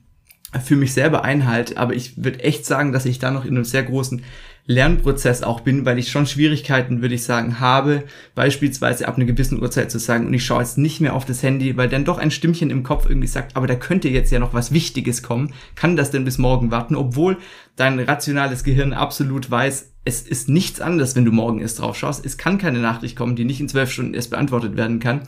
für 0.65 0.77
mich 0.77 0.93
selber 0.93 1.25
einhalte. 1.25 1.77
Aber 1.77 1.95
ich 1.95 2.23
würde 2.23 2.41
echt 2.41 2.65
sagen, 2.65 2.93
dass 2.93 3.05
ich 3.05 3.19
da 3.19 3.31
noch 3.31 3.45
in 3.45 3.57
einem 3.57 3.65
sehr 3.65 3.83
großen 3.83 4.23
Lernprozess 4.69 5.43
auch 5.43 5.61
bin, 5.61 5.87
weil 5.87 5.99
ich 5.99 6.11
schon 6.11 6.27
Schwierigkeiten, 6.27 7.01
würde 7.01 7.15
ich 7.15 7.25
sagen, 7.25 7.59
habe, 7.59 8.05
beispielsweise 8.35 9.09
ab 9.09 9.17
einer 9.17 9.25
gewissen 9.25 9.61
Uhrzeit 9.63 9.91
zu 9.91 9.99
sagen, 9.99 10.27
und 10.27 10.35
ich 10.35 10.45
schaue 10.45 10.61
jetzt 10.61 10.77
nicht 10.77 11.01
mehr 11.01 11.15
auf 11.15 11.25
das 11.25 11.43
Handy, 11.43 11.79
weil 11.79 11.89
dann 11.89 12.05
doch 12.05 12.19
ein 12.19 12.31
Stimmchen 12.31 12.69
im 12.69 12.83
Kopf 12.83 13.09
irgendwie 13.09 13.29
sagt, 13.29 13.57
aber 13.57 13.67
da 13.67 13.77
könnte 13.77 14.11
jetzt 14.11 14.31
ja 14.31 14.39
noch 14.39 14.53
was 14.53 14.71
Wichtiges 14.71 15.23
kommen. 15.23 15.55
Kann 15.75 15.97
das 15.97 16.11
denn 16.11 16.27
bis 16.27 16.37
morgen 16.37 16.71
warten? 16.71 16.97
Obwohl 16.97 17.39
dein 17.77 17.99
rationales 17.99 18.63
Gehirn 18.63 18.93
absolut 18.93 19.51
weiß, 19.51 19.91
es 20.05 20.23
ist 20.23 20.49
nichts 20.49 20.81
anderes, 20.81 21.17
wenn 21.17 21.25
du 21.25 21.33
morgen 21.33 21.61
erst 21.61 21.81
drauf 21.81 21.97
schaust. 21.97 22.25
Es 22.25 22.39
kann 22.39 22.57
keine 22.57 22.79
Nachricht 22.79 23.15
kommen, 23.15 23.37
die 23.37 23.45
nicht 23.45 23.61
in 23.61 23.69
zwölf 23.69 23.91
Stunden 23.91 24.15
erst 24.15 24.31
beantwortet 24.31 24.77
werden 24.77 25.01
kann. 25.01 25.23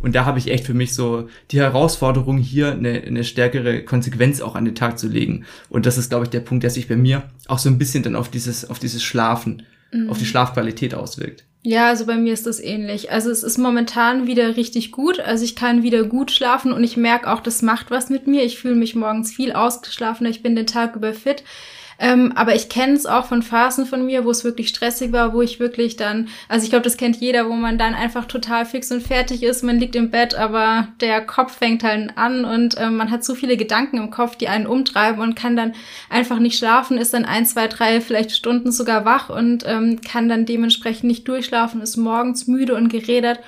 Und 0.00 0.14
da 0.14 0.24
habe 0.24 0.38
ich 0.38 0.50
echt 0.50 0.64
für 0.64 0.74
mich 0.74 0.94
so 0.94 1.28
die 1.50 1.60
Herausforderung, 1.60 2.38
hier 2.38 2.72
eine, 2.72 3.02
eine 3.02 3.24
stärkere 3.24 3.84
Konsequenz 3.84 4.40
auch 4.40 4.54
an 4.54 4.64
den 4.64 4.74
Tag 4.74 4.98
zu 4.98 5.08
legen. 5.08 5.44
Und 5.68 5.86
das 5.86 5.98
ist, 5.98 6.08
glaube 6.08 6.24
ich, 6.24 6.30
der 6.30 6.40
Punkt, 6.40 6.62
der 6.62 6.70
sich 6.70 6.88
bei 6.88 6.96
mir 6.96 7.24
auch 7.46 7.58
so 7.58 7.68
ein 7.68 7.78
bisschen 7.78 8.02
dann 8.02 8.16
auf 8.16 8.30
dieses, 8.30 8.68
auf 8.68 8.78
dieses 8.78 9.02
Schlafen, 9.02 9.64
mhm. 9.92 10.08
auf 10.08 10.18
die 10.18 10.26
Schlafqualität 10.26 10.94
auswirkt. 10.94 11.44
Ja, 11.64 11.88
also 11.88 12.06
bei 12.06 12.16
mir 12.16 12.32
ist 12.32 12.46
das 12.46 12.58
ähnlich. 12.58 13.12
Also 13.12 13.30
es 13.30 13.44
ist 13.44 13.56
momentan 13.56 14.26
wieder 14.26 14.56
richtig 14.56 14.90
gut. 14.90 15.20
Also 15.20 15.44
ich 15.44 15.54
kann 15.54 15.84
wieder 15.84 16.02
gut 16.02 16.32
schlafen 16.32 16.72
und 16.72 16.82
ich 16.82 16.96
merke 16.96 17.32
auch, 17.32 17.40
das 17.40 17.62
macht 17.62 17.90
was 17.92 18.10
mit 18.10 18.26
mir. 18.26 18.42
Ich 18.42 18.58
fühle 18.58 18.74
mich 18.74 18.96
morgens 18.96 19.32
viel 19.32 19.52
ausgeschlafener. 19.52 20.30
Ich 20.30 20.42
bin 20.42 20.56
den 20.56 20.66
Tag 20.66 20.96
über 20.96 21.12
fit. 21.12 21.44
Ähm, 22.02 22.32
aber 22.34 22.56
ich 22.56 22.68
kenne 22.68 22.94
es 22.94 23.06
auch 23.06 23.26
von 23.26 23.42
Phasen 23.42 23.86
von 23.86 24.04
mir, 24.04 24.24
wo 24.24 24.30
es 24.32 24.42
wirklich 24.42 24.68
stressig 24.68 25.12
war, 25.12 25.32
wo 25.34 25.40
ich 25.40 25.60
wirklich 25.60 25.94
dann, 25.94 26.28
also 26.48 26.64
ich 26.64 26.70
glaube, 26.70 26.82
das 26.82 26.96
kennt 26.96 27.14
jeder, 27.18 27.48
wo 27.48 27.52
man 27.52 27.78
dann 27.78 27.94
einfach 27.94 28.24
total 28.24 28.66
fix 28.66 28.90
und 28.90 29.06
fertig 29.06 29.44
ist. 29.44 29.62
Man 29.62 29.78
liegt 29.78 29.94
im 29.94 30.10
Bett, 30.10 30.34
aber 30.34 30.88
der 31.00 31.24
Kopf 31.24 31.58
fängt 31.58 31.84
halt 31.84 32.10
an 32.16 32.44
und 32.44 32.74
ähm, 32.76 32.96
man 32.96 33.12
hat 33.12 33.22
so 33.22 33.36
viele 33.36 33.56
Gedanken 33.56 33.98
im 33.98 34.10
Kopf, 34.10 34.34
die 34.34 34.48
einen 34.48 34.66
umtreiben 34.66 35.22
und 35.22 35.36
kann 35.36 35.54
dann 35.54 35.74
einfach 36.10 36.40
nicht 36.40 36.58
schlafen, 36.58 36.98
ist 36.98 37.14
dann 37.14 37.24
ein, 37.24 37.46
zwei, 37.46 37.68
drei, 37.68 38.00
vielleicht 38.00 38.32
Stunden 38.32 38.72
sogar 38.72 39.04
wach 39.04 39.30
und 39.30 39.62
ähm, 39.64 40.00
kann 40.00 40.28
dann 40.28 40.44
dementsprechend 40.44 41.04
nicht 41.04 41.28
durchschlafen, 41.28 41.80
ist 41.80 41.96
morgens 41.96 42.48
müde 42.48 42.74
und 42.74 42.88
gerädert. 42.88 43.38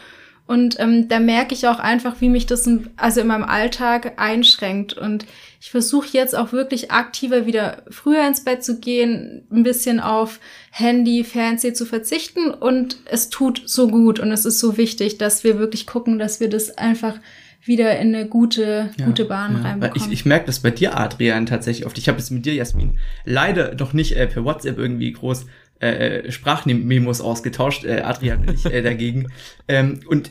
Und 0.46 0.78
ähm, 0.78 1.08
da 1.08 1.20
merke 1.20 1.54
ich 1.54 1.66
auch 1.66 1.78
einfach, 1.78 2.20
wie 2.20 2.28
mich 2.28 2.44
das 2.44 2.66
in, 2.66 2.90
also 2.96 3.22
in 3.22 3.28
meinem 3.28 3.44
Alltag 3.44 4.20
einschränkt. 4.20 4.92
Und 4.92 5.24
ich 5.58 5.70
versuche 5.70 6.08
jetzt 6.12 6.36
auch 6.36 6.52
wirklich 6.52 6.90
aktiver 6.90 7.46
wieder 7.46 7.82
früher 7.88 8.26
ins 8.26 8.44
Bett 8.44 8.62
zu 8.62 8.78
gehen, 8.78 9.46
ein 9.50 9.62
bisschen 9.62 10.00
auf 10.00 10.40
Handy, 10.70 11.24
Fernseh 11.24 11.72
zu 11.72 11.86
verzichten. 11.86 12.50
Und 12.50 12.98
es 13.06 13.30
tut 13.30 13.62
so 13.64 13.88
gut 13.88 14.20
und 14.20 14.30
es 14.32 14.44
ist 14.44 14.60
so 14.60 14.76
wichtig, 14.76 15.16
dass 15.16 15.44
wir 15.44 15.58
wirklich 15.58 15.86
gucken, 15.86 16.18
dass 16.18 16.40
wir 16.40 16.50
das 16.50 16.76
einfach 16.76 17.18
wieder 17.66 17.98
in 17.98 18.14
eine 18.14 18.26
gute, 18.26 18.90
ja, 18.98 19.06
gute 19.06 19.24
Bahn 19.24 19.54
ja. 19.54 19.62
reinbekommen. 19.62 20.06
Ich, 20.06 20.12
ich 20.12 20.24
merke 20.26 20.44
das 20.44 20.60
bei 20.60 20.70
dir, 20.70 20.98
Adrian, 20.98 21.46
tatsächlich 21.46 21.86
oft. 21.86 21.96
Ich 21.96 22.08
habe 22.08 22.18
es 22.18 22.30
mit 22.30 22.44
dir, 22.44 22.52
Jasmin, 22.52 22.98
leider 23.24 23.74
noch 23.74 23.94
nicht 23.94 24.16
äh, 24.16 24.26
per 24.26 24.44
WhatsApp 24.44 24.76
irgendwie 24.76 25.12
groß 25.12 25.46
äh, 25.84 26.32
Sprachmemos 26.32 27.20
ausgetauscht, 27.20 27.84
äh, 27.84 28.00
Adrian 28.00 28.40
und 28.40 28.54
ich 28.54 28.64
äh, 28.64 28.82
dagegen. 28.82 29.28
Ähm, 29.68 30.00
und 30.06 30.30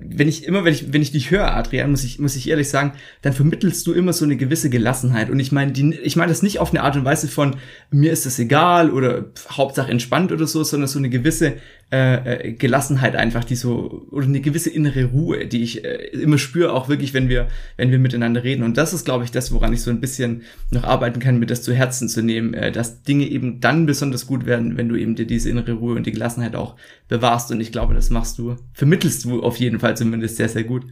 wenn 0.00 0.28
ich 0.28 0.44
immer, 0.44 0.64
wenn 0.64 0.72
ich, 0.72 0.92
wenn 0.92 1.02
ich 1.02 1.12
dich 1.12 1.30
höre, 1.30 1.54
Adrian, 1.54 1.90
muss 1.90 2.04
ich, 2.04 2.18
muss 2.18 2.36
ich 2.36 2.48
ehrlich 2.48 2.68
sagen, 2.68 2.92
dann 3.22 3.32
vermittelst 3.32 3.86
du 3.86 3.92
immer 3.92 4.12
so 4.12 4.24
eine 4.24 4.36
gewisse 4.36 4.70
Gelassenheit. 4.70 5.30
Und 5.30 5.40
ich 5.40 5.52
meine, 5.52 5.72
die, 5.72 5.94
ich 6.02 6.16
meine 6.16 6.30
das 6.30 6.42
nicht 6.42 6.58
auf 6.58 6.70
eine 6.70 6.82
Art 6.82 6.96
und 6.96 7.04
Weise 7.04 7.28
von 7.28 7.56
mir 7.90 8.12
ist 8.12 8.26
das 8.26 8.38
egal 8.38 8.90
oder 8.90 9.26
Hauptsache 9.50 9.90
entspannt 9.90 10.32
oder 10.32 10.46
so, 10.46 10.64
sondern 10.64 10.88
so 10.88 10.98
eine 10.98 11.10
gewisse 11.10 11.54
äh, 11.92 12.48
äh, 12.48 12.52
Gelassenheit 12.52 13.14
einfach, 13.14 13.44
die 13.44 13.56
so, 13.56 14.06
oder 14.10 14.26
eine 14.26 14.40
gewisse 14.40 14.70
innere 14.70 15.04
Ruhe, 15.04 15.46
die 15.46 15.62
ich 15.62 15.84
äh, 15.84 16.08
immer 16.12 16.38
spüre, 16.38 16.72
auch 16.72 16.88
wirklich, 16.88 17.14
wenn 17.14 17.28
wir, 17.28 17.48
wenn 17.76 17.90
wir 17.90 17.98
miteinander 17.98 18.42
reden. 18.42 18.62
Und 18.62 18.76
das 18.76 18.92
ist, 18.92 19.04
glaube 19.04 19.24
ich, 19.24 19.30
das, 19.30 19.52
woran 19.52 19.72
ich 19.72 19.82
so 19.82 19.90
ein 19.90 20.00
bisschen 20.00 20.42
noch 20.70 20.84
arbeiten 20.84 21.20
kann, 21.20 21.38
mir 21.38 21.46
das 21.46 21.62
zu 21.62 21.72
Herzen 21.72 22.08
zu 22.08 22.22
nehmen, 22.22 22.54
äh, 22.54 22.72
dass 22.72 23.02
Dinge 23.02 23.26
eben 23.26 23.60
dann 23.60 23.86
besonders 23.86 24.26
gut 24.26 24.46
werden, 24.46 24.76
wenn 24.76 24.88
du 24.88 24.96
eben 24.96 25.14
dir 25.14 25.26
diese 25.26 25.50
innere 25.50 25.72
Ruhe 25.72 25.94
und 25.94 26.06
die 26.06 26.12
Gelassenheit 26.12 26.56
auch 26.56 26.76
bewahrst. 27.08 27.52
Und 27.52 27.60
ich 27.60 27.70
glaube, 27.70 27.94
das 27.94 28.10
machst 28.10 28.38
du, 28.38 28.56
vermittelst 28.72 29.24
du 29.24 29.42
auf 29.42 29.58
jeden 29.58 29.78
Fall 29.78 29.96
zumindest 29.96 30.36
sehr, 30.36 30.48
sehr 30.48 30.64
gut. 30.64 30.84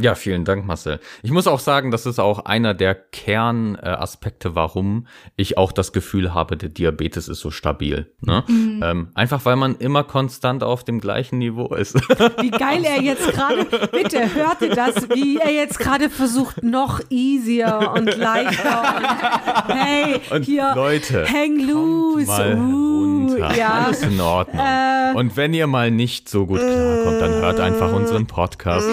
Ja, 0.00 0.14
vielen 0.14 0.44
Dank, 0.44 0.64
Marcel. 0.66 0.98
Ich 1.22 1.30
muss 1.30 1.46
auch 1.46 1.60
sagen, 1.60 1.90
das 1.90 2.06
ist 2.06 2.18
auch 2.18 2.46
einer 2.46 2.74
der 2.74 2.94
Kernaspekte, 2.94 4.54
warum 4.54 5.06
ich 5.36 5.58
auch 5.58 5.72
das 5.72 5.92
Gefühl 5.92 6.32
habe, 6.32 6.56
der 6.56 6.70
Diabetes 6.70 7.28
ist 7.28 7.40
so 7.40 7.50
stabil. 7.50 8.10
Ne? 8.20 8.44
Mhm. 8.48 8.80
Ähm, 8.82 9.08
einfach 9.14 9.44
weil 9.44 9.56
man 9.56 9.76
immer 9.76 10.04
konstant 10.04 10.62
auf 10.62 10.84
dem 10.84 11.00
gleichen 11.00 11.38
Niveau 11.38 11.74
ist. 11.74 11.94
Wie 12.40 12.50
geil 12.50 12.84
er 12.84 13.02
jetzt 13.02 13.30
gerade, 13.30 13.64
bitte 13.92 14.34
hört 14.34 14.62
ihr 14.62 14.74
das, 14.74 15.08
wie 15.10 15.38
er 15.38 15.52
jetzt 15.52 15.78
gerade 15.78 16.08
versucht, 16.08 16.62
noch 16.62 17.00
easier 17.10 17.92
und 17.94 18.16
leichter 18.16 18.94
und 18.96 19.74
hey, 19.74 20.20
und 20.30 20.42
hier, 20.44 20.72
Leute, 20.74 21.26
hang 21.30 21.58
loose. 21.66 22.26
Mal 22.26 22.56
uh, 22.56 23.00
runter. 23.40 23.56
Ja. 23.56 23.84
Alles 23.84 24.02
in 24.02 24.20
Ordnung. 24.20 24.64
Äh, 24.64 25.12
und 25.14 25.36
wenn 25.36 25.54
ihr 25.54 25.66
mal 25.66 25.90
nicht 25.90 26.28
so 26.28 26.46
gut 26.46 26.58
klarkommt, 26.58 27.20
dann 27.20 27.32
hört 27.32 27.60
einfach 27.60 27.92
unseren 27.92 28.26
Podcast. 28.26 28.88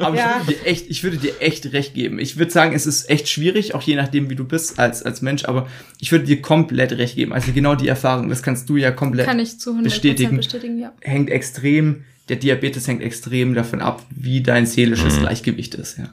Aber 0.00 0.16
ja. 0.16 0.40
ich, 0.40 0.46
würde 0.46 0.52
dir 0.52 0.66
echt, 0.66 0.90
ich 0.90 1.02
würde 1.02 1.16
dir 1.16 1.40
echt 1.40 1.72
recht 1.72 1.94
geben. 1.94 2.18
Ich 2.18 2.38
würde 2.38 2.50
sagen, 2.50 2.74
es 2.74 2.86
ist 2.86 3.10
echt 3.10 3.28
schwierig, 3.28 3.74
auch 3.74 3.82
je 3.82 3.96
nachdem, 3.96 4.30
wie 4.30 4.34
du 4.34 4.44
bist 4.44 4.78
als, 4.78 5.02
als 5.02 5.22
Mensch, 5.22 5.44
aber 5.44 5.68
ich 6.00 6.12
würde 6.12 6.24
dir 6.24 6.40
komplett 6.42 6.92
recht 6.92 7.16
geben. 7.16 7.32
Also 7.32 7.52
genau 7.52 7.74
die 7.74 7.88
Erfahrung, 7.88 8.28
das 8.28 8.42
kannst 8.42 8.68
du 8.68 8.76
ja 8.76 8.90
komplett 8.90 9.26
Kann 9.26 9.38
ich 9.38 9.58
zu 9.58 9.72
100% 9.72 9.82
bestätigen. 9.82 10.36
bestätigen 10.36 10.78
ja. 10.78 10.92
Hängt 11.00 11.30
extrem, 11.30 12.04
der 12.28 12.36
Diabetes 12.36 12.86
hängt 12.88 13.02
extrem 13.02 13.54
davon 13.54 13.80
ab, 13.80 14.04
wie 14.10 14.42
dein 14.42 14.66
seelisches 14.66 15.16
mhm. 15.16 15.20
Gleichgewicht 15.20 15.74
ist, 15.74 15.98
ja. 15.98 16.10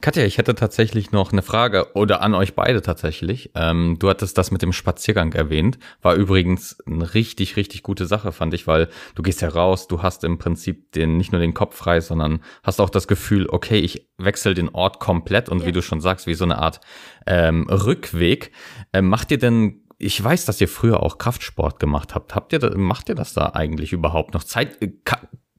Katja, 0.00 0.24
ich 0.24 0.38
hätte 0.38 0.54
tatsächlich 0.54 1.10
noch 1.10 1.32
eine 1.32 1.42
Frage 1.42 1.94
oder 1.94 2.22
an 2.22 2.34
euch 2.34 2.54
beide 2.54 2.82
tatsächlich. 2.82 3.50
Ähm, 3.56 3.96
du 3.98 4.08
hattest 4.08 4.38
das 4.38 4.52
mit 4.52 4.62
dem 4.62 4.72
Spaziergang 4.72 5.32
erwähnt. 5.32 5.78
War 6.02 6.14
übrigens 6.14 6.78
eine 6.86 7.14
richtig, 7.14 7.56
richtig 7.56 7.82
gute 7.82 8.06
Sache, 8.06 8.30
fand 8.30 8.54
ich, 8.54 8.68
weil 8.68 8.88
du 9.16 9.22
gehst 9.22 9.42
ja 9.42 9.48
raus, 9.48 9.88
du 9.88 10.00
hast 10.00 10.22
im 10.22 10.38
Prinzip 10.38 10.92
den, 10.92 11.16
nicht 11.16 11.32
nur 11.32 11.40
den 11.40 11.52
Kopf 11.52 11.74
frei, 11.74 12.00
sondern 12.00 12.44
hast 12.62 12.80
auch 12.80 12.90
das 12.90 13.08
Gefühl, 13.08 13.48
okay, 13.50 13.80
ich 13.80 14.08
wechsle 14.18 14.54
den 14.54 14.68
Ort 14.68 15.00
komplett 15.00 15.48
und 15.48 15.60
ja. 15.60 15.66
wie 15.66 15.72
du 15.72 15.82
schon 15.82 16.00
sagst, 16.00 16.28
wie 16.28 16.34
so 16.34 16.44
eine 16.44 16.58
Art 16.58 16.80
ähm, 17.26 17.66
Rückweg. 17.68 18.52
Ähm, 18.92 19.08
macht 19.08 19.32
ihr 19.32 19.38
denn 19.38 19.82
ich 19.98 20.22
weiß, 20.22 20.44
dass 20.44 20.60
ihr 20.60 20.68
früher 20.68 21.02
auch 21.02 21.18
Kraftsport 21.18 21.80
gemacht 21.80 22.14
habt. 22.14 22.36
Habt 22.36 22.52
ihr, 22.52 22.78
macht 22.78 23.08
ihr 23.08 23.16
das 23.16 23.34
da 23.34 23.50
eigentlich 23.54 23.92
überhaupt 23.92 24.32
noch 24.32 24.44
Zeit? 24.44 24.80
Äh, 24.80 24.92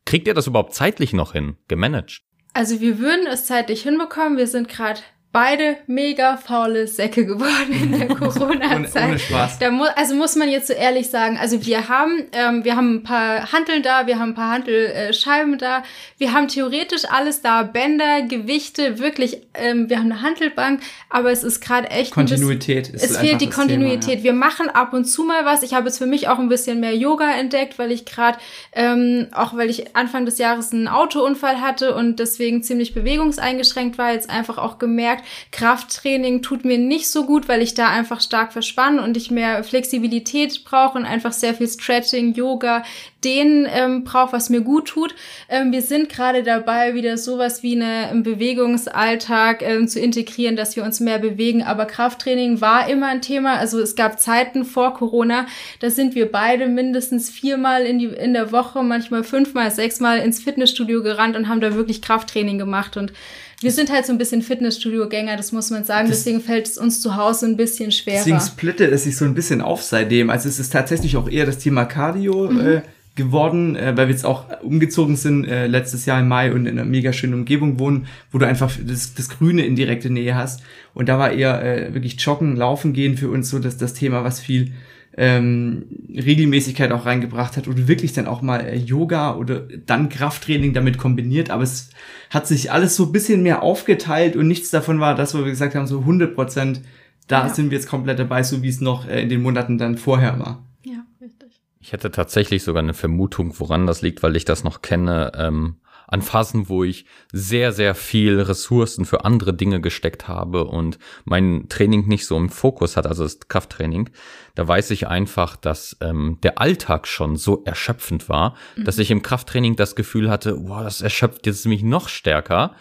kriegt 0.05 0.27
ihr 0.27 0.33
das 0.33 0.47
überhaupt 0.47 0.73
zeitlich 0.73 1.11
noch 1.11 1.33
hin, 1.33 1.57
gemanagt? 1.67 2.21
Also 2.53 2.81
wir 2.81 2.99
würden 2.99 3.27
es 3.27 3.45
zeitlich 3.45 3.83
hinbekommen. 3.83 4.37
Wir 4.37 4.47
sind 4.47 4.67
gerade 4.67 5.01
beide 5.31 5.77
mega 5.85 6.37
faule 6.37 6.87
Säcke 6.87 7.23
geworden 7.25 7.71
in 7.71 7.99
der 7.99 8.07
Corona-Zeit. 8.15 8.95
ohne, 8.95 9.07
ohne 9.09 9.19
Spaß. 9.19 9.59
Da 9.59 9.69
mu 9.69 9.83
also 9.95 10.15
muss 10.15 10.35
man 10.35 10.49
jetzt 10.49 10.67
so 10.67 10.73
ehrlich 10.73 11.09
sagen, 11.09 11.37
also 11.37 11.65
wir 11.65 11.87
haben, 11.87 12.23
ähm, 12.31 12.63
wir 12.63 12.75
haben 12.75 12.95
ein 12.95 13.03
paar 13.03 13.51
Hanteln 13.51 13.83
da, 13.83 14.07
wir 14.07 14.17
haben 14.17 14.29
ein 14.29 14.35
paar 14.35 14.51
Hantelscheiben 14.51 15.53
äh, 15.53 15.57
da, 15.57 15.83
wir 16.17 16.33
haben 16.33 16.47
theoretisch 16.47 17.03
alles 17.09 17.41
da, 17.41 17.61
Bänder, 17.61 18.23
Gewichte, 18.23 18.97
wirklich, 18.97 19.41
ähm, 19.53 19.87
wir 19.89 19.99
haben 19.99 20.11
eine 20.11 20.23
Hantelbank, 20.23 20.81
aber 21.09 21.31
es 21.31 21.43
ist 21.43 21.61
gerade 21.61 21.89
echt 21.91 22.11
Kontinuität. 22.11 22.91
Bisschen, 22.91 23.09
ist 23.09 23.11
es 23.11 23.17
fehlt 23.17 23.41
die 23.41 23.49
Kontinuität. 23.49 24.01
Thema, 24.01 24.17
ja. 24.17 24.23
Wir 24.23 24.33
machen 24.33 24.69
ab 24.69 24.93
und 24.93 25.05
zu 25.05 25.23
mal 25.23 25.45
was. 25.45 25.61
Ich 25.61 25.75
habe 25.75 25.87
jetzt 25.87 25.99
für 25.99 26.07
mich 26.07 26.27
auch 26.27 26.39
ein 26.39 26.49
bisschen 26.49 26.79
mehr 26.79 26.95
Yoga 26.95 27.31
entdeckt, 27.31 27.77
weil 27.77 27.91
ich 27.91 28.05
gerade, 28.05 28.39
ähm, 28.73 29.27
auch 29.31 29.55
weil 29.55 29.69
ich 29.69 29.95
Anfang 29.95 30.25
des 30.25 30.39
Jahres 30.39 30.71
einen 30.71 30.87
Autounfall 30.87 31.61
hatte 31.61 31.93
und 31.93 32.19
deswegen 32.19 32.63
ziemlich 32.63 32.95
bewegungseingeschränkt 32.95 33.99
war, 33.99 34.11
jetzt 34.11 34.29
einfach 34.29 34.57
auch 34.57 34.79
gemerkt, 34.79 35.18
gemerkt, 35.19 35.25
Krafttraining 35.51 36.41
tut 36.41 36.65
mir 36.65 36.77
nicht 36.77 37.09
so 37.09 37.25
gut, 37.25 37.47
weil 37.47 37.61
ich 37.61 37.73
da 37.73 37.89
einfach 37.89 38.21
stark 38.21 38.53
verspanne 38.53 39.01
und 39.01 39.17
ich 39.17 39.31
mehr 39.31 39.63
Flexibilität 39.63 40.63
brauche 40.63 40.97
und 40.97 41.05
einfach 41.05 41.33
sehr 41.33 41.53
viel 41.53 41.67
Stretching, 41.67 42.33
Yoga, 42.33 42.83
den 43.23 43.67
ähm, 43.69 44.03
brauche, 44.05 44.33
was 44.33 44.49
mir 44.49 44.61
gut 44.61 44.87
tut. 44.87 45.13
Ähm, 45.49 45.71
wir 45.71 45.81
sind 45.81 46.09
gerade 46.09 46.43
dabei, 46.43 46.93
wieder 46.93 47.17
sowas 47.17 47.63
wie 47.63 47.75
eine, 47.75 48.09
einen 48.09 48.23
Bewegungsalltag 48.23 49.61
ähm, 49.61 49.87
zu 49.87 49.99
integrieren, 49.99 50.55
dass 50.55 50.75
wir 50.75 50.83
uns 50.83 50.99
mehr 50.99 51.19
bewegen. 51.19 51.63
Aber 51.63 51.85
Krafttraining 51.85 52.61
war 52.61 52.89
immer 52.89 53.07
ein 53.07 53.21
Thema. 53.21 53.55
Also 53.55 53.79
es 53.81 53.95
gab 53.95 54.19
Zeiten 54.19 54.63
vor 54.63 54.93
Corona, 54.93 55.47
da 55.79 55.89
sind 55.89 56.15
wir 56.15 56.31
beide 56.31 56.67
mindestens 56.67 57.29
viermal 57.29 57.85
in, 57.85 57.99
die, 57.99 58.05
in 58.05 58.33
der 58.33 58.51
Woche, 58.51 58.83
manchmal 58.83 59.23
fünfmal, 59.23 59.69
sechsmal 59.71 60.19
ins 60.19 60.41
Fitnessstudio 60.41 61.03
gerannt 61.03 61.35
und 61.35 61.49
haben 61.49 61.61
da 61.61 61.75
wirklich 61.75 62.01
Krafttraining 62.01 62.57
gemacht. 62.57 62.95
Und 62.95 63.11
wir 63.61 63.71
sind 63.71 63.91
halt 63.91 64.05
so 64.05 64.13
ein 64.13 64.17
bisschen 64.17 64.41
Fitnessstudio-Gänger, 64.41 65.35
das 65.35 65.51
muss 65.51 65.69
man 65.69 65.83
sagen. 65.83 66.07
Das 66.07 66.19
deswegen 66.19 66.41
fällt 66.41 66.67
es 66.67 66.77
uns 66.77 67.01
zu 67.01 67.15
Hause 67.15 67.45
ein 67.45 67.57
bisschen 67.57 67.91
schwerer. 67.91 68.17
Deswegen 68.17 68.39
splittet 68.39 68.91
es 68.91 69.03
sich 69.03 69.17
so 69.17 69.25
ein 69.25 69.33
bisschen 69.33 69.61
auf 69.61 69.83
seitdem. 69.83 70.29
Also 70.29 70.47
es 70.47 70.59
ist 70.59 70.71
tatsächlich 70.71 71.17
auch 71.17 71.29
eher 71.29 71.45
das 71.45 71.57
Thema 71.57 71.85
Cardio. 71.85 72.49
Mhm. 72.49 72.59
Äh, 72.59 72.81
geworden, 73.19 73.75
äh, 73.75 73.97
weil 73.97 74.07
wir 74.07 74.13
jetzt 74.13 74.25
auch 74.25 74.45
umgezogen 74.61 75.17
sind 75.17 75.43
äh, 75.43 75.67
letztes 75.67 76.05
Jahr 76.05 76.21
im 76.21 76.29
Mai 76.29 76.53
und 76.53 76.65
in 76.65 76.79
einer 76.79 76.89
mega 76.89 77.11
schönen 77.11 77.33
Umgebung 77.33 77.77
wohnen, 77.77 78.07
wo 78.31 78.37
du 78.37 78.47
einfach 78.47 78.71
das, 78.81 79.13
das 79.13 79.27
Grüne 79.27 79.65
in 79.65 79.75
direkte 79.75 80.09
Nähe 80.09 80.35
hast. 80.35 80.63
Und 80.93 81.09
da 81.09 81.19
war 81.19 81.33
eher 81.33 81.61
äh, 81.61 81.93
wirklich 81.93 82.19
Joggen, 82.21 82.55
Laufen 82.55 82.93
gehen 82.93 83.17
für 83.17 83.29
uns 83.29 83.49
so 83.49 83.59
das, 83.59 83.77
das 83.77 83.93
Thema, 83.93 84.23
was 84.23 84.39
viel 84.39 84.71
ähm, 85.17 85.85
Regelmäßigkeit 86.09 86.91
auch 86.91 87.05
reingebracht 87.05 87.57
hat 87.57 87.67
oder 87.67 87.87
wirklich 87.87 88.13
dann 88.13 88.27
auch 88.27 88.41
mal 88.41 88.61
äh, 88.61 88.75
Yoga 88.75 89.35
oder 89.35 89.61
dann 89.85 90.09
Krafttraining 90.09 90.73
damit 90.73 90.97
kombiniert. 90.97 91.49
Aber 91.49 91.63
es 91.63 91.89
hat 92.29 92.47
sich 92.47 92.71
alles 92.71 92.95
so 92.95 93.05
ein 93.05 93.11
bisschen 93.11 93.43
mehr 93.43 93.63
aufgeteilt 93.63 94.35
und 94.35 94.47
nichts 94.47 94.69
davon 94.69 94.99
war 94.99 95.15
das, 95.15 95.33
wo 95.33 95.39
wir 95.39 95.45
gesagt 95.45 95.75
haben, 95.75 95.87
so 95.87 95.99
100 95.99 96.35
Prozent, 96.35 96.81
da 97.27 97.47
ja. 97.47 97.53
sind 97.53 97.71
wir 97.71 97.77
jetzt 97.77 97.89
komplett 97.89 98.19
dabei, 98.19 98.43
so 98.43 98.63
wie 98.63 98.69
es 98.69 98.81
noch 98.81 99.07
äh, 99.07 99.21
in 99.21 99.29
den 99.29 99.41
Monaten 99.41 99.77
dann 99.77 99.97
vorher 99.97 100.39
war. 100.39 100.63
Ja, 100.83 101.03
richtig. 101.21 101.61
Ich 101.79 101.91
hätte 101.91 102.11
tatsächlich 102.11 102.63
sogar 102.63 102.83
eine 102.83 102.93
Vermutung, 102.93 103.53
woran 103.59 103.87
das 103.87 104.01
liegt, 104.01 104.23
weil 104.23 104.35
ich 104.35 104.45
das 104.45 104.63
noch 104.63 104.81
kenne. 104.81 105.31
Ähm, 105.35 105.75
an 106.09 106.21
Phasen, 106.21 106.69
wo 106.69 106.83
ich 106.83 107.05
sehr, 107.31 107.71
sehr 107.71 107.93
viel 107.95 108.41
Ressourcen 108.41 109.05
für 109.05 109.25
andere 109.25 109.53
Dinge 109.53 109.79
gesteckt 109.79 110.27
habe 110.27 110.65
und 110.65 110.97
mein 111.23 111.67
Training 111.69 112.07
nicht 112.07 112.25
so 112.25 112.35
im 112.35 112.49
Fokus 112.49 112.97
hat, 112.97 113.05
also 113.05 113.23
das 113.23 113.39
Krafttraining, 113.47 114.09
da 114.55 114.67
weiß 114.67 114.91
ich 114.91 115.07
einfach, 115.07 115.55
dass 115.55 115.97
ähm, 116.01 116.39
der 116.43 116.59
Alltag 116.59 117.07
schon 117.07 117.37
so 117.37 117.63
erschöpfend 117.63 118.27
war, 118.27 118.55
mhm. 118.75 118.85
dass 118.85 118.97
ich 118.97 119.11
im 119.11 119.21
Krafttraining 119.21 119.75
das 119.75 119.95
Gefühl 119.95 120.29
hatte, 120.29 120.67
wow, 120.67 120.83
das 120.83 121.01
erschöpft 121.01 121.45
jetzt 121.45 121.65
mich 121.67 121.83
noch 121.83 122.09
stärker, 122.09 122.75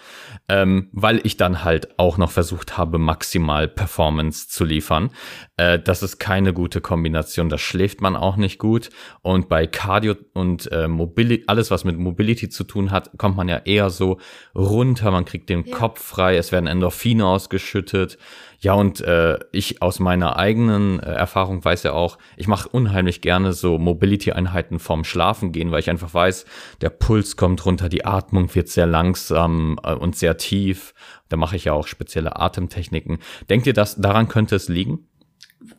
ähm, 0.48 0.88
weil 0.92 1.20
ich 1.24 1.36
dann 1.36 1.62
halt 1.64 1.98
auch 1.98 2.16
noch 2.16 2.30
versucht 2.30 2.78
habe, 2.78 2.98
maximal 2.98 3.68
Performance 3.68 4.48
zu 4.48 4.64
liefern. 4.64 5.10
Äh, 5.56 5.78
das 5.78 6.02
ist 6.02 6.18
keine 6.18 6.54
gute 6.54 6.80
Kombination, 6.80 7.48
da 7.48 7.58
schläft 7.58 8.00
man 8.00 8.16
auch 8.16 8.36
nicht 8.36 8.58
gut. 8.58 8.90
Und 9.22 9.48
bei 9.48 9.66
Cardio 9.66 10.14
und 10.32 10.70
äh, 10.72 10.88
Mobility, 10.88 11.44
alles 11.46 11.70
was 11.70 11.84
mit 11.84 11.98
Mobility 11.98 12.48
zu 12.48 12.64
tun 12.64 12.90
hat, 12.90 13.10
kommt 13.18 13.36
man 13.36 13.48
ja 13.48 13.58
eher 13.58 13.90
so 13.90 14.18
runter, 14.54 15.10
man 15.10 15.26
kriegt 15.26 15.50
den 15.50 15.64
ja. 15.64 15.76
Kopf 15.76 16.02
frei, 16.02 16.36
es 16.36 16.50
werden 16.50 16.66
Endorphine 16.66 17.26
ausgeschüttet. 17.26 18.18
Ja, 18.60 18.72
und 18.72 19.00
äh, 19.00 19.38
ich 19.52 19.82
aus 19.82 20.00
meiner 20.00 20.36
eigenen 20.36 20.98
äh, 20.98 21.12
Erfahrung 21.12 21.64
weiß 21.64 21.84
ja 21.84 21.92
auch, 21.92 22.18
ich 22.36 22.48
mache 22.48 22.68
unheimlich 22.68 23.20
gerne 23.20 23.52
so 23.52 23.78
Mobility-Einheiten 23.78 24.80
vorm 24.80 25.04
Schlafen 25.04 25.52
gehen, 25.52 25.70
weil 25.70 25.78
ich 25.78 25.90
einfach 25.90 26.12
weiß, 26.12 26.44
der 26.80 26.90
Puls 26.90 27.36
kommt 27.36 27.64
runter, 27.64 27.88
die 27.88 28.04
Atmung 28.04 28.52
wird 28.56 28.68
sehr 28.68 28.86
langsam 28.86 29.78
äh, 29.84 29.92
und 29.94 30.16
sehr 30.16 30.38
tief. 30.38 30.92
Da 31.28 31.36
mache 31.36 31.54
ich 31.54 31.66
ja 31.66 31.72
auch 31.72 31.86
spezielle 31.86 32.36
Atemtechniken. 32.36 33.18
Denkt 33.48 33.68
ihr, 33.68 33.74
dass 33.74 33.96
daran 33.96 34.26
könnte 34.26 34.56
es 34.56 34.68
liegen? 34.68 35.06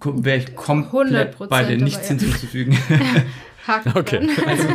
Wäre 0.01 0.37
ich 0.37 0.55
komplett 0.55 1.37
bei 1.49 1.63
dir 1.63 1.77
nichts 1.77 2.07
ja. 2.09 2.15
hinzuzufügen. 2.15 2.77
okay. 3.95 4.29
Also, 4.45 4.67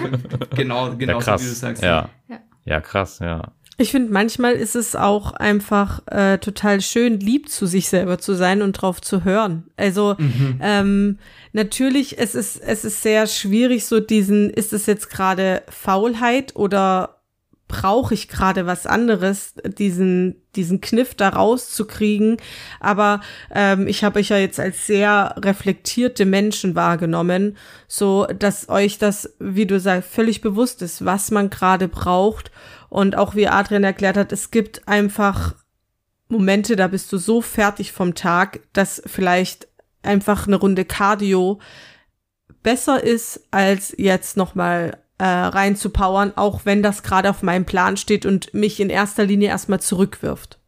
genau, 0.55 0.95
genau 0.97 1.21
ja, 1.21 1.39
so 1.39 1.45
wie 1.45 1.49
du 1.49 1.55
sagst. 1.55 1.83
Ja. 1.83 2.11
ja. 2.29 2.39
ja, 2.65 2.81
krass, 2.81 3.21
ja. 3.21 3.53
Ich 3.77 3.91
finde, 3.91 4.13
manchmal 4.13 4.53
ist 4.53 4.77
es 4.77 4.95
auch 4.95 5.33
einfach 5.33 6.07
äh, 6.07 6.39
total 6.39 6.81
schön, 6.81 7.19
lieb 7.19 7.49
zu 7.49 7.67
sich 7.67 7.89
selber 7.89 8.19
zu 8.19 8.35
sein 8.35 8.63
und 8.63 8.73
drauf 8.73 9.01
zu 9.01 9.25
hören. 9.25 9.65
Also 9.77 10.15
mhm. 10.19 10.61
ähm, 10.63 11.19
natürlich, 11.53 12.19
es 12.19 12.35
ist, 12.35 12.63
es 12.63 12.85
ist 12.85 13.03
sehr 13.03 13.27
schwierig, 13.27 13.87
so 13.87 13.99
diesen, 13.99 14.51
ist 14.51 14.73
es 14.73 14.87
jetzt 14.87 15.11
gerade 15.11 15.63
Faulheit 15.69 16.55
oder 16.55 17.15
brauche 17.67 18.15
ich 18.15 18.29
gerade 18.29 18.67
was 18.67 18.87
anderes, 18.87 19.55
diesen, 19.65 20.37
diesen 20.55 20.81
Kniff 20.81 21.15
da 21.15 21.31
rauszukriegen. 21.31 22.37
Aber 22.79 23.21
ähm, 23.53 23.89
ich 23.89 24.05
habe 24.05 24.21
euch 24.21 24.29
ja 24.29 24.37
jetzt 24.37 24.61
als 24.61 24.87
sehr 24.87 25.35
reflektierte 25.39 26.27
Menschen 26.27 26.75
wahrgenommen, 26.75 27.57
so 27.89 28.27
dass 28.39 28.69
euch 28.69 28.99
das, 28.99 29.35
wie 29.41 29.67
du 29.67 29.81
sagst, 29.81 30.11
völlig 30.11 30.41
bewusst 30.41 30.83
ist, 30.83 31.05
was 31.05 31.31
man 31.31 31.51
gerade 31.51 31.89
braucht. 31.89 32.53
Und 32.89 33.17
auch 33.17 33.35
wie 33.35 33.49
Adrian 33.49 33.85
erklärt 33.85 34.17
hat, 34.17 34.33
es 34.33 34.51
gibt 34.51 34.87
einfach 34.89 35.55
Momente, 36.29 36.77
da 36.77 36.89
bist 36.89 37.13
du 37.13 37.19
so 37.19 37.41
fertig 37.41 37.93
vom 37.93 38.15
Tag, 38.15 38.61
dass 38.73 39.03
vielleicht 39.07 39.69
einfach 40.03 40.47
eine 40.47 40.57
Runde 40.57 40.85
Cardio 40.85 41.61
besser 42.63 43.03
ist, 43.03 43.47
als 43.51 43.95
jetzt 43.97 44.37
nochmal 44.37 44.99
äh, 45.19 45.25
reinzupowern, 45.25 46.33
auch 46.37 46.63
wenn 46.65 46.83
das 46.83 47.03
gerade 47.03 47.31
auf 47.31 47.43
meinem 47.43 47.65
Plan 47.65 47.97
steht 47.97 48.27
und 48.27 48.53
mich 48.53 48.81
in 48.81 48.91
erster 48.91 49.25
Linie 49.25 49.49
erstmal 49.49 49.81
zurückwirft. 49.81 50.59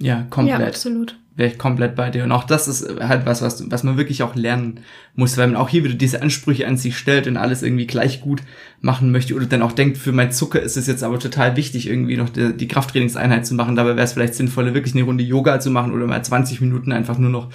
Ja, 0.00 0.22
komplett. 0.30 0.60
Ja, 0.60 0.66
absolut. 0.66 1.18
Wäre 1.36 1.50
ich 1.50 1.58
komplett 1.58 1.96
bei 1.96 2.10
dir. 2.10 2.22
Und 2.22 2.30
auch 2.30 2.44
das 2.44 2.68
ist 2.68 2.88
halt 3.00 3.26
was, 3.26 3.42
was, 3.42 3.68
was 3.68 3.82
man 3.82 3.96
wirklich 3.96 4.22
auch 4.22 4.36
lernen 4.36 4.80
muss, 5.16 5.36
weil 5.36 5.48
man 5.48 5.56
auch 5.56 5.68
hier 5.68 5.82
wieder 5.82 5.94
diese 5.94 6.22
Ansprüche 6.22 6.66
an 6.68 6.76
sich 6.76 6.96
stellt 6.96 7.26
und 7.26 7.36
alles 7.36 7.62
irgendwie 7.62 7.88
gleich 7.88 8.20
gut 8.20 8.42
machen 8.80 9.10
möchte 9.10 9.34
oder 9.34 9.46
dann 9.46 9.62
auch 9.62 9.72
denkt, 9.72 9.98
für 9.98 10.12
mein 10.12 10.30
Zucker 10.30 10.60
ist 10.60 10.76
es 10.76 10.86
jetzt 10.86 11.02
aber 11.02 11.18
total 11.18 11.56
wichtig, 11.56 11.88
irgendwie 11.88 12.16
noch 12.16 12.28
die, 12.28 12.56
die 12.56 12.68
Krafttrainingseinheit 12.68 13.46
zu 13.46 13.54
machen. 13.54 13.74
Dabei 13.74 13.96
wäre 13.96 14.04
es 14.04 14.12
vielleicht 14.12 14.36
sinnvoller, 14.36 14.74
wirklich 14.74 14.94
eine 14.94 15.02
Runde 15.02 15.24
Yoga 15.24 15.58
zu 15.58 15.70
machen 15.70 15.92
oder 15.92 16.06
mal 16.06 16.24
20 16.24 16.60
Minuten 16.60 16.92
einfach 16.92 17.18
nur 17.18 17.30
noch 17.30 17.50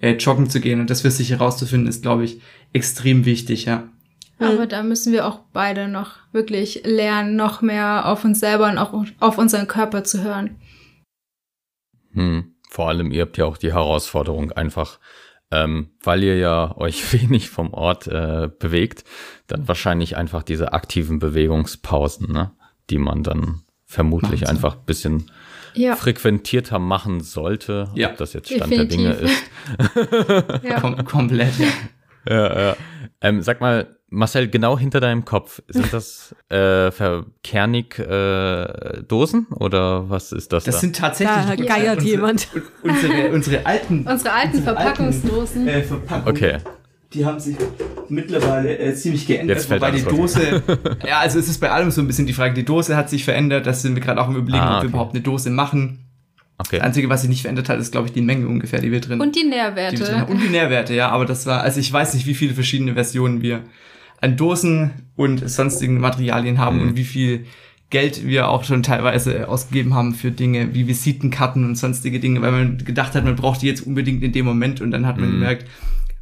äh, 0.00 0.12
joggen 0.12 0.48
zu 0.48 0.60
gehen. 0.60 0.80
Und 0.80 0.90
das 0.90 1.00
für 1.00 1.10
sich 1.10 1.30
herauszufinden, 1.30 1.88
ist, 1.88 2.02
glaube 2.02 2.24
ich, 2.24 2.40
extrem 2.72 3.24
wichtig, 3.24 3.64
ja. 3.64 3.88
Aber 4.38 4.66
da 4.66 4.82
müssen 4.82 5.12
wir 5.12 5.26
auch 5.26 5.40
beide 5.52 5.88
noch 5.88 6.12
wirklich 6.32 6.82
lernen, 6.84 7.36
noch 7.36 7.62
mehr 7.62 8.06
auf 8.06 8.24
uns 8.24 8.40
selber 8.40 8.68
und 8.70 8.78
auch 8.78 9.04
auf 9.20 9.38
unseren 9.38 9.66
Körper 9.66 10.04
zu 10.04 10.22
hören. 10.22 10.56
Hm. 12.12 12.53
Vor 12.74 12.88
allem, 12.88 13.12
ihr 13.12 13.22
habt 13.22 13.36
ja 13.38 13.44
auch 13.44 13.56
die 13.56 13.72
Herausforderung 13.72 14.50
einfach, 14.50 14.98
ähm, 15.52 15.90
weil 16.02 16.24
ihr 16.24 16.36
ja 16.38 16.76
euch 16.76 17.12
wenig 17.22 17.48
vom 17.48 17.72
Ort 17.72 18.08
äh, 18.08 18.48
bewegt, 18.58 19.04
dann 19.46 19.68
wahrscheinlich 19.68 20.16
einfach 20.16 20.42
diese 20.42 20.72
aktiven 20.72 21.20
Bewegungspausen, 21.20 22.32
ne? 22.32 22.50
die 22.90 22.98
man 22.98 23.22
dann 23.22 23.62
vermutlich 23.84 24.40
Machen 24.40 24.50
einfach 24.56 24.74
ein 24.74 24.84
bisschen 24.86 25.30
Ja, 25.74 25.94
frequentierter 25.94 26.80
machen 26.80 27.20
sollte, 27.20 27.90
Ja. 27.94 28.10
ob 28.10 28.16
das 28.16 28.32
jetzt 28.32 28.52
Stand 28.52 28.72
der 28.72 28.86
Dinge 28.86 29.10
Definitiv. 29.14 29.52
ist. 30.58 30.64
ja. 30.64 30.80
Kom 30.80 31.04
komplett, 31.04 31.56
ja. 31.56 31.68
Ja, 32.28 32.60
ja. 32.70 32.76
Ähm, 33.20 33.40
sag 33.42 33.60
mal, 33.60 33.86
Marcel, 34.14 34.48
genau 34.48 34.78
hinter 34.78 35.00
deinem 35.00 35.24
Kopf, 35.24 35.60
sind 35.68 35.92
das 35.92 36.34
äh, 36.48 36.90
Kernig 37.42 37.98
äh, 37.98 39.02
Dosen 39.08 39.46
oder 39.50 40.08
was 40.08 40.32
ist 40.32 40.52
das, 40.52 40.64
Das 40.64 40.76
da? 40.76 40.80
sind 40.80 40.96
tatsächlich 40.96 41.36
Da 41.36 41.50
unsere- 41.52 41.68
geiert 41.68 41.96
unsere, 41.98 42.10
jemand. 42.10 42.48
Unsere, 42.82 43.30
unsere 43.32 43.66
alten, 43.66 44.06
Unsere 44.10 44.32
alten 44.32 44.62
Verpackungsdosen. 44.62 45.68
äh, 45.68 45.82
Verpackungen. 45.82 46.28
Okay. 46.36 46.58
Die 47.12 47.24
haben 47.24 47.38
sich 47.38 47.56
mittlerweile 48.08 48.76
äh, 48.76 48.94
ziemlich 48.94 49.26
geändert, 49.26 49.58
Jetzt 49.58 49.66
fällt 49.68 49.80
wobei 49.82 49.92
die 49.92 50.02
Dose, 50.02 50.62
ja, 51.06 51.18
also 51.20 51.38
es 51.38 51.48
ist 51.48 51.60
bei 51.60 51.70
allem 51.70 51.90
so 51.92 52.00
ein 52.00 52.06
bisschen 52.08 52.26
die 52.26 52.32
Frage, 52.32 52.54
die 52.54 52.64
Dose 52.64 52.96
hat 52.96 53.08
sich 53.08 53.24
verändert, 53.24 53.66
das 53.66 53.82
sind 53.82 53.94
wir 53.94 54.02
gerade 54.02 54.20
auch 54.20 54.28
im 54.28 54.34
Überlegen, 54.36 54.62
Ah, 54.64 54.76
ob 54.78 54.82
wir 54.82 54.86
okay. 54.88 54.88
überhaupt 54.88 55.14
eine 55.14 55.22
Dose 55.22 55.50
machen. 55.50 56.00
okay. 56.58 56.78
Das 56.78 56.86
Einzige, 56.86 57.08
was 57.08 57.20
sich 57.20 57.30
nicht 57.30 57.42
verändert 57.42 57.68
hat, 57.68 57.78
ist, 57.78 57.92
glaube 57.92 58.08
ich, 58.08 58.12
die 58.12 58.20
Menge 58.20 58.48
ungefähr, 58.48 58.80
die 58.80 58.90
wir 58.90 59.00
drin 59.00 59.20
Und 59.20 59.36
die 59.36 59.42
die 59.42 59.46
wir 59.46 59.50
drin 59.52 59.74
Nährwerte. 59.74 60.20
haben. 60.20 60.32
Und 60.32 60.42
die 60.42 60.48
Nährwerte, 60.48 60.92
ja, 60.94 61.08
aber 61.10 61.24
das 61.24 61.46
war, 61.46 61.60
also 61.62 61.78
ich 61.78 61.92
weiß 61.92 62.14
nicht, 62.14 62.26
wie 62.26 62.34
viele 62.34 62.52
verschiedene 62.54 62.94
Versionen 62.94 63.42
wir 63.42 63.60
an 64.24 64.36
Dosen 64.36 64.90
und 65.16 65.48
sonstigen 65.48 66.00
Materialien 66.00 66.58
haben 66.58 66.76
Mhm. 66.78 66.82
und 66.88 66.96
wie 66.96 67.04
viel 67.04 67.44
Geld 67.90 68.26
wir 68.26 68.48
auch 68.48 68.64
schon 68.64 68.82
teilweise 68.82 69.48
ausgegeben 69.48 69.94
haben 69.94 70.14
für 70.14 70.30
Dinge 70.32 70.74
wie 70.74 70.88
Visitenkarten 70.88 71.64
und 71.64 71.76
sonstige 71.76 72.18
Dinge, 72.18 72.42
weil 72.42 72.50
man 72.50 72.78
gedacht 72.78 73.14
hat, 73.14 73.24
man 73.24 73.36
braucht 73.36 73.62
die 73.62 73.66
jetzt 73.66 73.86
unbedingt 73.86 74.22
in 74.22 74.32
dem 74.32 74.46
Moment 74.46 74.80
und 74.80 74.90
dann 74.90 75.06
hat 75.06 75.18
man 75.18 75.28
Mhm. 75.28 75.32
gemerkt, 75.34 75.66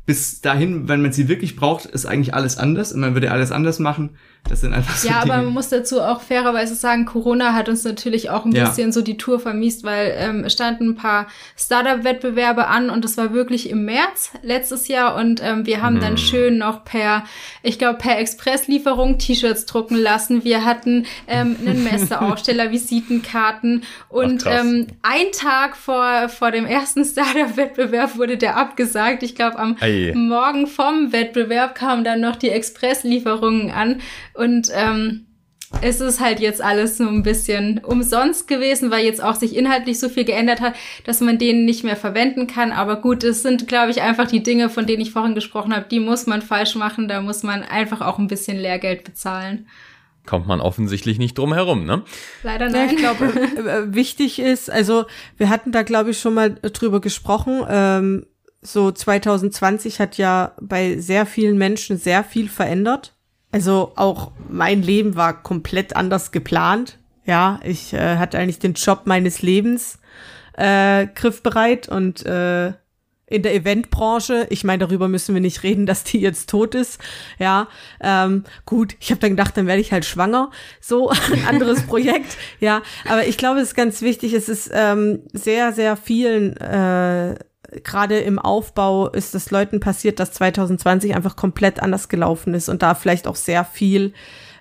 bis 0.05 0.41
dahin, 0.41 0.89
wenn 0.89 1.01
man 1.01 1.13
sie 1.13 1.29
wirklich 1.29 1.55
braucht, 1.57 1.87
ist 1.87 2.07
eigentlich 2.07 2.35
alles 2.35 2.59
anders 2.59 2.93
und 2.93 3.01
man 3.01 3.15
würde 3.15 3.31
alles 3.31 3.53
anders 3.53 3.79
machen. 3.79 4.11
Das 4.49 4.61
sind 4.61 4.75
einfach 4.75 4.97
so 4.97 5.09
Ja, 5.09 5.21
Dinge. 5.23 5.35
aber 5.35 5.43
man 5.45 5.53
muss 5.55 5.69
dazu 5.69 6.03
auch 6.03 6.21
fairerweise 6.21 6.75
sagen, 6.75 7.07
Corona 7.07 7.55
hat 7.55 7.69
uns 7.69 7.85
natürlich 7.85 8.29
auch 8.29 8.45
ein 8.45 8.53
Ja. 8.53 8.65
bisschen 8.69 8.93
so 8.93 9.01
die 9.01 9.17
Tour 9.17 9.39
vermiest, 9.41 9.85
weil 9.85 10.15
ähm, 10.19 10.45
es 10.45 10.53
standen 10.53 10.91
ein 10.91 10.95
paar 10.97 11.27
Startup-Wettbewerbe 11.57 12.67
an 12.67 12.91
und 12.91 13.05
das 13.05 13.17
war 13.17 13.33
wirklich 13.33 13.71
im 13.71 13.85
März 13.85 14.33
letztes 14.43 14.89
Jahr 14.89 15.15
und 15.17 15.41
ähm, 15.43 15.65
wir 15.67 15.81
haben 15.81 16.01
dann 16.01 16.19
schön 16.19 16.59
noch 16.59 16.85
per, 16.85 17.25
ich 17.63 17.79
glaube, 17.79 17.99
per 17.99 18.19
Expresslieferung 18.19 19.19
T-Shirts 19.19 19.65
drucken 19.67 19.97
lassen. 19.97 20.45
Wir 20.45 20.65
hatten 20.65 21.07
ähm, 21.29 21.57
einen 21.65 21.85
Messeaufsteller, 21.91 22.71
Visitenkarten 22.73 23.85
und 24.09 24.47
Ach, 24.47 24.61
ähm, 24.61 24.87
ein 25.03 25.33
Tag 25.33 25.77
vor, 25.77 26.29
vor 26.29 26.51
dem 26.51 26.67
ersten 26.67 27.05
Startup-Wettbewerb 27.05 28.17
wurde 28.19 28.37
der 28.37 28.57
abgesagt. 28.57 29.23
Ich 29.23 29.35
glaube, 29.35 29.59
am 29.59 29.77
Ei. 29.81 30.13
Morgen 30.15 30.67
vom 30.67 31.13
Wettbewerb 31.13 31.75
kamen 31.75 32.05
dann 32.05 32.21
noch 32.21 32.37
die 32.37 32.51
Expresslieferungen 32.51 33.71
an 33.71 34.01
und 34.35 34.69
ähm, 34.75 35.27
es 35.81 36.01
ist 36.01 36.21
halt 36.21 36.41
jetzt 36.41 36.61
alles 36.63 36.99
so 36.99 37.09
ein 37.09 37.23
bisschen 37.23 37.79
umsonst 37.79 38.47
gewesen, 38.47 38.91
weil 38.91 39.05
jetzt 39.05 39.23
auch 39.23 39.35
sich 39.35 39.57
inhaltlich 39.57 39.99
so 39.99 40.09
viel 40.09 40.25
geändert 40.25 40.61
hat, 40.61 40.75
dass 41.05 41.21
man 41.21 41.39
den 41.39 41.65
nicht 41.65 41.83
mehr 41.83 41.97
verwenden 41.97 42.47
kann. 42.47 42.73
Aber 42.73 42.97
gut, 42.97 43.25
es 43.25 43.43
sind, 43.43 43.69
glaube 43.69 43.91
ich, 43.91 44.03
einfach 44.03 44.27
die 44.27 44.43
Dinge, 44.43 44.69
von 44.69 44.87
denen 44.87 45.01
ich 45.01 45.13
vorhin 45.13 45.35
gesprochen 45.35 45.75
habe, 45.75 45.87
die 45.91 46.01
muss 46.01 46.27
man 46.27 46.43
falsch 46.43 46.75
machen. 46.75 47.09
Da 47.09 47.23
muss 47.23 47.43
man 47.43 47.63
einfach 47.63 48.01
auch 48.03 48.19
ein 48.19 48.29
bisschen 48.29 48.59
Lehrgeld 48.59 49.05
bezahlen. 49.05 49.67
Kommt 50.27 50.47
man 50.47 50.61
offensichtlich 50.61 51.19
nicht 51.19 51.37
drum 51.37 51.53
herum, 51.53 51.85
ne? 51.85 52.03
Leider 52.45 52.67
Ja, 52.67 52.73
nein. 52.73 52.91
ich 52.91 52.97
glaube, 52.97 53.25
äh, 53.27 53.95
wichtig 53.95 54.39
ist, 54.39 54.71
also 54.71 55.07
wir 55.37 55.49
hatten 55.49 55.73
da, 55.73 55.83
glaube 55.83 56.11
ich, 56.11 56.21
schon 56.21 56.35
mal 56.35 56.51
drüber 56.51 57.01
gesprochen. 57.01 57.65
Ähm, 57.69 58.27
so 58.61 58.93
2020 58.93 59.99
hat 59.99 60.19
ja 60.19 60.53
bei 60.61 60.97
sehr 60.99 61.27
vielen 61.27 61.59
Menschen 61.59 61.97
sehr 61.97 62.23
viel 62.23 62.49
verändert. 62.49 63.17
Also 63.53 63.93
auch 63.97 64.33
mein 64.49 64.83
Leben 64.83 65.15
war 65.15 65.43
komplett 65.43 65.95
anders 65.95 66.33
geplant. 66.33 66.99
Ja, 67.25 67.61
ich 67.63 67.93
äh, 67.93 68.17
hatte 68.17 68.39
eigentlich 68.39 68.59
den 68.59 68.75
Job 68.75 69.03
meines 69.05 69.43
Lebens 69.43 69.99
äh, 70.55 71.07
griffbereit 71.07 71.89
und 71.89 72.27
äh, 72.27 72.73
in 73.33 73.43
der 73.43 73.55
Eventbranche, 73.55 74.47
ich 74.51 74.63
meine, 74.63 74.81
darüber 74.81 75.09
müssen 75.09 75.35
wir 75.35 75.41
nicht 75.41 75.63
reden, 75.63 75.87
dass 75.87 76.05
die 76.05 76.21
jetzt 76.21 76.51
tot 76.51 76.75
ist. 76.75 77.01
Ja, 77.39 77.69
ähm, 78.01 78.45
gut, 78.67 78.95
ich 79.01 79.11
habe 79.11 79.21
dann 79.21 79.31
gedacht, 79.31 79.57
dann 79.57 79.67
werde 79.67 79.81
ich 79.81 79.93
halt 79.93 80.05
schwanger. 80.05 80.51
So, 80.81 81.11
ein 81.33 81.47
anderes 81.47 81.83
Projekt. 81.87 82.37
Ja, 82.61 82.83
aber 83.09 83.27
ich 83.27 83.39
glaube, 83.39 83.61
es 83.61 83.69
ist 83.69 83.75
ganz 83.75 84.03
wichtig, 84.03 84.35
es 84.35 84.49
ist 84.49 84.71
ähm, 84.75 85.21
sehr, 85.33 85.73
sehr 85.73 85.97
vielen, 85.97 86.57
äh, 86.59 87.37
gerade 87.85 88.19
im 88.19 88.39
Aufbau 88.39 89.09
ist 89.09 89.35
es 89.35 89.51
Leuten 89.51 89.81
passiert, 89.81 90.21
dass 90.21 90.33
2020 90.33 91.15
einfach 91.15 91.37
komplett 91.37 91.81
anders 91.81 92.09
gelaufen 92.09 92.55
ist 92.55 92.69
und 92.69 92.83
da 92.83 92.95
vielleicht 92.95 93.27
auch 93.27 93.37
sehr 93.37 93.65
viel 93.65 94.13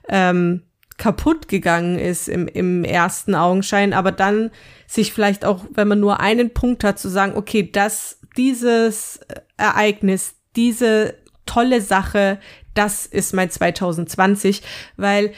ähm, 0.10 0.64
kaputt 0.98 1.48
gegangen 1.48 1.98
ist 1.98 2.30
im, 2.30 2.48
im 2.48 2.84
ersten 2.84 3.34
Augenschein, 3.34 3.94
aber 3.94 4.12
dann 4.12 4.52
sich 4.86 5.14
vielleicht 5.14 5.46
auch, 5.46 5.66
wenn 5.74 5.88
man 5.88 6.00
nur 6.00 6.20
einen 6.20 6.54
Punkt 6.54 6.84
hat, 6.84 7.00
zu 7.00 7.10
sagen, 7.10 7.34
okay, 7.36 7.70
das, 7.72 8.20
dieses 8.38 9.20
Ereignis, 9.58 10.36
diese 10.56 11.16
tolle 11.48 11.82
Sache, 11.82 12.40
das 12.76 13.08
ist 13.08 13.34
mein 13.34 13.50
2020, 13.50 14.62
weil 14.96 15.34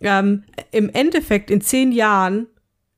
ähm, 0.00 0.44
im 0.70 0.90
Endeffekt 0.90 1.50
in 1.50 1.60
zehn 1.60 1.92
Jahren 1.92 2.48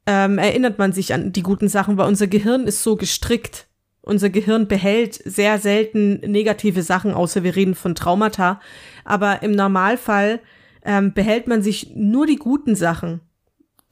ähm, 0.06 0.38
erinnert 0.38 0.78
man 0.78 0.92
sich 0.92 1.14
an 1.14 1.32
die 1.32 1.42
guten 1.42 1.68
Sachen, 1.68 1.98
weil 1.98 2.08
unser 2.08 2.26
Gehirn 2.26 2.66
ist 2.66 2.82
so 2.82 2.96
gestrickt. 2.96 3.67
Unser 4.09 4.30
Gehirn 4.30 4.68
behält 4.68 5.20
sehr 5.22 5.59
selten 5.59 6.20
negative 6.20 6.82
Sachen, 6.82 7.12
außer 7.12 7.42
wir 7.42 7.54
reden 7.54 7.74
von 7.74 7.94
Traumata. 7.94 8.59
Aber 9.04 9.42
im 9.42 9.52
Normalfall 9.52 10.40
ähm, 10.82 11.12
behält 11.12 11.46
man 11.46 11.61
sich 11.62 11.94
nur 11.94 12.26
die 12.26 12.36
guten 12.36 12.74
Sachen, 12.74 13.20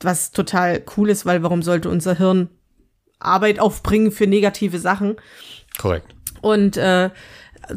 was 0.00 0.30
total 0.30 0.82
cool 0.96 1.10
ist, 1.10 1.26
weil 1.26 1.42
warum 1.42 1.60
sollte 1.60 1.90
unser 1.90 2.16
Hirn 2.16 2.48
Arbeit 3.18 3.60
aufbringen 3.60 4.10
für 4.10 4.26
negative 4.26 4.78
Sachen? 4.78 5.16
Korrekt. 5.78 6.14
Und 6.40 6.78
äh, 6.78 7.10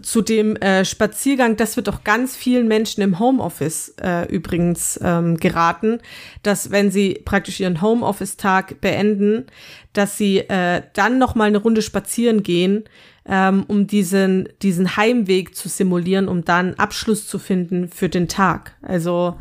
zu 0.02 0.22
dem 0.22 0.56
äh, 0.58 0.86
Spaziergang, 0.86 1.56
das 1.56 1.76
wird 1.76 1.90
auch 1.90 2.04
ganz 2.04 2.36
vielen 2.36 2.68
Menschen 2.68 3.02
im 3.02 3.20
Homeoffice 3.20 3.96
äh, 4.02 4.28
übrigens 4.28 5.00
ähm, 5.02 5.38
geraten, 5.38 6.00
dass 6.44 6.72
wenn 6.72 6.92
sie 6.92 7.22
praktisch 7.26 7.60
ihren 7.60 7.82
Homeoffice-Tag 7.82 8.82
beenden, 8.82 9.48
dass 9.94 10.18
sie 10.18 10.40
äh, 10.40 10.84
dann 10.94 11.18
noch 11.18 11.36
mal 11.36 11.46
eine 11.46 11.58
Runde 11.58 11.82
spazieren 11.82 12.44
gehen, 12.44 12.84
ähm, 13.28 13.64
um 13.68 13.88
diesen 13.88 14.50
diesen 14.62 14.98
Heimweg 14.98 15.56
zu 15.56 15.70
simulieren, 15.70 16.28
um 16.28 16.46
dann 16.46 16.76
Abschluss 16.76 17.28
zu 17.28 17.40
finden 17.40 17.90
für 17.90 18.10
den 18.10 18.28
Tag. 18.28 18.76
Also 18.82 19.36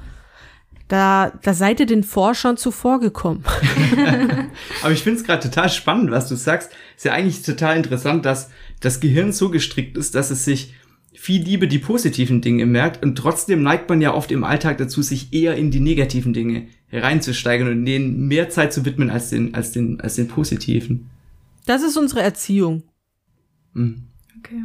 da, 0.88 1.32
da 1.42 1.52
seid 1.52 1.80
ihr 1.80 1.86
den 1.86 2.02
Forschern 2.02 2.56
zuvor 2.56 2.98
gekommen. 2.98 3.44
Aber 4.82 4.92
ich 4.92 5.02
finde 5.02 5.20
es 5.20 5.26
gerade 5.26 5.42
total 5.42 5.68
spannend, 5.68 6.10
was 6.10 6.28
du 6.28 6.34
sagst. 6.34 6.72
Ist 6.96 7.04
ja 7.04 7.12
eigentlich 7.12 7.42
total 7.42 7.76
interessant, 7.76 8.24
dass 8.24 8.50
das 8.80 9.00
Gehirn 9.00 9.32
so 9.32 9.50
gestrickt 9.50 9.98
ist, 9.98 10.14
dass 10.14 10.30
es 10.30 10.46
sich 10.46 10.74
viel 11.18 11.42
lieber 11.42 11.66
die 11.66 11.80
positiven 11.80 12.40
Dinge 12.40 12.64
merkt 12.64 13.02
und 13.02 13.16
trotzdem 13.16 13.62
neigt 13.62 13.88
man 13.88 14.00
ja 14.00 14.14
oft 14.14 14.30
im 14.30 14.44
Alltag 14.44 14.78
dazu, 14.78 15.02
sich 15.02 15.32
eher 15.32 15.56
in 15.56 15.72
die 15.72 15.80
negativen 15.80 16.32
Dinge 16.32 16.68
hereinzusteigern 16.86 17.68
und 17.68 17.84
denen 17.84 18.28
mehr 18.28 18.50
Zeit 18.50 18.72
zu 18.72 18.84
widmen 18.84 19.10
als 19.10 19.28
den, 19.28 19.52
als 19.52 19.72
den, 19.72 20.00
als 20.00 20.14
den 20.14 20.28
positiven. 20.28 21.10
Das 21.66 21.82
ist 21.82 21.96
unsere 21.96 22.22
Erziehung. 22.22 22.84
Mhm. 23.74 24.04
Okay. 24.38 24.62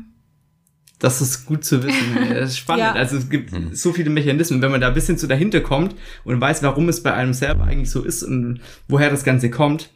Das 1.00 1.22
ist 1.22 1.48
gut 1.48 1.66
zu 1.66 1.84
wissen. 1.84 2.16
Das 2.30 2.52
ist 2.52 2.60
spannend. 2.60 2.84
Ja. 2.84 2.94
Also 2.94 3.18
es 3.18 3.32
gibt 3.32 3.52
so 3.76 3.92
viele 3.92 4.12
Mechanismen. 4.12 4.62
Wenn 4.62 4.72
man 4.72 4.80
da 4.80 4.90
ein 4.90 4.94
bisschen 4.94 5.18
zu 5.18 5.26
dahinter 5.26 5.60
kommt 5.60 5.96
und 6.24 6.40
weiß, 6.40 6.62
warum 6.62 6.88
es 6.88 7.02
bei 7.02 7.14
einem 7.14 7.34
selber 7.34 7.64
eigentlich 7.64 7.90
so 7.90 8.04
ist 8.04 8.22
und 8.22 8.62
woher 8.88 9.10
das 9.10 9.24
Ganze 9.24 9.50
kommt, 9.50 9.90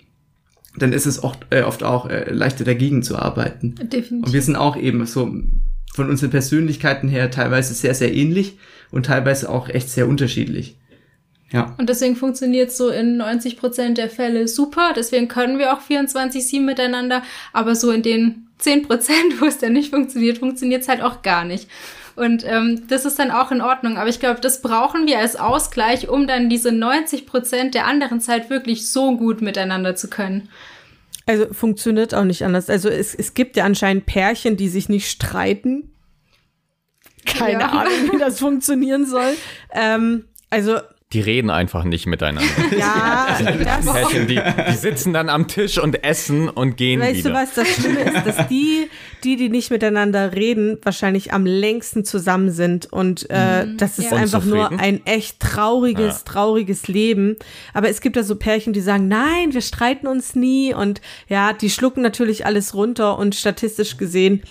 dann 0.76 0.92
ist 0.92 1.06
es 1.06 1.24
oft, 1.24 1.46
äh, 1.52 1.62
oft 1.62 1.84
auch 1.84 2.10
äh, 2.10 2.32
leichter 2.32 2.66
dagegen 2.66 3.04
zu 3.04 3.16
arbeiten. 3.16 3.76
Und 3.80 3.94
Definitiv. 3.94 4.34
wir 4.34 4.42
sind 4.42 4.56
auch 4.56 4.76
eben 4.76 5.06
so 5.06 5.32
von 5.94 6.10
unseren 6.10 6.30
Persönlichkeiten 6.30 7.10
her 7.10 7.32
teilweise 7.32 7.74
sehr, 7.74 7.94
sehr 7.94 8.14
ähnlich 8.14 8.58
und 8.92 9.06
teilweise 9.06 9.50
auch 9.50 9.70
echt 9.70 9.90
sehr 9.90 10.08
unterschiedlich. 10.08 10.78
Ja. 11.52 11.76
Und 11.78 11.90
deswegen 11.90 12.16
funktioniert 12.16 12.72
so 12.72 12.90
in 12.90 13.22
90% 13.22 13.94
der 13.94 14.10
Fälle 14.10 14.48
super. 14.48 14.94
Deswegen 14.96 15.28
können 15.28 15.60
wir 15.60 15.74
auch 15.74 15.82
24-7 15.82 16.62
miteinander. 16.62 17.24
Aber 17.54 17.76
so 17.76 17.92
in 17.92 18.04
den 18.04 18.48
10%, 18.62 18.90
wo 19.40 19.46
es 19.46 19.58
dann 19.58 19.74
nicht 19.74 19.92
funktioniert, 19.92 20.40
funktioniert 20.40 20.82
es 20.82 20.90
halt 20.90 21.02
auch 21.02 21.22
gar 21.22 21.46
nicht. 21.46 21.70
Und 22.16 22.44
ähm, 22.46 22.88
das 22.90 23.06
ist 23.06 23.20
dann 23.20 23.32
auch 23.32 23.52
in 23.52 23.62
Ordnung. 23.62 23.98
Aber 23.98 24.10
ich 24.10 24.20
glaube, 24.20 24.42
das 24.42 24.62
brauchen 24.62 25.06
wir 25.06 25.20
als 25.20 25.36
Ausgleich, 25.36 26.10
um 26.10 26.28
dann 26.28 26.50
diese 26.50 26.70
90% 26.70 27.72
der 27.72 27.86
anderen 27.86 28.20
Zeit 28.20 28.50
wirklich 28.50 28.90
so 28.90 29.16
gut 29.16 29.42
miteinander 29.42 29.96
zu 29.96 30.10
können. 30.10 30.50
Also 31.28 31.54
funktioniert 31.54 32.16
auch 32.16 32.24
nicht 32.24 32.44
anders. 32.44 32.70
Also 32.70 32.90
es, 32.90 33.14
es 33.14 33.34
gibt 33.36 33.56
ja 33.58 33.66
anscheinend 33.66 34.06
Pärchen, 34.08 34.58
die 34.58 34.70
sich 34.70 34.90
nicht 34.90 35.10
streiten. 35.10 35.92
Keine 37.26 37.60
Ja. 37.60 37.68
Ahnung, 37.70 38.12
wie 38.14 38.18
das 38.18 38.40
funktionieren 38.40 39.06
soll. 39.06 39.34
Ähm, 39.74 40.26
also 40.50 40.80
Die 41.12 41.20
reden 41.20 41.50
einfach 41.50 41.84
nicht 41.84 42.06
miteinander. 42.08 42.50
ja, 42.78 43.38
das, 43.64 43.86
Pärchen, 43.86 44.28
die, 44.28 44.40
die 44.72 44.76
sitzen 44.76 45.12
dann 45.14 45.28
am 45.30 45.48
Tisch 45.50 45.78
und 45.78 46.04
essen 46.06 46.48
und 46.50 46.78
gehen 46.78 47.02
weißt 47.02 47.18
wieder. 47.18 47.30
du 47.32 47.36
was, 47.36 47.54
das 47.54 47.68
Schlimme 47.68 48.00
ist, 48.02 48.26
dass 48.26 48.48
die, 48.48 48.90
die, 49.28 49.36
die 49.36 49.50
nicht 49.50 49.72
miteinander 49.72 50.34
reden, 50.34 50.78
wahrscheinlich 50.84 51.34
am 51.34 51.46
längsten 51.46 52.06
zusammen 52.06 52.50
sind. 52.50 52.92
Und 52.92 53.30
äh, 53.30 53.68
das 53.76 54.00
ist 54.00 54.12
Ja. 54.12 54.18
einfach 54.18 54.46
nur 54.46 54.72
ein 54.80 55.06
echt 55.06 55.42
trauriges, 55.42 56.24
trauriges 56.24 56.88
Leben. 56.88 57.36
Aber 57.74 57.90
es 57.90 58.00
gibt 58.00 58.16
da 58.16 58.24
so 58.24 58.38
Pärchen, 58.38 58.72
die 58.72 58.80
sagen, 58.80 59.10
nein, 59.10 59.54
wir 59.54 59.62
streiten 59.62 60.08
uns 60.08 60.34
nie. 60.36 60.74
Und 60.74 61.02
ja, 61.28 61.52
die 61.52 61.70
schlucken 61.70 62.02
natürlich 62.02 62.46
alles 62.46 62.74
runter 62.74 63.18
und 63.20 63.36
statistisch 63.36 63.98
gesehen 63.98 64.42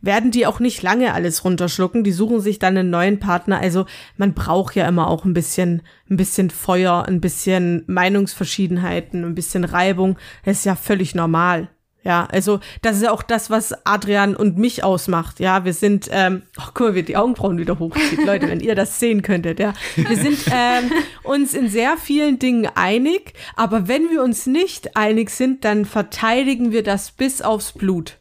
werden 0.00 0.30
die 0.30 0.46
auch 0.46 0.60
nicht 0.60 0.80
lange 0.82 1.12
alles 1.12 1.44
runterschlucken. 1.44 2.04
Die 2.04 2.12
suchen 2.12 2.40
sich 2.40 2.60
dann 2.60 2.76
einen 2.76 2.90
neuen 2.90 3.18
Partner. 3.18 3.58
Also 3.58 3.84
man 4.16 4.32
braucht 4.32 4.76
ja 4.76 4.86
immer 4.86 5.08
auch 5.08 5.24
ein 5.24 5.34
bisschen, 5.34 5.82
ein 6.08 6.16
bisschen 6.16 6.50
Feuer, 6.50 7.04
ein 7.08 7.20
bisschen 7.20 7.82
Meinungsverschiedenheiten, 7.88 9.24
ein 9.24 9.34
bisschen 9.34 9.64
Reibung. 9.64 10.16
Das 10.44 10.58
ist 10.58 10.64
ja 10.66 10.76
völlig 10.76 11.14
normal. 11.16 11.68
Ja, 12.08 12.26
also 12.32 12.60
das 12.80 12.96
ist 12.96 13.02
ja 13.02 13.12
auch 13.12 13.22
das, 13.22 13.50
was 13.50 13.74
Adrian 13.84 14.34
und 14.34 14.56
mich 14.56 14.82
ausmacht. 14.82 15.40
Ja, 15.40 15.66
wir 15.66 15.74
sind, 15.74 16.08
ähm, 16.10 16.40
oh, 16.58 16.70
guck 16.72 16.86
mal, 16.86 16.94
wie 16.94 17.02
die 17.02 17.18
Augenbrauen 17.18 17.58
wieder 17.58 17.78
hochzieht. 17.78 18.24
Leute, 18.24 18.48
wenn 18.48 18.60
ihr 18.60 18.74
das 18.74 18.98
sehen 18.98 19.20
könntet, 19.20 19.60
ja. 19.60 19.74
Wir 19.94 20.16
sind 20.16 20.38
ähm, 20.50 20.90
uns 21.22 21.52
in 21.52 21.68
sehr 21.68 21.98
vielen 21.98 22.38
Dingen 22.38 22.66
einig, 22.74 23.34
aber 23.56 23.88
wenn 23.88 24.08
wir 24.08 24.22
uns 24.22 24.46
nicht 24.46 24.96
einig 24.96 25.28
sind, 25.28 25.66
dann 25.66 25.84
verteidigen 25.84 26.72
wir 26.72 26.82
das 26.82 27.10
bis 27.10 27.42
aufs 27.42 27.72
Blut. 27.72 28.16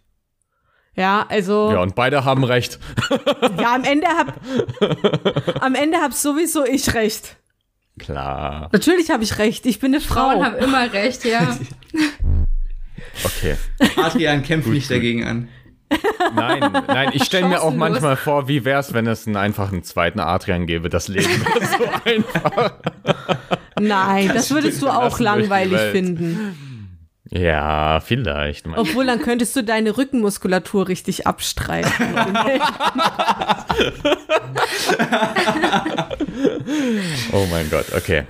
Ja, 0.94 1.26
also 1.30 1.72
ja, 1.72 1.80
und 1.80 1.96
beide 1.96 2.26
haben 2.26 2.44
recht. 2.44 2.80
ja, 3.58 3.74
am 3.74 3.86
Ende 3.86 4.08
hab 4.08 5.62
am 5.64 5.76
Ende 5.76 6.00
hab 6.00 6.12
sowieso 6.12 6.66
ich 6.66 6.94
recht. 6.94 7.38
Klar. 8.00 8.68
Natürlich 8.74 9.12
habe 9.12 9.24
ich 9.24 9.38
recht. 9.40 9.66
Ich 9.66 9.80
bin 9.80 9.94
eine 9.94 10.02
Frauen 10.02 10.40
Frau. 10.40 10.44
haben 10.44 10.58
immer 10.58 10.92
recht, 10.92 11.24
ja. 11.24 11.58
Okay. 13.24 13.56
Adrian 13.98 14.44
kämpft 14.44 14.70
nicht 14.70 14.90
dagegen 14.90 15.24
an. 15.24 15.50
Nein, 16.36 16.84
nein, 16.88 17.10
ich 17.14 17.24
stelle 17.24 17.48
mir 17.48 17.62
auch 17.62 17.74
manchmal 17.74 18.18
vor, 18.18 18.48
wie 18.48 18.66
wär's, 18.66 18.94
wenn 18.94 19.08
es 19.08 19.26
einen 19.26 19.38
einfachen 19.38 19.84
zweiten 19.84 20.20
Adrian 20.20 20.66
gäbe, 20.66 20.90
das 20.90 21.08
Leben 21.08 21.30
wäre 21.46 21.66
so 21.66 21.86
einfach. 22.04 22.74
Nein, 23.80 24.32
das 24.34 24.52
würdest 24.52 24.82
du 24.82 24.90
auch 24.90 25.20
langweilig 25.20 25.80
finden. 25.92 26.98
Ja, 27.30 28.00
vielleicht. 28.00 28.68
Obwohl, 28.68 29.06
dann 29.06 29.22
könntest 29.22 29.56
du 29.56 29.64
deine 29.64 29.98
Rückenmuskulatur 29.98 30.88
richtig 30.88 31.28
abstreifen. 31.28 32.08
Oh 37.32 37.46
mein 37.50 37.70
Gott, 37.70 37.86
okay. 37.96 38.26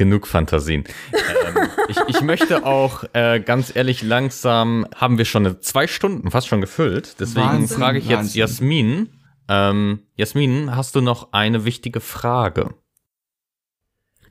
Genug 0.00 0.26
Fantasien. 0.26 0.84
ähm, 1.12 1.68
ich, 1.88 1.98
ich 2.08 2.22
möchte 2.22 2.64
auch 2.64 3.04
äh, 3.12 3.38
ganz 3.38 3.76
ehrlich 3.76 4.02
langsam, 4.02 4.86
haben 4.96 5.18
wir 5.18 5.26
schon 5.26 5.44
eine 5.44 5.60
zwei 5.60 5.86
Stunden 5.86 6.30
fast 6.30 6.48
schon 6.48 6.62
gefüllt. 6.62 7.16
Deswegen 7.20 7.46
Wahnsinn, 7.46 7.76
frage 7.78 7.98
ich 7.98 8.08
jetzt 8.08 8.18
Wahnsinn. 8.18 8.40
Jasmin. 8.40 9.08
Ähm, 9.46 10.00
Jasmin, 10.16 10.74
hast 10.74 10.94
du 10.94 11.02
noch 11.02 11.34
eine 11.34 11.66
wichtige 11.66 12.00
Frage? 12.00 12.70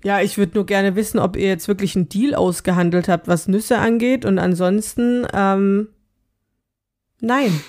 ja, 0.03 0.21
ich 0.21 0.39
würde 0.39 0.53
nur 0.55 0.65
gerne 0.65 0.95
wissen, 0.95 1.19
ob 1.19 1.35
ihr 1.35 1.47
jetzt 1.47 1.67
wirklich 1.67 1.95
einen 1.95 2.09
Deal 2.09 2.33
ausgehandelt 2.33 3.07
habt, 3.07 3.27
was 3.27 3.47
Nüsse 3.47 3.77
angeht. 3.77 4.25
Und 4.25 4.39
ansonsten, 4.39 5.27
ähm, 5.31 5.89
nein. 7.21 7.59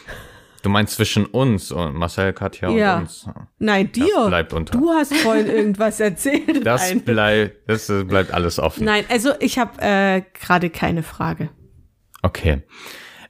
Du 0.63 0.69
meinst 0.69 0.95
zwischen 0.97 1.25
uns 1.27 1.73
und 1.73 1.95
Marcel, 1.95 2.33
Katja 2.33 2.71
Ja. 2.71 2.97
und 2.97 3.03
uns. 3.03 3.29
Nein, 3.59 3.91
dir. 3.93 4.07
Das 4.15 4.27
bleibt 4.29 4.53
unter. 4.53 4.77
Du 4.79 4.91
hast 4.91 5.15
vorhin 5.17 5.47
irgendwas 5.47 6.01
erzählt. 6.01 6.65
Das 6.65 6.95
bleibt, 7.01 7.69
das 7.69 7.89
äh, 7.89 8.05
bleibt 8.05 8.33
alles 8.33 8.59
offen. 8.59 8.85
Nein, 8.85 9.05
also 9.09 9.31
ich 9.41 9.59
habe 9.59 9.81
äh, 9.81 10.23
gerade 10.39 10.69
keine 10.71 11.03
Frage. 11.03 11.49
Okay. 12.23 12.63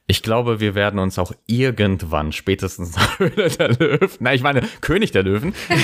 Ich 0.08 0.24
glaube, 0.24 0.58
wir 0.58 0.74
werden 0.74 0.98
uns 0.98 1.18
auch 1.20 1.32
irgendwann, 1.46 2.32
spätestens 2.32 2.96
nach 2.96 3.20
Höhle 3.20 3.48
der 3.48 3.68
Löwen, 3.68 4.08
nein, 4.18 4.34
ich 4.34 4.42
meine 4.42 4.62
König 4.80 5.12
der 5.12 5.22
Löwen, 5.22 5.54
ähm, 5.68 5.78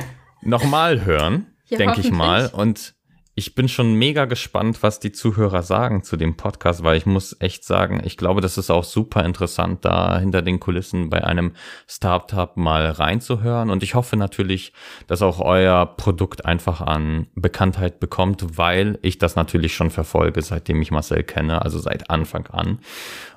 nochmal 0.40 1.04
hören, 1.04 1.46
Ja, 1.66 1.76
denke 1.76 2.00
ich 2.00 2.10
mal. 2.10 2.46
Und 2.48 2.94
ich 3.40 3.54
bin 3.54 3.68
schon 3.68 3.94
mega 3.94 4.26
gespannt, 4.26 4.82
was 4.82 5.00
die 5.00 5.12
Zuhörer 5.12 5.62
sagen 5.62 6.02
zu 6.02 6.18
dem 6.18 6.36
Podcast, 6.36 6.84
weil 6.84 6.98
ich 6.98 7.06
muss 7.06 7.34
echt 7.40 7.64
sagen, 7.64 8.02
ich 8.04 8.18
glaube, 8.18 8.42
das 8.42 8.58
ist 8.58 8.70
auch 8.70 8.84
super 8.84 9.24
interessant, 9.24 9.82
da 9.86 10.18
hinter 10.18 10.42
den 10.42 10.60
Kulissen 10.60 11.08
bei 11.08 11.24
einem 11.24 11.52
Startup 11.88 12.54
mal 12.58 12.90
reinzuhören. 12.90 13.70
Und 13.70 13.82
ich 13.82 13.94
hoffe 13.94 14.18
natürlich, 14.18 14.74
dass 15.06 15.22
auch 15.22 15.40
euer 15.40 15.86
Produkt 15.86 16.44
einfach 16.44 16.82
an 16.82 17.28
Bekanntheit 17.34 17.98
bekommt, 17.98 18.58
weil 18.58 18.98
ich 19.00 19.16
das 19.16 19.36
natürlich 19.36 19.74
schon 19.74 19.90
verfolge, 19.90 20.42
seitdem 20.42 20.82
ich 20.82 20.90
Marcel 20.90 21.22
kenne, 21.22 21.62
also 21.62 21.78
seit 21.78 22.10
Anfang 22.10 22.46
an. 22.48 22.80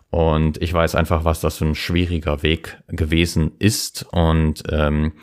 Und 0.10 0.62
ich 0.62 0.74
weiß 0.74 0.96
einfach, 0.96 1.24
was 1.24 1.40
das 1.40 1.60
für 1.60 1.66
ein 1.66 1.76
schwieriger 1.76 2.44
Weg 2.44 2.78
gewesen 2.90 3.54
ist. 3.58 4.06
Und 4.12 4.64
ähm, 4.70 5.14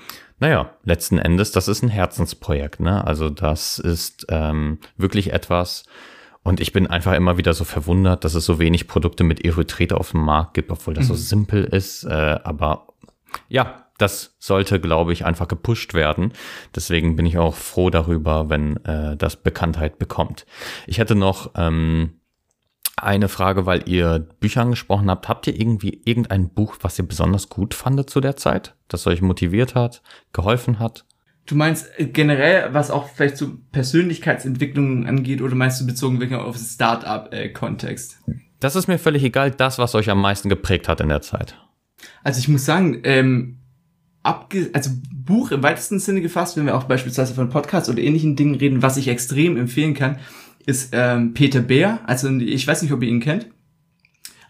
naja, 0.40 0.74
letzten 0.84 1.18
Endes, 1.18 1.52
das 1.52 1.68
ist 1.68 1.82
ein 1.82 1.88
Herzensprojekt. 1.88 2.80
Ne? 2.80 3.06
Also 3.06 3.28
das 3.28 3.78
ist 3.78 4.26
ähm, 4.30 4.78
wirklich 4.96 5.32
etwas. 5.32 5.84
Und 6.42 6.60
ich 6.60 6.72
bin 6.72 6.86
einfach 6.86 7.12
immer 7.12 7.36
wieder 7.36 7.52
so 7.52 7.64
verwundert, 7.64 8.24
dass 8.24 8.34
es 8.34 8.46
so 8.46 8.58
wenig 8.58 8.88
Produkte 8.88 9.22
mit 9.22 9.44
Erythrit 9.44 9.92
auf 9.92 10.12
dem 10.12 10.22
Markt 10.22 10.54
gibt, 10.54 10.70
obwohl 10.70 10.94
das 10.94 11.08
so 11.08 11.14
simpel 11.14 11.64
ist. 11.64 12.04
Äh, 12.04 12.40
aber 12.42 12.88
ja, 13.48 13.86
das 13.98 14.34
sollte, 14.38 14.80
glaube 14.80 15.12
ich, 15.12 15.26
einfach 15.26 15.46
gepusht 15.46 15.92
werden. 15.92 16.32
Deswegen 16.74 17.16
bin 17.16 17.26
ich 17.26 17.36
auch 17.36 17.54
froh 17.54 17.90
darüber, 17.90 18.48
wenn 18.48 18.82
äh, 18.86 19.16
das 19.16 19.36
Bekanntheit 19.36 19.98
bekommt. 19.98 20.46
Ich 20.86 20.96
hätte 20.96 21.14
noch 21.14 21.50
ähm, 21.54 22.19
eine 23.02 23.28
Frage, 23.28 23.66
weil 23.66 23.88
ihr 23.88 24.18
Bücher 24.40 24.62
angesprochen 24.62 25.10
habt. 25.10 25.28
Habt 25.28 25.46
ihr 25.46 25.58
irgendwie 25.58 26.00
irgendein 26.04 26.48
Buch, 26.50 26.76
was 26.80 26.98
ihr 26.98 27.06
besonders 27.06 27.48
gut 27.48 27.74
fandet 27.74 28.10
zu 28.10 28.20
der 28.20 28.36
Zeit, 28.36 28.74
das 28.88 29.06
euch 29.06 29.22
motiviert 29.22 29.74
hat, 29.74 30.02
geholfen 30.32 30.78
hat? 30.78 31.04
Du 31.46 31.56
meinst 31.56 31.90
äh, 31.98 32.06
generell, 32.06 32.72
was 32.72 32.90
auch 32.90 33.08
vielleicht 33.08 33.36
so 33.36 33.52
Persönlichkeitsentwicklung 33.72 35.06
angeht, 35.06 35.42
oder 35.42 35.54
meinst 35.54 35.80
du 35.80 35.86
bezogen 35.86 36.20
wirklich 36.20 36.38
auf 36.38 36.56
das 36.56 36.74
Start-up-Kontext? 36.74 38.20
Das 38.60 38.76
ist 38.76 38.88
mir 38.88 38.98
völlig 38.98 39.24
egal, 39.24 39.50
das, 39.50 39.78
was 39.78 39.94
euch 39.94 40.10
am 40.10 40.20
meisten 40.20 40.48
geprägt 40.48 40.86
hat 40.88 41.00
in 41.00 41.08
der 41.08 41.22
Zeit. 41.22 41.56
Also 42.22 42.38
ich 42.38 42.48
muss 42.48 42.64
sagen, 42.64 43.00
ähm, 43.04 43.58
abge 44.22 44.70
also 44.72 44.90
Buch 45.12 45.50
im 45.50 45.62
weitesten 45.62 45.98
Sinne 45.98 46.20
gefasst, 46.20 46.56
wenn 46.56 46.66
wir 46.66 46.76
auch 46.76 46.84
beispielsweise 46.84 47.34
von 47.34 47.48
Podcasts 47.48 47.88
oder 47.88 48.00
ähnlichen 48.00 48.36
Dingen 48.36 48.54
reden, 48.54 48.82
was 48.82 48.96
ich 48.96 49.08
extrem 49.08 49.56
empfehlen 49.56 49.94
kann, 49.94 50.18
ist 50.66 50.90
ähm, 50.92 51.34
Peter 51.34 51.60
Bär. 51.60 52.00
Also 52.06 52.28
ich 52.30 52.66
weiß 52.66 52.82
nicht, 52.82 52.92
ob 52.92 53.02
ihr 53.02 53.08
ihn 53.08 53.20
kennt. 53.20 53.46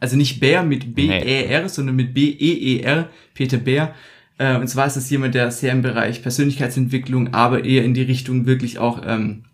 Also 0.01 0.17
nicht 0.17 0.41
Bär 0.41 0.63
mit 0.63 0.95
B-E-R, 0.95 1.69
sondern 1.69 1.97
mit 1.97 2.15
B-E-E-R, 2.15 3.11
Peter 3.35 3.59
Bär. 3.59 3.95
Äh, 4.39 4.57
und 4.57 4.67
zwar 4.69 4.87
ist 4.87 4.97
es 4.97 5.11
jemand, 5.11 5.35
der 5.35 5.51
sehr 5.51 5.73
im 5.73 5.83
Bereich 5.83 6.23
Persönlichkeitsentwicklung, 6.23 7.35
aber 7.35 7.65
eher 7.65 7.85
in 7.85 7.95
die 7.95 8.03
Richtung 8.03 8.47
wirklich 8.47 8.79
auch 8.79 9.03
ähm, 9.05 9.45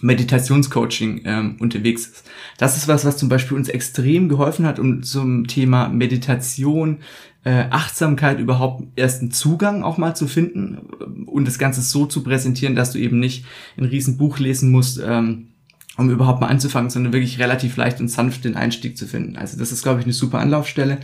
Meditationscoaching 0.00 1.22
ähm, 1.24 1.56
unterwegs 1.60 2.06
ist. 2.06 2.30
Das 2.58 2.76
ist 2.76 2.88
was, 2.88 3.04
was 3.04 3.16
zum 3.16 3.28
Beispiel 3.28 3.56
uns 3.56 3.68
extrem 3.68 4.28
geholfen 4.28 4.66
hat, 4.66 4.80
um 4.80 5.04
zum 5.04 5.46
Thema 5.46 5.88
Meditation, 5.88 6.98
äh, 7.44 7.66
Achtsamkeit 7.70 8.40
überhaupt 8.40 8.84
erst 8.96 9.20
einen 9.20 9.30
Zugang 9.30 9.84
auch 9.84 9.98
mal 9.98 10.14
zu 10.14 10.26
finden 10.26 10.78
und 11.26 11.46
das 11.46 11.58
Ganze 11.58 11.80
so 11.80 12.06
zu 12.06 12.22
präsentieren, 12.22 12.74
dass 12.74 12.92
du 12.92 12.98
eben 12.98 13.20
nicht 13.20 13.44
ein 13.76 13.84
Riesenbuch 13.84 14.38
lesen 14.38 14.70
musst, 14.70 15.00
ähm, 15.04 15.51
um 15.98 16.08
überhaupt 16.08 16.40
mal 16.40 16.46
anzufangen, 16.46 16.88
sondern 16.88 17.12
wirklich 17.12 17.38
relativ 17.38 17.76
leicht 17.76 18.00
und 18.00 18.08
sanft 18.08 18.44
den 18.44 18.56
Einstieg 18.56 18.96
zu 18.96 19.06
finden. 19.06 19.36
Also 19.36 19.58
das 19.58 19.72
ist, 19.72 19.82
glaube 19.82 20.00
ich, 20.00 20.06
eine 20.06 20.14
super 20.14 20.38
Anlaufstelle. 20.38 20.98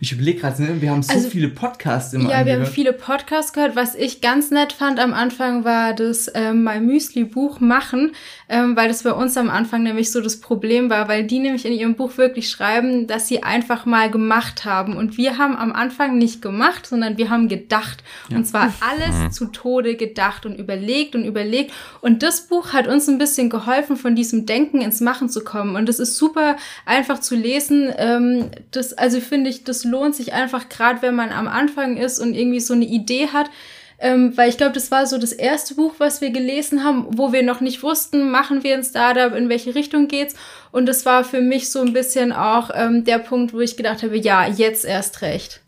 Ich 0.00 0.12
überlege 0.12 0.40
gerade, 0.40 0.62
ne, 0.62 0.82
wir 0.82 0.90
haben 0.90 1.02
so 1.02 1.14
also, 1.14 1.30
viele 1.30 1.48
Podcasts 1.48 2.12
immer 2.12 2.28
Ja, 2.28 2.38
angehört. 2.38 2.60
wir 2.60 2.66
haben 2.66 2.72
viele 2.72 2.92
Podcasts 2.92 3.54
gehört. 3.54 3.74
Was 3.74 3.94
ich 3.94 4.20
ganz 4.20 4.50
nett 4.50 4.74
fand 4.74 5.00
am 5.00 5.14
Anfang 5.14 5.64
war 5.64 5.94
das 5.94 6.30
ähm, 6.34 6.62
mein 6.62 6.84
Müsli-Buch 6.84 7.60
machen, 7.60 8.12
ähm, 8.50 8.76
weil 8.76 8.88
das 8.88 9.04
bei 9.04 9.12
uns 9.12 9.34
am 9.38 9.48
Anfang 9.48 9.82
nämlich 9.82 10.12
so 10.12 10.20
das 10.20 10.38
Problem 10.40 10.90
war, 10.90 11.08
weil 11.08 11.24
die 11.24 11.38
nämlich 11.38 11.64
in 11.64 11.72
ihrem 11.72 11.94
Buch 11.94 12.18
wirklich 12.18 12.50
schreiben, 12.50 13.06
dass 13.06 13.28
sie 13.28 13.42
einfach 13.42 13.86
mal 13.86 14.10
gemacht 14.10 14.66
haben. 14.66 14.94
Und 14.94 15.16
wir 15.16 15.38
haben 15.38 15.56
am 15.56 15.72
Anfang 15.72 16.18
nicht 16.18 16.42
gemacht, 16.42 16.86
sondern 16.86 17.16
wir 17.16 17.30
haben 17.30 17.48
gedacht. 17.48 18.04
Ja. 18.28 18.36
Und 18.36 18.44
zwar 18.44 18.74
alles 18.80 19.16
mhm. 19.16 19.32
zu 19.32 19.46
Tode 19.46 19.96
gedacht 19.96 20.44
und 20.44 20.58
überlegt 20.58 21.14
und 21.14 21.24
überlegt. 21.24 21.72
Und 22.02 22.22
das 22.22 22.42
Buch 22.42 22.74
hat 22.74 22.86
uns 22.86 23.08
ein 23.08 23.16
bisschen 23.16 23.48
geholfen, 23.48 23.96
von 23.96 24.14
diesem 24.14 24.33
Denken 24.42 24.80
ins 24.80 25.00
Machen 25.00 25.28
zu 25.28 25.42
kommen. 25.44 25.76
Und 25.76 25.88
das 25.88 25.98
ist 25.98 26.16
super 26.16 26.56
einfach 26.84 27.20
zu 27.20 27.36
lesen. 27.36 27.92
Ähm, 27.96 28.50
das, 28.70 28.92
also 28.92 29.20
finde 29.20 29.50
ich, 29.50 29.64
das 29.64 29.84
lohnt 29.84 30.14
sich 30.14 30.32
einfach, 30.32 30.68
gerade 30.68 31.02
wenn 31.02 31.14
man 31.14 31.30
am 31.30 31.48
Anfang 31.48 31.96
ist 31.96 32.18
und 32.18 32.34
irgendwie 32.34 32.60
so 32.60 32.74
eine 32.74 32.84
Idee 32.84 33.28
hat. 33.28 33.50
Ähm, 33.98 34.36
weil 34.36 34.50
ich 34.50 34.58
glaube, 34.58 34.72
das 34.72 34.90
war 34.90 35.06
so 35.06 35.18
das 35.18 35.32
erste 35.32 35.76
Buch, 35.76 35.94
was 35.98 36.20
wir 36.20 36.30
gelesen 36.30 36.84
haben, 36.84 37.06
wo 37.16 37.32
wir 37.32 37.42
noch 37.42 37.60
nicht 37.60 37.82
wussten, 37.82 38.30
machen 38.30 38.64
wir 38.64 38.74
ein 38.74 38.84
Startup, 38.84 39.34
in 39.34 39.48
welche 39.48 39.74
Richtung 39.74 40.08
geht's. 40.08 40.34
Und 40.72 40.86
das 40.86 41.06
war 41.06 41.24
für 41.24 41.40
mich 41.40 41.70
so 41.70 41.80
ein 41.80 41.92
bisschen 41.92 42.32
auch 42.32 42.70
ähm, 42.74 43.04
der 43.04 43.18
Punkt, 43.18 43.54
wo 43.54 43.60
ich 43.60 43.76
gedacht 43.76 44.02
habe, 44.02 44.18
ja, 44.18 44.46
jetzt 44.46 44.84
erst 44.84 45.22
recht. 45.22 45.62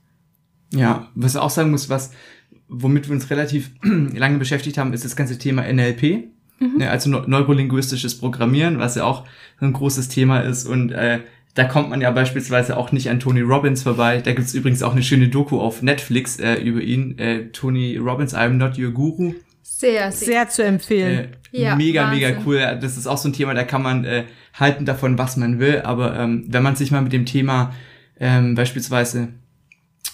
Ja, 0.75 1.09
was 1.15 1.35
ich 1.35 1.41
auch 1.41 1.51
sagen 1.51 1.71
muss, 1.71 1.89
was, 1.89 2.11
womit 2.69 3.09
wir 3.09 3.15
uns 3.15 3.31
relativ 3.31 3.71
lange 3.83 4.39
beschäftigt 4.39 4.79
haben, 4.79 4.93
ist 4.93 5.05
das 5.05 5.17
ganze 5.17 5.39
Thema 5.39 5.63
NLP. 5.63 6.29
Mhm. 6.59 6.79
Ne, 6.79 6.91
also 6.91 7.11
neurolinguistisches 7.11 8.19
Programmieren, 8.19 8.79
was 8.79 8.95
ja 8.95 9.05
auch 9.05 9.25
ein 9.61 9.73
großes 9.73 10.09
Thema 10.09 10.41
ist. 10.41 10.67
Und 10.67 10.93
äh, 10.93 11.21
da 11.55 11.65
kommt 11.65 11.91
man 11.91 12.01
ja 12.01 12.11
beispielsweise 12.11 12.77
auch 12.77 12.93
nicht 12.93 13.11
an 13.11 13.21
Tony 13.21 13.41
Robbins 13.41 13.83
vorbei. 13.83 14.21
Da 14.23 14.33
gibt's 14.33 14.55
übrigens 14.55 14.83
auch 14.83 14.93
eine 14.93 15.03
schöne 15.03 15.29
Doku 15.29 15.61
auf 15.61 15.83
Netflix 15.83 16.39
äh, 16.39 16.55
über 16.57 16.81
ihn. 16.81 17.19
Äh, 17.19 17.49
Tony 17.49 17.97
Robbins, 17.97 18.35
I'm 18.35 18.51
Not 18.51 18.79
Your 18.79 18.93
Guru. 18.93 19.35
Sehr, 19.63 20.11
sehr, 20.13 20.27
sehr 20.27 20.49
zu 20.49 20.65
empfehlen. 20.65 21.29
Äh, 21.53 21.63
ja, 21.63 21.77
mega, 21.77 22.05
Wahnsinn. 22.05 22.29
mega 22.29 22.41
cool. 22.47 22.79
Das 22.81 22.97
ist 22.97 23.07
auch 23.07 23.19
so 23.19 23.29
ein 23.29 23.33
Thema, 23.33 23.55
da 23.55 23.65
kann 23.65 23.83
man 23.83 24.05
äh, 24.05 24.25
halten 24.55 24.85
davon, 24.85 25.19
was 25.19 25.37
man 25.37 25.59
will. 25.59 25.83
Aber 25.83 26.19
ähm, 26.19 26.45
wenn 26.49 26.63
man 26.63 26.77
sich 26.77 26.91
mal 26.91 27.03
mit 27.03 27.13
dem 27.13 27.27
Thema 27.27 27.75
ähm, 28.19 28.55
beispielsweise 28.55 29.29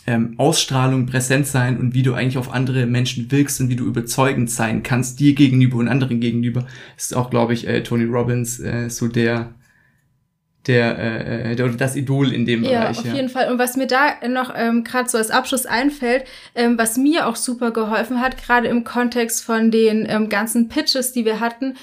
ähm, 0.06 0.34
Ausstrahlung, 0.36 1.06
Präsenz 1.06 1.52
sein 1.52 1.78
und 1.78 1.94
wie 1.94 2.02
du 2.02 2.14
eigentlich 2.14 2.38
auf 2.38 2.52
andere 2.52 2.86
Menschen 2.86 3.30
wirkst 3.30 3.60
und 3.60 3.68
wie 3.68 3.76
du 3.76 3.84
überzeugend 3.84 4.50
sein 4.50 4.82
kannst, 4.82 5.20
dir 5.20 5.34
gegenüber 5.34 5.78
und 5.78 5.88
anderen 5.88 6.20
gegenüber, 6.20 6.66
ist 6.96 7.14
auch, 7.14 7.30
glaube 7.30 7.54
ich, 7.54 7.66
äh, 7.66 7.82
Tony 7.82 8.04
Robbins 8.04 8.60
äh, 8.60 8.90
so 8.90 9.08
der 9.08 9.54
der, 10.66 10.98
äh, 10.98 11.56
der 11.56 11.68
das 11.70 11.96
Idol 11.96 12.32
in 12.32 12.46
dem 12.46 12.62
ja, 12.62 12.80
Bereich. 12.80 12.98
Auf 12.98 13.04
ja, 13.04 13.10
auf 13.10 13.16
jeden 13.16 13.28
Fall. 13.28 13.50
Und 13.50 13.58
was 13.58 13.76
mir 13.76 13.86
da 13.86 14.14
noch 14.28 14.52
ähm, 14.56 14.84
gerade 14.84 15.08
so 15.08 15.18
als 15.18 15.30
Abschluss 15.30 15.66
einfällt, 15.66 16.24
ähm, 16.54 16.78
was 16.78 16.96
mir 16.96 17.26
auch 17.26 17.36
super 17.36 17.72
geholfen 17.72 18.20
hat, 18.20 18.42
gerade 18.42 18.68
im 18.68 18.84
Kontext 18.84 19.44
von 19.44 19.70
den 19.70 20.06
ähm, 20.08 20.28
ganzen 20.28 20.68
Pitches, 20.68 21.12
die 21.12 21.24
wir 21.24 21.40
hatten, 21.40 21.74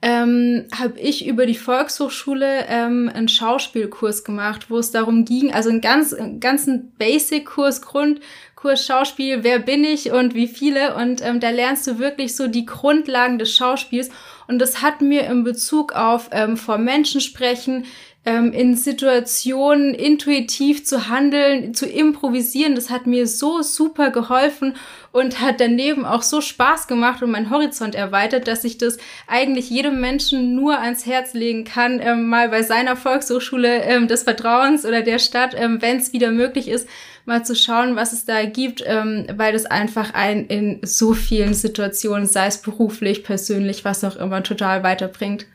ähm, 0.00 0.66
habe 0.78 1.00
ich 1.00 1.26
über 1.26 1.44
die 1.44 1.56
Volkshochschule 1.56 2.66
ähm, 2.68 3.10
einen 3.12 3.28
Schauspielkurs 3.28 4.22
gemacht, 4.22 4.66
wo 4.70 4.78
es 4.78 4.92
darum 4.92 5.24
ging, 5.24 5.52
also 5.52 5.70
einen 5.70 5.80
ganz 5.80 6.14
einen 6.14 6.38
ganzen 6.38 6.92
Basic-Kurs, 6.98 7.82
Grundkurs 7.82 8.86
Schauspiel, 8.86 9.42
wer 9.42 9.58
bin 9.58 9.82
ich 9.82 10.12
und 10.12 10.34
wie 10.36 10.46
viele 10.46 10.94
und 10.94 11.20
ähm, 11.24 11.40
da 11.40 11.50
lernst 11.50 11.88
du 11.88 11.98
wirklich 11.98 12.36
so 12.36 12.46
die 12.46 12.64
Grundlagen 12.64 13.40
des 13.40 13.56
Schauspiels 13.56 14.10
und 14.46 14.60
das 14.60 14.82
hat 14.82 15.00
mir 15.00 15.26
in 15.26 15.42
Bezug 15.42 15.92
auf 15.94 16.30
ähm, 16.30 16.56
vor 16.56 16.78
Menschen 16.78 17.20
sprechen, 17.20 17.84
ähm, 18.28 18.52
in 18.52 18.76
Situationen 18.76 19.94
intuitiv 19.94 20.84
zu 20.84 21.08
handeln, 21.08 21.72
zu 21.72 21.86
improvisieren. 21.86 22.74
Das 22.74 22.90
hat 22.90 23.06
mir 23.06 23.26
so 23.26 23.62
super 23.62 24.10
geholfen 24.10 24.76
und 25.12 25.40
hat 25.40 25.60
daneben 25.60 26.04
auch 26.04 26.20
so 26.20 26.42
Spaß 26.42 26.88
gemacht 26.88 27.22
und 27.22 27.30
meinen 27.30 27.48
Horizont 27.48 27.94
erweitert, 27.94 28.46
dass 28.46 28.64
ich 28.64 28.76
das 28.76 28.98
eigentlich 29.26 29.70
jedem 29.70 30.02
Menschen 30.02 30.54
nur 30.54 30.78
ans 30.78 31.06
Herz 31.06 31.32
legen 31.32 31.64
kann, 31.64 32.00
ähm, 32.02 32.28
mal 32.28 32.50
bei 32.50 32.62
seiner 32.62 32.96
Volkshochschule 32.96 33.82
ähm, 33.84 34.08
des 34.08 34.24
Vertrauens 34.24 34.84
oder 34.84 35.00
der 35.00 35.18
Stadt, 35.18 35.54
ähm, 35.56 35.80
wenn 35.80 35.96
es 35.96 36.12
wieder 36.12 36.30
möglich 36.30 36.68
ist, 36.68 36.86
mal 37.24 37.46
zu 37.46 37.56
schauen, 37.56 37.96
was 37.96 38.12
es 38.12 38.26
da 38.26 38.44
gibt, 38.44 38.84
ähm, 38.86 39.26
weil 39.36 39.54
das 39.54 39.64
einfach 39.64 40.12
einen 40.12 40.46
in 40.48 40.80
so 40.82 41.14
vielen 41.14 41.54
Situationen, 41.54 42.26
sei 42.26 42.48
es 42.48 42.58
beruflich, 42.58 43.24
persönlich, 43.24 43.86
was 43.86 44.04
auch 44.04 44.16
immer, 44.16 44.42
total 44.42 44.82
weiterbringt. 44.82 45.46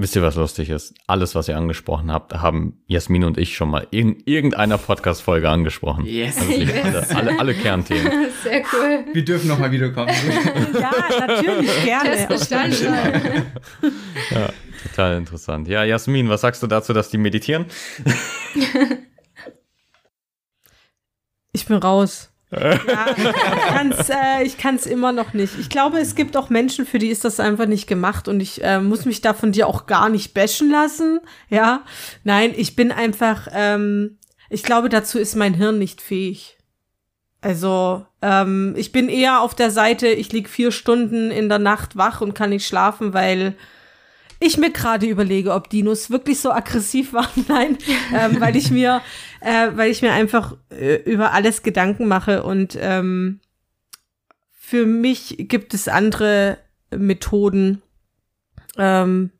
Wisst 0.00 0.14
ihr, 0.14 0.22
was 0.22 0.36
lustig 0.36 0.70
ist? 0.70 0.94
Alles, 1.08 1.34
was 1.34 1.48
ihr 1.48 1.56
angesprochen 1.56 2.12
habt, 2.12 2.32
haben 2.32 2.80
Jasmin 2.86 3.24
und 3.24 3.36
ich 3.36 3.56
schon 3.56 3.68
mal 3.68 3.84
in 3.90 4.22
irgendeiner 4.26 4.78
Podcast-Folge 4.78 5.50
angesprochen. 5.50 6.06
Yes. 6.06 6.38
Also 6.38 6.52
yes. 6.52 7.10
Alle, 7.10 7.16
alle, 7.16 7.40
alle, 7.40 7.54
Kernthemen. 7.54 8.28
Sehr 8.44 8.62
cool. 8.72 9.06
Wir 9.12 9.24
dürfen 9.24 9.48
noch 9.48 9.58
mal 9.58 9.72
wiederkommen. 9.72 10.08
ja, 10.74 10.92
natürlich, 11.26 11.84
gerne. 11.84 12.28
ja, 14.30 14.50
total 14.84 15.16
interessant. 15.16 15.66
Ja, 15.66 15.82
Jasmin, 15.82 16.28
was 16.28 16.42
sagst 16.42 16.62
du 16.62 16.68
dazu, 16.68 16.92
dass 16.92 17.10
die 17.10 17.18
meditieren? 17.18 17.66
ich 21.50 21.66
bin 21.66 21.76
raus 21.76 22.30
ja, 22.50 24.40
ich 24.42 24.56
kann 24.58 24.76
es 24.76 24.86
äh, 24.86 24.90
immer 24.90 25.12
noch 25.12 25.34
nicht. 25.34 25.58
Ich 25.58 25.68
glaube, 25.68 25.98
es 25.98 26.14
gibt 26.14 26.36
auch 26.36 26.48
Menschen, 26.48 26.86
für 26.86 26.98
die 26.98 27.08
ist 27.08 27.24
das 27.24 27.40
einfach 27.40 27.66
nicht 27.66 27.86
gemacht 27.86 28.26
und 28.28 28.40
ich 28.40 28.62
äh, 28.64 28.80
muss 28.80 29.04
mich 29.04 29.20
da 29.20 29.34
von 29.34 29.52
dir 29.52 29.66
auch 29.66 29.86
gar 29.86 30.08
nicht 30.08 30.34
bashen 30.34 30.70
lassen. 30.70 31.20
Ja, 31.50 31.84
nein, 32.24 32.54
ich 32.56 32.74
bin 32.74 32.90
einfach, 32.90 33.48
ähm, 33.52 34.18
ich 34.48 34.62
glaube, 34.62 34.88
dazu 34.88 35.18
ist 35.18 35.36
mein 35.36 35.54
Hirn 35.54 35.78
nicht 35.78 36.00
fähig. 36.00 36.56
Also, 37.40 38.04
ähm, 38.22 38.74
ich 38.76 38.92
bin 38.92 39.08
eher 39.08 39.42
auf 39.42 39.54
der 39.54 39.70
Seite, 39.70 40.08
ich 40.08 40.32
lieg 40.32 40.48
vier 40.48 40.72
Stunden 40.72 41.30
in 41.30 41.48
der 41.48 41.60
Nacht 41.60 41.96
wach 41.96 42.20
und 42.20 42.34
kann 42.34 42.50
nicht 42.50 42.66
schlafen, 42.66 43.12
weil 43.12 43.54
ich 44.40 44.56
mir 44.56 44.70
gerade 44.70 45.06
überlege, 45.06 45.52
ob 45.52 45.68
Dinos 45.68 46.10
wirklich 46.10 46.40
so 46.40 46.50
aggressiv 46.50 47.12
waren. 47.12 47.44
Nein, 47.48 47.78
ähm, 48.14 48.40
weil 48.40 48.56
ich 48.56 48.70
mir, 48.70 49.02
äh, 49.40 49.68
weil 49.74 49.90
ich 49.90 50.02
mir 50.02 50.12
einfach 50.12 50.56
äh, 50.70 50.96
über 51.02 51.32
alles 51.32 51.62
Gedanken 51.62 52.06
mache 52.06 52.42
und 52.42 52.78
ähm, 52.80 53.40
für 54.68 54.86
mich 54.86 55.36
gibt 55.38 55.72
es 55.72 55.88
andere 55.88 56.58
Methoden 56.90 57.82
ähm, 58.76 59.30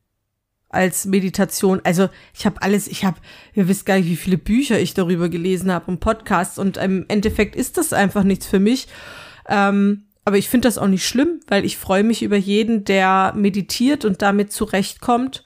als 0.71 1.07
Meditation. 1.07 1.81
Also 1.85 2.09
ich 2.35 2.47
habe 2.47 2.63
alles, 2.63 2.89
ich 2.89 3.05
habe, 3.05 3.19
ihr 3.55 3.69
wisst 3.69 3.87
gar 3.87 3.99
nicht, 3.99 4.09
wie 4.09 4.17
viele 4.17 4.39
Bücher 4.39 4.79
ich 4.81 4.95
darüber 4.95 5.29
gelesen 5.29 5.71
habe 5.73 5.91
und 5.91 6.01
Podcasts 6.01 6.59
und 6.59 6.77
im 6.77 7.05
Endeffekt 7.09 7.57
ist 7.57 7.77
das 7.77 7.93
einfach 7.93 8.25
nichts 8.25 8.47
für 8.47 8.59
mich. 8.59 8.89
Ähm, 9.49 10.08
aber 10.29 10.37
ich 10.37 10.51
finde 10.51 10.69
das 10.69 10.77
auch 10.77 10.89
nicht 10.89 11.07
schlimm, 11.07 11.41
weil 11.47 11.65
ich 11.65 11.79
freue 11.79 12.05
mich 12.05 12.23
über 12.23 12.37
jeden, 12.37 12.85
der 12.85 13.33
meditiert 13.35 14.05
und 14.05 14.21
damit 14.21 14.53
zurechtkommt. 14.53 15.43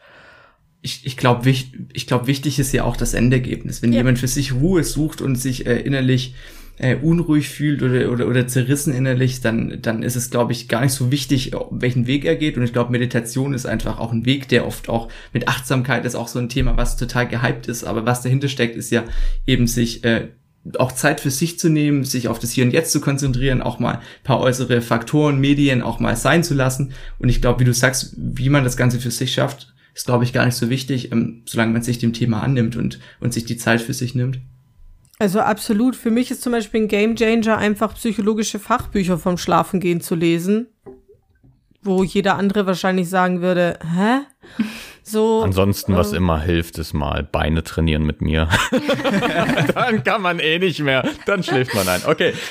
Ich, 0.80 1.07
ich 1.07 1.16
glaube, 1.16 1.45
wich, 1.45 1.72
ich 1.93 2.09
glaub, 2.09 2.26
wichtig 2.26 2.59
ist 2.59 2.72
ja 2.72 2.83
auch 2.83 2.97
das 2.97 3.14
Endergebnis. 3.14 3.80
Wenn 3.80 3.93
ja. 3.93 3.99
jemand 3.99 4.18
für 4.18 4.26
sich 4.26 4.53
Ruhe 4.53 4.83
sucht 4.83 5.20
und 5.20 5.37
sich 5.37 5.66
äh, 5.66 5.78
innerlich 5.78 6.35
äh, 6.78 6.97
unruhig 6.97 7.49
fühlt 7.49 7.80
oder, 7.80 8.11
oder, 8.11 8.26
oder 8.26 8.49
zerrissen 8.49 8.93
innerlich, 8.93 9.41
dann, 9.41 9.78
dann 9.80 10.03
ist 10.03 10.16
es, 10.16 10.30
glaube 10.30 10.51
ich, 10.51 10.66
gar 10.66 10.80
nicht 10.80 10.95
so 10.95 11.12
wichtig, 11.12 11.53
welchen 11.70 12.09
Weg 12.09 12.24
er 12.24 12.35
geht. 12.35 12.57
Und 12.57 12.64
ich 12.64 12.72
glaube, 12.72 12.91
Meditation 12.91 13.55
ist 13.55 13.66
einfach 13.66 14.01
auch 14.01 14.11
ein 14.11 14.26
Weg, 14.26 14.49
der 14.49 14.66
oft 14.66 14.89
auch 14.89 15.07
mit 15.33 15.47
Achtsamkeit 15.47 16.05
ist 16.05 16.16
auch 16.16 16.26
so 16.26 16.41
ein 16.41 16.49
Thema, 16.49 16.76
was 16.76 16.97
total 16.97 17.28
gehypt 17.28 17.68
ist. 17.68 17.85
Aber 17.85 18.05
was 18.05 18.22
dahinter 18.22 18.49
steckt, 18.49 18.74
ist 18.74 18.91
ja 18.91 19.05
eben 19.47 19.68
sich 19.68 20.03
äh, 20.03 20.30
auch 20.79 20.93
Zeit 20.93 21.21
für 21.21 21.31
sich 21.31 21.59
zu 21.59 21.69
nehmen, 21.69 22.05
sich 22.05 22.29
auf 22.29 22.39
das 22.39 22.53
Hier 22.53 22.65
und 22.65 22.73
Jetzt 22.73 22.93
zu 22.93 23.01
konzentrieren, 23.01 23.63
auch 23.63 23.79
mal 23.79 24.01
paar 24.23 24.41
äußere 24.41 24.81
Faktoren, 24.81 25.41
Medien 25.41 25.83
auch 25.83 25.99
mal 25.99 26.17
sein 26.17 26.45
zu 26.45 26.55
lassen. 26.55 26.93
Und 27.19 27.29
ich 27.29 27.41
glaube, 27.41 27.61
wie 27.61 27.65
du 27.65 27.75
sagst, 27.75 28.15
wie 28.17 28.49
man 28.49 28.65
das 28.65 28.77
Ganze 28.77 29.01
für 29.01 29.11
sich 29.11 29.33
schafft, 29.33 29.75
ist, 29.95 30.07
glaube 30.07 30.25
ich, 30.25 30.33
gar 30.33 30.47
nicht 30.47 30.55
so 30.55 30.71
wichtig, 30.71 31.13
ähm, 31.13 31.43
solange 31.47 31.73
man 31.73 31.83
sich 31.83 31.99
dem 31.99 32.13
Thema 32.13 32.43
annimmt 32.43 32.77
und, 32.77 33.01
und 33.21 33.35
sich 33.35 33.45
die 33.45 33.57
Zeit 33.57 33.81
für 33.81 33.93
sich 33.93 34.15
nimmt. 34.15 34.41
Also 35.19 35.41
absolut. 35.41 35.95
Für 35.97 36.11
mich 36.11 36.31
ist 36.31 36.43
zum 36.43 36.53
Beispiel 36.53 36.83
ein 36.83 36.89
Game 36.89 37.17
Changer 37.17 37.59
einfach 37.59 37.95
psychologische 37.95 38.59
Fachbücher 38.59 39.19
vom 39.19 39.37
Schlafengehen 39.37 40.01
zu 40.01 40.15
lesen, 40.15 40.69
wo 41.83 42.03
jeder 42.03 42.37
andere 42.37 42.67
wahrscheinlich 42.67 43.09
sagen 43.09 43.41
würde, 43.41 43.79
hä? 43.83 44.21
So, 45.05 45.42
Ansonsten, 45.42 45.96
was 45.96 46.12
äh, 46.12 46.16
immer 46.16 46.40
hilft, 46.40 46.78
ist 46.78 46.92
mal 46.92 47.22
Beine 47.24 47.64
trainieren 47.64 48.05
mit 48.05 48.20
mir. 48.20 48.48
Dann 49.74 50.05
kann 50.05 50.22
man 50.22 50.38
eh 50.38 50.59
nicht 50.59 50.80
mehr. 50.80 51.09
Dann 51.26 51.42
schläft 51.42 51.74
man 51.74 51.88
ein. 51.88 52.03
Okay. 52.07 52.34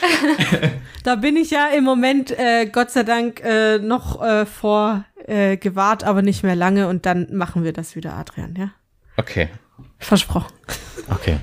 Da 1.03 1.15
bin 1.15 1.35
ich 1.35 1.49
ja 1.49 1.69
im 1.75 1.83
Moment, 1.83 2.29
äh, 2.29 2.67
Gott 2.71 2.91
sei 2.91 3.01
Dank, 3.01 3.41
äh, 3.43 3.79
noch 3.79 4.21
äh, 4.21 4.45
vor 4.45 5.03
äh, 5.25 5.57
gewahrt, 5.57 6.03
aber 6.03 6.21
nicht 6.21 6.43
mehr 6.43 6.55
lange 6.55 6.87
und 6.87 7.07
dann 7.07 7.35
machen 7.35 7.63
wir 7.63 7.73
das 7.73 7.95
wieder, 7.95 8.13
Adrian, 8.13 8.53
ja? 8.55 8.69
Okay. 9.17 9.49
Versprochen. 9.97 10.53
Okay. 11.09 11.37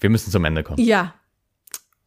Wir 0.00 0.10
müssen 0.10 0.32
zum 0.32 0.44
Ende 0.44 0.64
kommen. 0.64 0.80
Ja. 0.80 1.14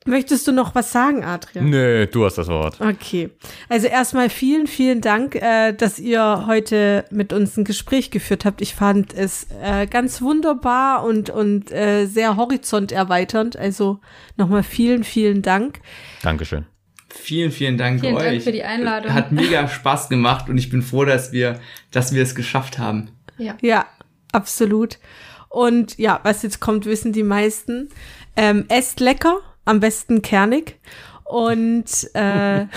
Möchtest 0.08 0.48
du 0.48 0.52
noch 0.52 0.76
was 0.76 0.92
sagen, 0.92 1.24
Adrian? 1.24 1.72
Nö, 1.72 2.06
du 2.06 2.26
hast 2.26 2.38
das 2.38 2.48
Wort. 2.48 2.80
Okay. 2.80 3.32
Also 3.70 3.88
erstmal 3.88 4.30
vielen, 4.30 4.68
vielen 4.68 5.02
Dank, 5.02 5.34
äh, 5.34 5.74
dass 5.74 5.98
ihr 5.98 6.46
heute 6.46 7.06
mit 7.10 7.34
uns 7.34 7.58
ein 7.58 7.64
Gespräch 7.64 8.12
geführt 8.12 8.46
habt. 8.46 8.62
Ich 8.62 8.76
fand 8.76 9.16
es 9.16 9.48
äh, 9.64 9.88
ganz 9.88 10.22
wunderbar 10.22 11.04
und, 11.04 11.32
und 11.32 11.72
äh, 11.72 12.06
sehr 12.06 12.38
horizonterweiternd. 12.38 13.58
Also 13.58 14.00
nochmal 14.38 14.62
vielen, 14.62 15.04
vielen 15.04 15.42
Dank. 15.42 15.80
Dankeschön. 16.22 16.68
Vielen, 17.10 17.52
vielen 17.52 17.78
Dank 17.80 18.02
Vielen 18.02 18.16
euch. 18.16 18.24
Dank 18.24 18.42
für 18.44 18.52
die 18.52 18.64
Einladung. 18.64 19.12
Hat 19.12 19.32
mega 19.32 19.68
Spaß 19.68 20.10
gemacht 20.10 20.50
und 20.50 20.60
ich 20.60 20.70
bin 20.70 20.84
froh, 20.84 21.06
dass 21.06 21.32
wir, 21.32 21.60
dass 21.90 22.14
wir 22.14 22.22
es 22.22 22.36
geschafft 22.36 22.78
haben. 22.78 23.10
Ja. 23.40 23.58
Ja, 23.62 23.88
absolut. 24.32 25.00
Und 25.50 25.98
ja, 25.98 26.20
was 26.22 26.44
jetzt 26.44 26.60
kommt, 26.60 26.86
wissen 26.86 27.12
die 27.12 27.24
meisten. 27.24 27.90
Ähm, 28.36 28.66
esst 28.68 29.00
lecker, 29.00 29.40
am 29.66 29.80
besten 29.80 30.22
kernig. 30.22 30.80
Und 31.26 31.86
äh, 32.14 32.68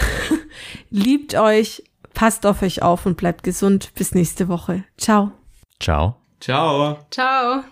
liebt 0.90 1.34
euch, 1.34 1.82
passt 2.14 2.46
auf 2.46 2.62
euch 2.62 2.82
auf 2.82 3.06
und 3.06 3.16
bleibt 3.16 3.42
gesund. 3.42 3.92
Bis 3.94 4.14
nächste 4.14 4.48
Woche. 4.48 4.84
Ciao. 4.96 5.32
Ciao. 5.80 6.16
Ciao. 6.40 6.98
Ciao. 7.10 7.62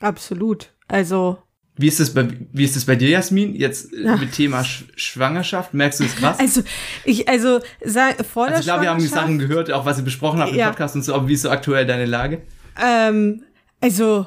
Absolut. 0.00 0.72
Also, 0.86 1.38
Wie 1.76 1.88
ist 1.88 2.00
es 2.00 2.14
bei, 2.14 2.28
wie 2.52 2.64
ist 2.64 2.76
es 2.76 2.86
bei 2.86 2.96
dir, 2.96 3.08
Jasmin? 3.10 3.54
Jetzt 3.54 3.92
äh, 3.92 4.02
Ja. 4.04 4.16
mit 4.16 4.32
Thema 4.32 4.64
Sch 4.64 4.84
Schwangerschaft? 4.96 5.74
Merkst 5.74 6.00
du 6.00 6.04
es 6.04 6.16
krass? 6.16 6.38
also 6.38 6.62
ich, 7.04 7.28
also 7.28 7.60
sag, 7.84 8.24
vor 8.24 8.44
Also 8.44 8.52
der 8.54 8.60
ich 8.60 8.66
glaube, 8.66 8.82
wir 8.82 8.90
haben 8.90 9.00
die 9.00 9.06
Sachen 9.06 9.38
gehört, 9.38 9.70
auch 9.70 9.84
was 9.84 9.98
ihr 9.98 10.04
besprochen 10.04 10.40
habt 10.40 10.52
im 10.52 10.58
Ja. 10.58 10.68
Podcast 10.68 10.94
und 10.96 11.02
so, 11.02 11.14
aber 11.14 11.28
wie 11.28 11.34
ist 11.34 11.42
so 11.42 11.50
aktuell 11.50 11.84
deine 11.86 12.06
Lage? 12.06 12.42
Ähm, 12.80 13.42
also 13.80 14.26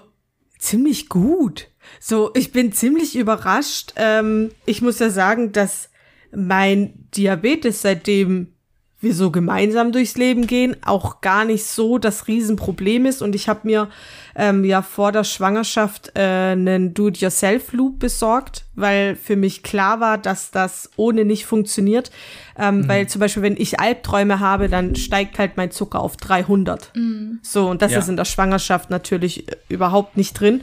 ziemlich 0.60 1.10
gut. 1.10 1.68
So, 2.00 2.32
ich 2.34 2.52
bin 2.52 2.72
ziemlich 2.72 3.16
überrascht. 3.16 3.94
Ähm, 3.96 4.52
ich 4.66 4.82
muss 4.82 5.00
ja 5.00 5.10
sagen, 5.10 5.52
dass 5.52 5.90
mein 6.34 6.94
Diabetes, 7.16 7.82
seitdem 7.82 8.48
wir 9.04 9.16
so 9.16 9.32
gemeinsam 9.32 9.92
durchs 9.92 10.16
Leben 10.16 10.46
gehen, 10.46 10.76
auch 10.86 11.22
gar 11.22 11.44
nicht 11.44 11.66
so 11.66 11.98
das 11.98 12.28
Riesenproblem 12.28 13.08
ist. 13.08 13.24
Und 13.24 13.34
ich 13.34 13.50
habe 13.50 13.62
mir 13.64 13.90
ähm, 14.36 14.64
ja 14.64 14.84
vor 14.84 15.12
der 15.12 15.24
Schwangerschaft 15.24 16.12
äh, 16.16 16.52
einen 16.52 16.94
Do-it-yourself-Loop 16.94 17.98
besorgt, 17.98 18.66
weil 18.76 19.16
für 19.16 19.36
mich 19.36 19.64
klar 19.64 20.00
war, 20.02 20.20
dass 20.20 20.52
das 20.52 20.92
ohne 20.98 21.26
nicht 21.26 21.48
funktioniert. 21.48 22.12
Ähm, 22.60 22.88
Weil 22.88 23.08
zum 23.08 23.22
Beispiel, 23.22 23.42
wenn 23.42 23.58
ich 23.58 23.80
Albträume 23.80 24.40
habe, 24.40 24.70
dann 24.70 24.96
steigt 24.96 25.40
halt 25.40 25.58
mein 25.58 25.72
Zucker 25.72 26.00
auf 26.00 26.16
300. 26.18 26.92
So, 27.42 27.70
und 27.70 27.82
das 27.82 27.94
Ja. 27.94 28.00
ist 28.00 28.08
in 28.08 28.18
der 28.18 28.26
Schwangerschaft 28.26 28.92
natürlich 28.92 29.50
äh, 29.50 29.56
überhaupt 29.70 30.16
nicht 30.16 30.40
drin. 30.40 30.62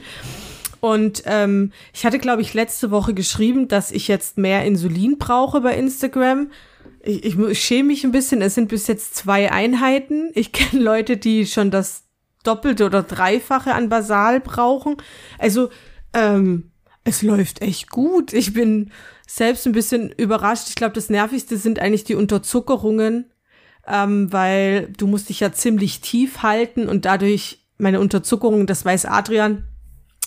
Und 0.79 1.23
ähm, 1.25 1.71
ich 1.93 2.05
hatte, 2.05 2.19
glaube 2.19 2.41
ich, 2.41 2.53
letzte 2.53 2.91
Woche 2.91 3.13
geschrieben, 3.13 3.67
dass 3.67 3.91
ich 3.91 4.07
jetzt 4.07 4.37
mehr 4.37 4.65
Insulin 4.65 5.17
brauche 5.17 5.61
bei 5.61 5.75
Instagram. 5.75 6.51
Ich, 7.01 7.23
ich, 7.25 7.37
ich 7.37 7.63
schäme 7.63 7.87
mich 7.87 8.03
ein 8.03 8.11
bisschen. 8.11 8.41
Es 8.41 8.55
sind 8.55 8.69
bis 8.69 8.87
jetzt 8.87 9.15
zwei 9.15 9.51
Einheiten. 9.51 10.31
Ich 10.35 10.51
kenne 10.53 10.81
Leute, 10.81 11.17
die 11.17 11.45
schon 11.45 11.71
das 11.71 12.03
Doppelte 12.43 12.85
oder 12.85 13.03
Dreifache 13.03 13.73
an 13.73 13.89
Basal 13.89 14.39
brauchen. 14.39 14.97
Also, 15.37 15.69
ähm, 16.13 16.71
es 17.03 17.21
läuft 17.21 17.61
echt 17.61 17.89
gut. 17.89 18.33
Ich 18.33 18.53
bin 18.53 18.91
selbst 19.27 19.65
ein 19.65 19.73
bisschen 19.73 20.11
überrascht. 20.11 20.69
Ich 20.69 20.75
glaube, 20.75 20.93
das 20.93 21.09
Nervigste 21.09 21.57
sind 21.57 21.79
eigentlich 21.79 22.03
die 22.03 22.15
Unterzuckerungen, 22.15 23.31
ähm, 23.87 24.31
weil 24.31 24.91
du 24.97 25.07
musst 25.07 25.29
dich 25.29 25.39
ja 25.39 25.51
ziemlich 25.51 26.01
tief 26.01 26.41
halten 26.43 26.87
und 26.87 27.05
dadurch 27.05 27.65
meine 27.77 27.99
Unterzuckerungen, 27.99 28.67
das 28.67 28.85
weiß 28.85 29.05
Adrian, 29.05 29.65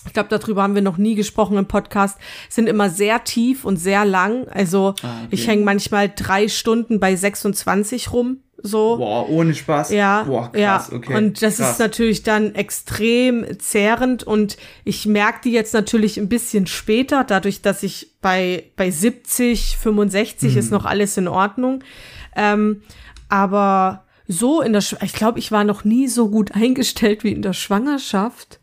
ich 0.05 0.13
glaube, 0.13 0.29
darüber 0.29 0.63
haben 0.63 0.75
wir 0.75 0.81
noch 0.81 0.97
nie 0.97 1.15
gesprochen 1.15 1.57
im 1.57 1.65
Podcast, 1.67 2.17
sind 2.49 2.67
immer 2.67 2.89
sehr 2.89 3.23
tief 3.23 3.65
und 3.65 3.77
sehr 3.77 4.05
lang. 4.05 4.47
Also 4.49 4.95
Ah, 5.01 5.21
okay. 5.25 5.27
ich 5.31 5.47
hänge 5.47 5.63
manchmal 5.63 6.11
drei 6.15 6.47
Stunden 6.47 6.99
bei 6.99 7.15
26 7.15 8.11
rum. 8.11 8.37
So. 8.65 8.95
Boah, 8.97 9.27
ohne 9.29 9.53
Spaß. 9.55 9.91
Ja, 9.91 10.23
Boah, 10.23 10.49
krass, 10.51 10.89
ja. 10.89 10.95
okay. 10.95 11.17
Und 11.17 11.41
das 11.41 11.57
krass. 11.57 11.71
ist 11.73 11.79
natürlich 11.79 12.23
dann 12.23 12.55
extrem 12.55 13.45
zehrend 13.59 14.23
und 14.23 14.55
ich 14.85 15.05
merke 15.05 15.39
die 15.43 15.51
jetzt 15.51 15.73
natürlich 15.73 16.17
ein 16.17 16.29
bisschen 16.29 16.65
später, 16.67 17.25
dadurch, 17.25 17.61
dass 17.61 17.83
ich 17.83 18.11
bei, 18.21 18.65
bei 18.77 18.89
70, 18.89 19.77
65 19.77 20.53
Mhm. 20.53 20.57
ist 20.59 20.71
noch 20.71 20.85
alles 20.85 21.17
in 21.17 21.27
Ordnung. 21.27 21.83
Ähm, 22.37 22.81
aber 23.27 24.05
so 24.27 24.61
in 24.61 24.71
der, 24.73 24.81
Sch 24.81 24.95
ich 25.03 25.13
glaube, 25.13 25.39
ich 25.39 25.51
war 25.51 25.63
noch 25.65 25.83
nie 25.83 26.07
so 26.07 26.29
gut 26.29 26.51
eingestellt 26.53 27.23
wie 27.25 27.31
in 27.33 27.41
der 27.41 27.53
Schwangerschaft. 27.53 28.59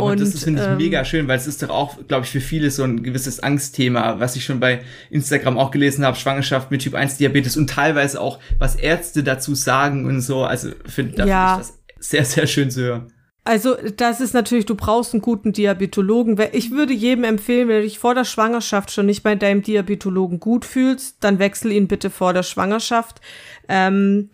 Aber 0.00 0.12
und, 0.12 0.20
das 0.20 0.34
ist, 0.34 0.44
finde 0.44 0.62
ich, 0.62 0.68
ähm, 0.68 0.76
mega 0.76 1.04
schön, 1.04 1.28
weil 1.28 1.38
es 1.38 1.46
ist 1.46 1.62
doch 1.62 1.70
auch, 1.70 1.96
glaube 2.08 2.24
ich, 2.24 2.32
für 2.32 2.40
viele 2.40 2.70
so 2.70 2.82
ein 2.82 3.02
gewisses 3.02 3.40
Angstthema, 3.40 4.18
was 4.18 4.36
ich 4.36 4.44
schon 4.44 4.60
bei 4.60 4.80
Instagram 5.10 5.58
auch 5.58 5.70
gelesen 5.70 6.04
habe, 6.04 6.16
Schwangerschaft 6.16 6.70
mit 6.70 6.82
Typ 6.82 6.94
1 6.94 7.18
Diabetes 7.18 7.56
und 7.56 7.70
teilweise 7.70 8.20
auch, 8.20 8.38
was 8.58 8.74
Ärzte 8.76 9.22
dazu 9.22 9.54
sagen 9.54 10.06
und 10.06 10.20
so. 10.20 10.44
Also 10.44 10.70
finde 10.86 11.16
da 11.16 11.26
Ja. 11.26 11.54
find 11.54 11.66
ich 11.66 11.68
das 11.98 12.08
sehr, 12.08 12.24
sehr 12.24 12.46
schön 12.46 12.70
zu 12.70 12.82
hören. 12.82 13.12
Also, 13.42 13.74
das 13.96 14.20
ist 14.20 14.34
natürlich, 14.34 14.66
du 14.66 14.74
brauchst 14.74 15.14
einen 15.14 15.22
guten 15.22 15.52
Diabetologen. 15.52 16.38
Ich 16.52 16.72
würde 16.72 16.92
jedem 16.92 17.24
empfehlen, 17.24 17.68
wenn 17.68 17.76
du 17.76 17.82
dich 17.82 17.98
vor 17.98 18.14
der 18.14 18.24
Schwangerschaft 18.24 18.90
schon 18.90 19.06
nicht 19.06 19.22
bei 19.22 19.34
deinem 19.34 19.62
Diabetologen 19.62 20.40
gut 20.40 20.66
fühlst, 20.66 21.16
dann 21.20 21.38
wechsel 21.38 21.72
ihn 21.72 21.88
bitte 21.88 22.10
vor 22.10 22.34
der 22.34 22.42
Schwangerschaft. 22.42 23.20
Ähm, 23.68 24.28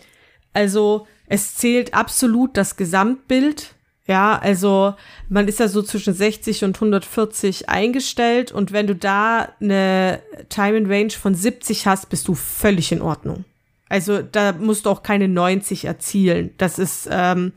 also, 0.53 1.07
es 1.29 1.55
zählt 1.55 1.95
absolut 1.95 2.57
das 2.57 2.77
Gesamtbild. 2.77 3.76
Ja, 4.07 4.39
also 4.39 4.95
man 5.29 5.49
ist 5.49 5.59
ja 5.59 5.67
so 5.67 5.83
zwischen 5.83 6.15
60 6.15 6.63
und 6.65 6.77
140 6.77 7.69
eingestellt 7.69 8.53
und 8.53 8.73
wenn 8.73 8.87
du 8.87 8.95
da 8.95 9.49
eine 9.61 10.21
Time 10.49 10.77
in 10.77 10.87
Range 10.87 11.11
von 11.11 11.35
70 11.35 11.87
hast, 11.87 12.09
bist 12.09 12.29
du 12.29 12.35
völlig 12.35 12.93
in 12.93 13.03
Ordnung. 13.03 13.45
Also 13.89 14.23
da 14.23 14.53
musst 14.53 14.87
du 14.87 14.91
auch 14.91 15.03
keine 15.03 15.29
90 15.29 15.85
erzielen. 15.85 16.51
Das 16.59 16.79
ist 16.79 17.09
ähm, 17.11 17.53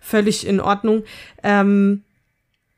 völlig 0.00 0.46
in 0.46 0.60
Ordnung. 0.60 1.04
Ähm, 1.42 2.02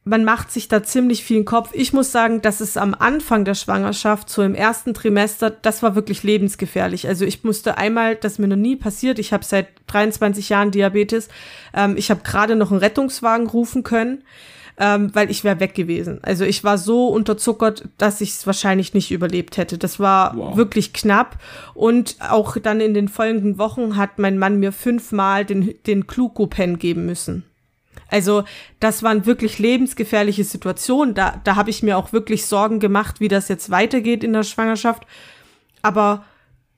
man 0.04 0.24
macht 0.24 0.50
sich 0.50 0.66
da 0.66 0.82
ziemlich 0.82 1.22
viel 1.24 1.44
Kopf. 1.44 1.70
Ich 1.72 1.92
muss 1.92 2.10
sagen, 2.10 2.42
dass 2.42 2.60
es 2.60 2.76
am 2.76 2.94
Anfang 2.94 3.44
der 3.44 3.54
Schwangerschaft, 3.54 4.28
so 4.28 4.42
im 4.42 4.54
ersten 4.56 4.94
Trimester, 4.94 5.50
das 5.50 5.82
war 5.82 5.94
wirklich 5.94 6.24
lebensgefährlich. 6.24 7.06
Also 7.06 7.24
ich 7.24 7.44
musste 7.44 7.78
einmal, 7.78 8.16
das 8.16 8.38
mir 8.40 8.48
noch 8.48 8.56
nie 8.56 8.74
passiert, 8.74 9.20
ich 9.20 9.32
habe 9.32 9.44
seit 9.44 9.68
23 9.86 10.48
Jahren 10.48 10.72
Diabetes, 10.72 11.28
ähm, 11.72 11.96
ich 11.96 12.10
habe 12.10 12.22
gerade 12.24 12.56
noch 12.56 12.72
einen 12.72 12.80
Rettungswagen 12.80 13.46
rufen 13.46 13.84
können, 13.84 14.24
ähm, 14.76 15.14
weil 15.14 15.30
ich 15.30 15.44
wäre 15.44 15.60
weg 15.60 15.74
gewesen. 15.74 16.18
Also 16.22 16.44
ich 16.44 16.64
war 16.64 16.78
so 16.78 17.06
unterzuckert, 17.08 17.84
dass 17.98 18.20
ich 18.20 18.30
es 18.30 18.46
wahrscheinlich 18.46 18.94
nicht 18.94 19.12
überlebt 19.12 19.56
hätte. 19.56 19.78
Das 19.78 20.00
war 20.00 20.36
Wow. 20.36 20.56
wirklich 20.56 20.92
knapp. 20.92 21.36
Und 21.74 22.16
auch 22.18 22.56
dann 22.56 22.80
in 22.80 22.94
den 22.94 23.06
folgenden 23.06 23.56
Wochen 23.58 23.96
hat 23.96 24.18
mein 24.18 24.36
Mann 24.38 24.58
mir 24.58 24.72
fünfmal 24.72 25.44
den, 25.44 25.74
den 25.86 26.08
Glucopen 26.08 26.80
geben 26.80 27.06
müssen. 27.06 27.44
Also 28.12 28.44
das 28.78 29.02
waren 29.02 29.24
wirklich 29.24 29.58
lebensgefährliche 29.58 30.44
Situationen. 30.44 31.14
Da, 31.14 31.40
da 31.44 31.56
habe 31.56 31.70
ich 31.70 31.82
mir 31.82 31.96
auch 31.96 32.12
wirklich 32.12 32.44
Sorgen 32.44 32.78
gemacht, 32.78 33.20
wie 33.20 33.28
das 33.28 33.48
jetzt 33.48 33.70
weitergeht 33.70 34.22
in 34.22 34.34
der 34.34 34.42
Schwangerschaft. 34.42 35.06
Aber 35.80 36.24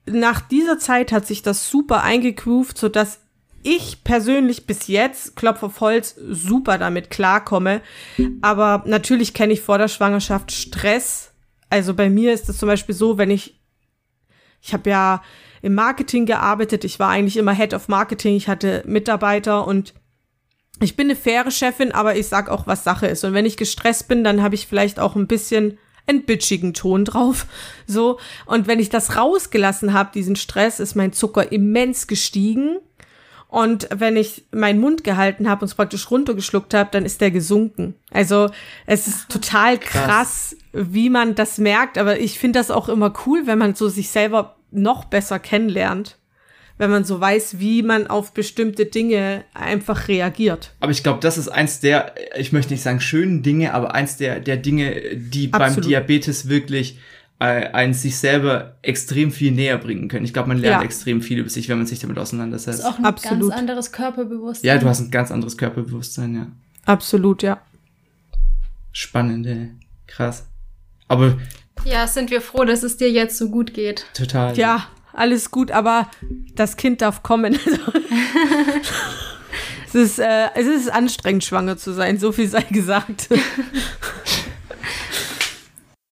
nach 0.05 0.39
dieser 0.39 0.79
Zeit 0.79 1.11
hat 1.11 1.27
sich 1.27 1.41
das 1.41 1.69
super 1.69 2.03
eingegroovt, 2.03 2.77
sodass 2.77 3.19
ich 3.63 4.05
persönlich 4.05 4.65
bis 4.65 4.87
jetzt, 4.87 5.35
Klopf 5.35 5.61
auf 5.61 5.81
Holz, 5.81 6.15
super 6.17 6.77
damit 6.77 7.09
klarkomme. 7.09 7.81
Aber 8.41 8.83
natürlich 8.85 9.33
kenne 9.33 9.51
ich 9.51 9.61
vor 9.61 9.77
der 9.77 9.89
Schwangerschaft 9.89 10.53
Stress. 10.53 11.33
Also 11.69 11.95
bei 11.95 12.09
mir 12.09 12.31
ist 12.31 12.47
es 12.47 12.59
zum 12.59 12.67
Beispiel 12.67 12.95
so, 12.95 13.17
wenn 13.17 13.29
ich, 13.29 13.59
ich 14.61 14.73
habe 14.73 14.89
ja 14.89 15.21
im 15.61 15.73
Marketing 15.73 16.25
gearbeitet, 16.25 16.85
ich 16.85 16.97
war 16.97 17.09
eigentlich 17.09 17.35
immer 17.35 17.53
Head 17.53 17.73
of 17.73 17.89
Marketing, 17.89 18.35
ich 18.37 18.47
hatte 18.47 18.83
Mitarbeiter 18.85 19.67
und 19.67 19.95
ich 20.81 20.95
bin 20.95 21.07
eine 21.07 21.15
faire 21.15 21.51
Chefin, 21.51 21.91
aber 21.91 22.15
ich 22.15 22.27
sag 22.27 22.49
auch, 22.49 22.67
was 22.67 22.83
Sache 22.83 23.07
ist. 23.07 23.23
Und 23.23 23.33
wenn 23.33 23.45
ich 23.45 23.57
gestresst 23.57 24.07
bin, 24.07 24.23
dann 24.23 24.41
habe 24.41 24.55
ich 24.55 24.67
vielleicht 24.67 24.99
auch 24.99 25.15
ein 25.15 25.27
bisschen 25.27 25.77
einen 26.07 26.25
bitchigen 26.25 26.73
Ton 26.73 27.05
drauf. 27.05 27.47
So. 27.87 28.19
Und 28.47 28.65
wenn 28.65 28.79
ich 28.79 28.89
das 28.89 29.15
rausgelassen 29.15 29.93
habe, 29.93 30.09
diesen 30.11 30.35
Stress, 30.35 30.79
ist 30.79 30.95
mein 30.95 31.13
Zucker 31.13 31.51
immens 31.51 32.07
gestiegen. 32.07 32.79
Und 33.47 33.87
wenn 33.95 34.17
ich 34.17 34.45
meinen 34.51 34.79
Mund 34.79 35.03
gehalten 35.03 35.47
habe 35.47 35.61
und 35.61 35.67
es 35.67 35.75
praktisch 35.75 36.09
runtergeschluckt 36.09 36.73
habe, 36.73 36.89
dann 36.91 37.05
ist 37.05 37.21
der 37.21 37.29
gesunken. 37.29 37.93
Also 38.09 38.49
es 38.87 39.07
ist 39.07 39.29
total 39.29 39.77
krass, 39.77 40.57
wie 40.73 41.11
man 41.11 41.35
das 41.35 41.59
merkt. 41.59 41.99
Aber 41.99 42.19
ich 42.19 42.39
finde 42.39 42.59
das 42.59 42.71
auch 42.71 42.89
immer 42.89 43.13
cool, 43.25 43.45
wenn 43.45 43.59
man 43.59 43.75
so 43.75 43.87
sich 43.87 44.09
selber 44.09 44.55
noch 44.71 45.05
besser 45.05 45.37
kennenlernt. 45.37 46.17
Wenn 46.77 46.89
man 46.89 47.05
so 47.05 47.21
weiß, 47.21 47.59
wie 47.59 47.83
man 47.83 48.07
auf 48.07 48.33
bestimmte 48.33 48.85
Dinge 48.85 49.45
einfach 49.53 50.09
reagiert. 50.09 50.73
Aber 50.81 50.91
ich 50.91 51.03
glaube, 51.03 51.19
das 51.21 51.37
ist 51.37 51.47
eins 51.47 51.79
der, 51.79 52.13
ich 52.37 52.51
möchte 52.51 52.73
nicht 52.73 52.83
sagen 52.83 52.99
schönen 52.99 53.43
Dinge, 53.43 53.73
aber 53.73 53.95
eins 53.95 54.17
der, 54.17 54.41
der 54.41 54.57
Dinge, 54.57 55.15
die 55.15 55.47
beim 55.47 55.61
Absolut. 55.61 55.89
Diabetes 55.89 56.49
wirklich 56.49 56.99
äh, 57.39 57.67
einen 57.71 57.93
sich 57.93 58.17
selber 58.17 58.75
extrem 58.81 59.31
viel 59.31 59.51
näher 59.53 59.77
bringen 59.77 60.09
können. 60.09 60.25
Ich 60.25 60.33
glaube, 60.33 60.49
man 60.49 60.57
lernt 60.57 60.81
Ja. 60.81 60.85
extrem 60.85 61.21
viel 61.21 61.39
über 61.39 61.49
sich, 61.49 61.69
wenn 61.69 61.77
man 61.77 61.87
sich 61.87 61.99
damit 61.99 62.17
Das 62.17 62.29
auseinandersetzt. 62.29 62.79
ist 62.79 62.85
auch 62.85 62.97
ein 62.97 63.05
Absolut. 63.05 63.49
ganz 63.51 63.59
anderes 63.61 63.91
Körperbewusstsein. 63.93 64.67
Ja, 64.67 64.77
du 64.77 64.87
hast 64.87 64.99
ein 64.99 65.11
ganz 65.11 65.31
anderes 65.31 65.57
Körperbewusstsein, 65.57 66.35
ja. 66.35 66.47
Absolut, 66.85 67.41
ja. 67.41 67.61
Spannend, 68.91 69.47
ey. 69.47 69.71
Krass. 70.07 70.45
Aber 71.07 71.37
Ja, 71.85 72.07
sind 72.07 72.31
wir 72.31 72.41
froh, 72.41 72.63
dass 72.65 72.83
es 72.83 72.97
dir 72.97 73.11
jetzt 73.11 73.37
so 73.37 73.49
gut 73.49 73.73
geht. 73.73 74.05
total. 74.13 74.57
Ja, 74.57 74.87
alles 75.15 75.51
gut, 75.51 75.71
aber 75.71 76.09
das 76.55 76.77
Kind 76.77 77.01
darf 77.01 77.23
kommen. 77.23 77.53
es, 79.87 79.95
ist, 79.95 80.19
äh, 80.19 80.49
es 80.55 80.67
ist 80.67 80.91
anstrengend, 80.91 81.43
schwanger 81.43 81.77
zu 81.77 81.93
sein, 81.93 82.19
so 82.19 82.31
viel 82.31 82.47
sei 82.47 82.61
gesagt. 82.61 83.29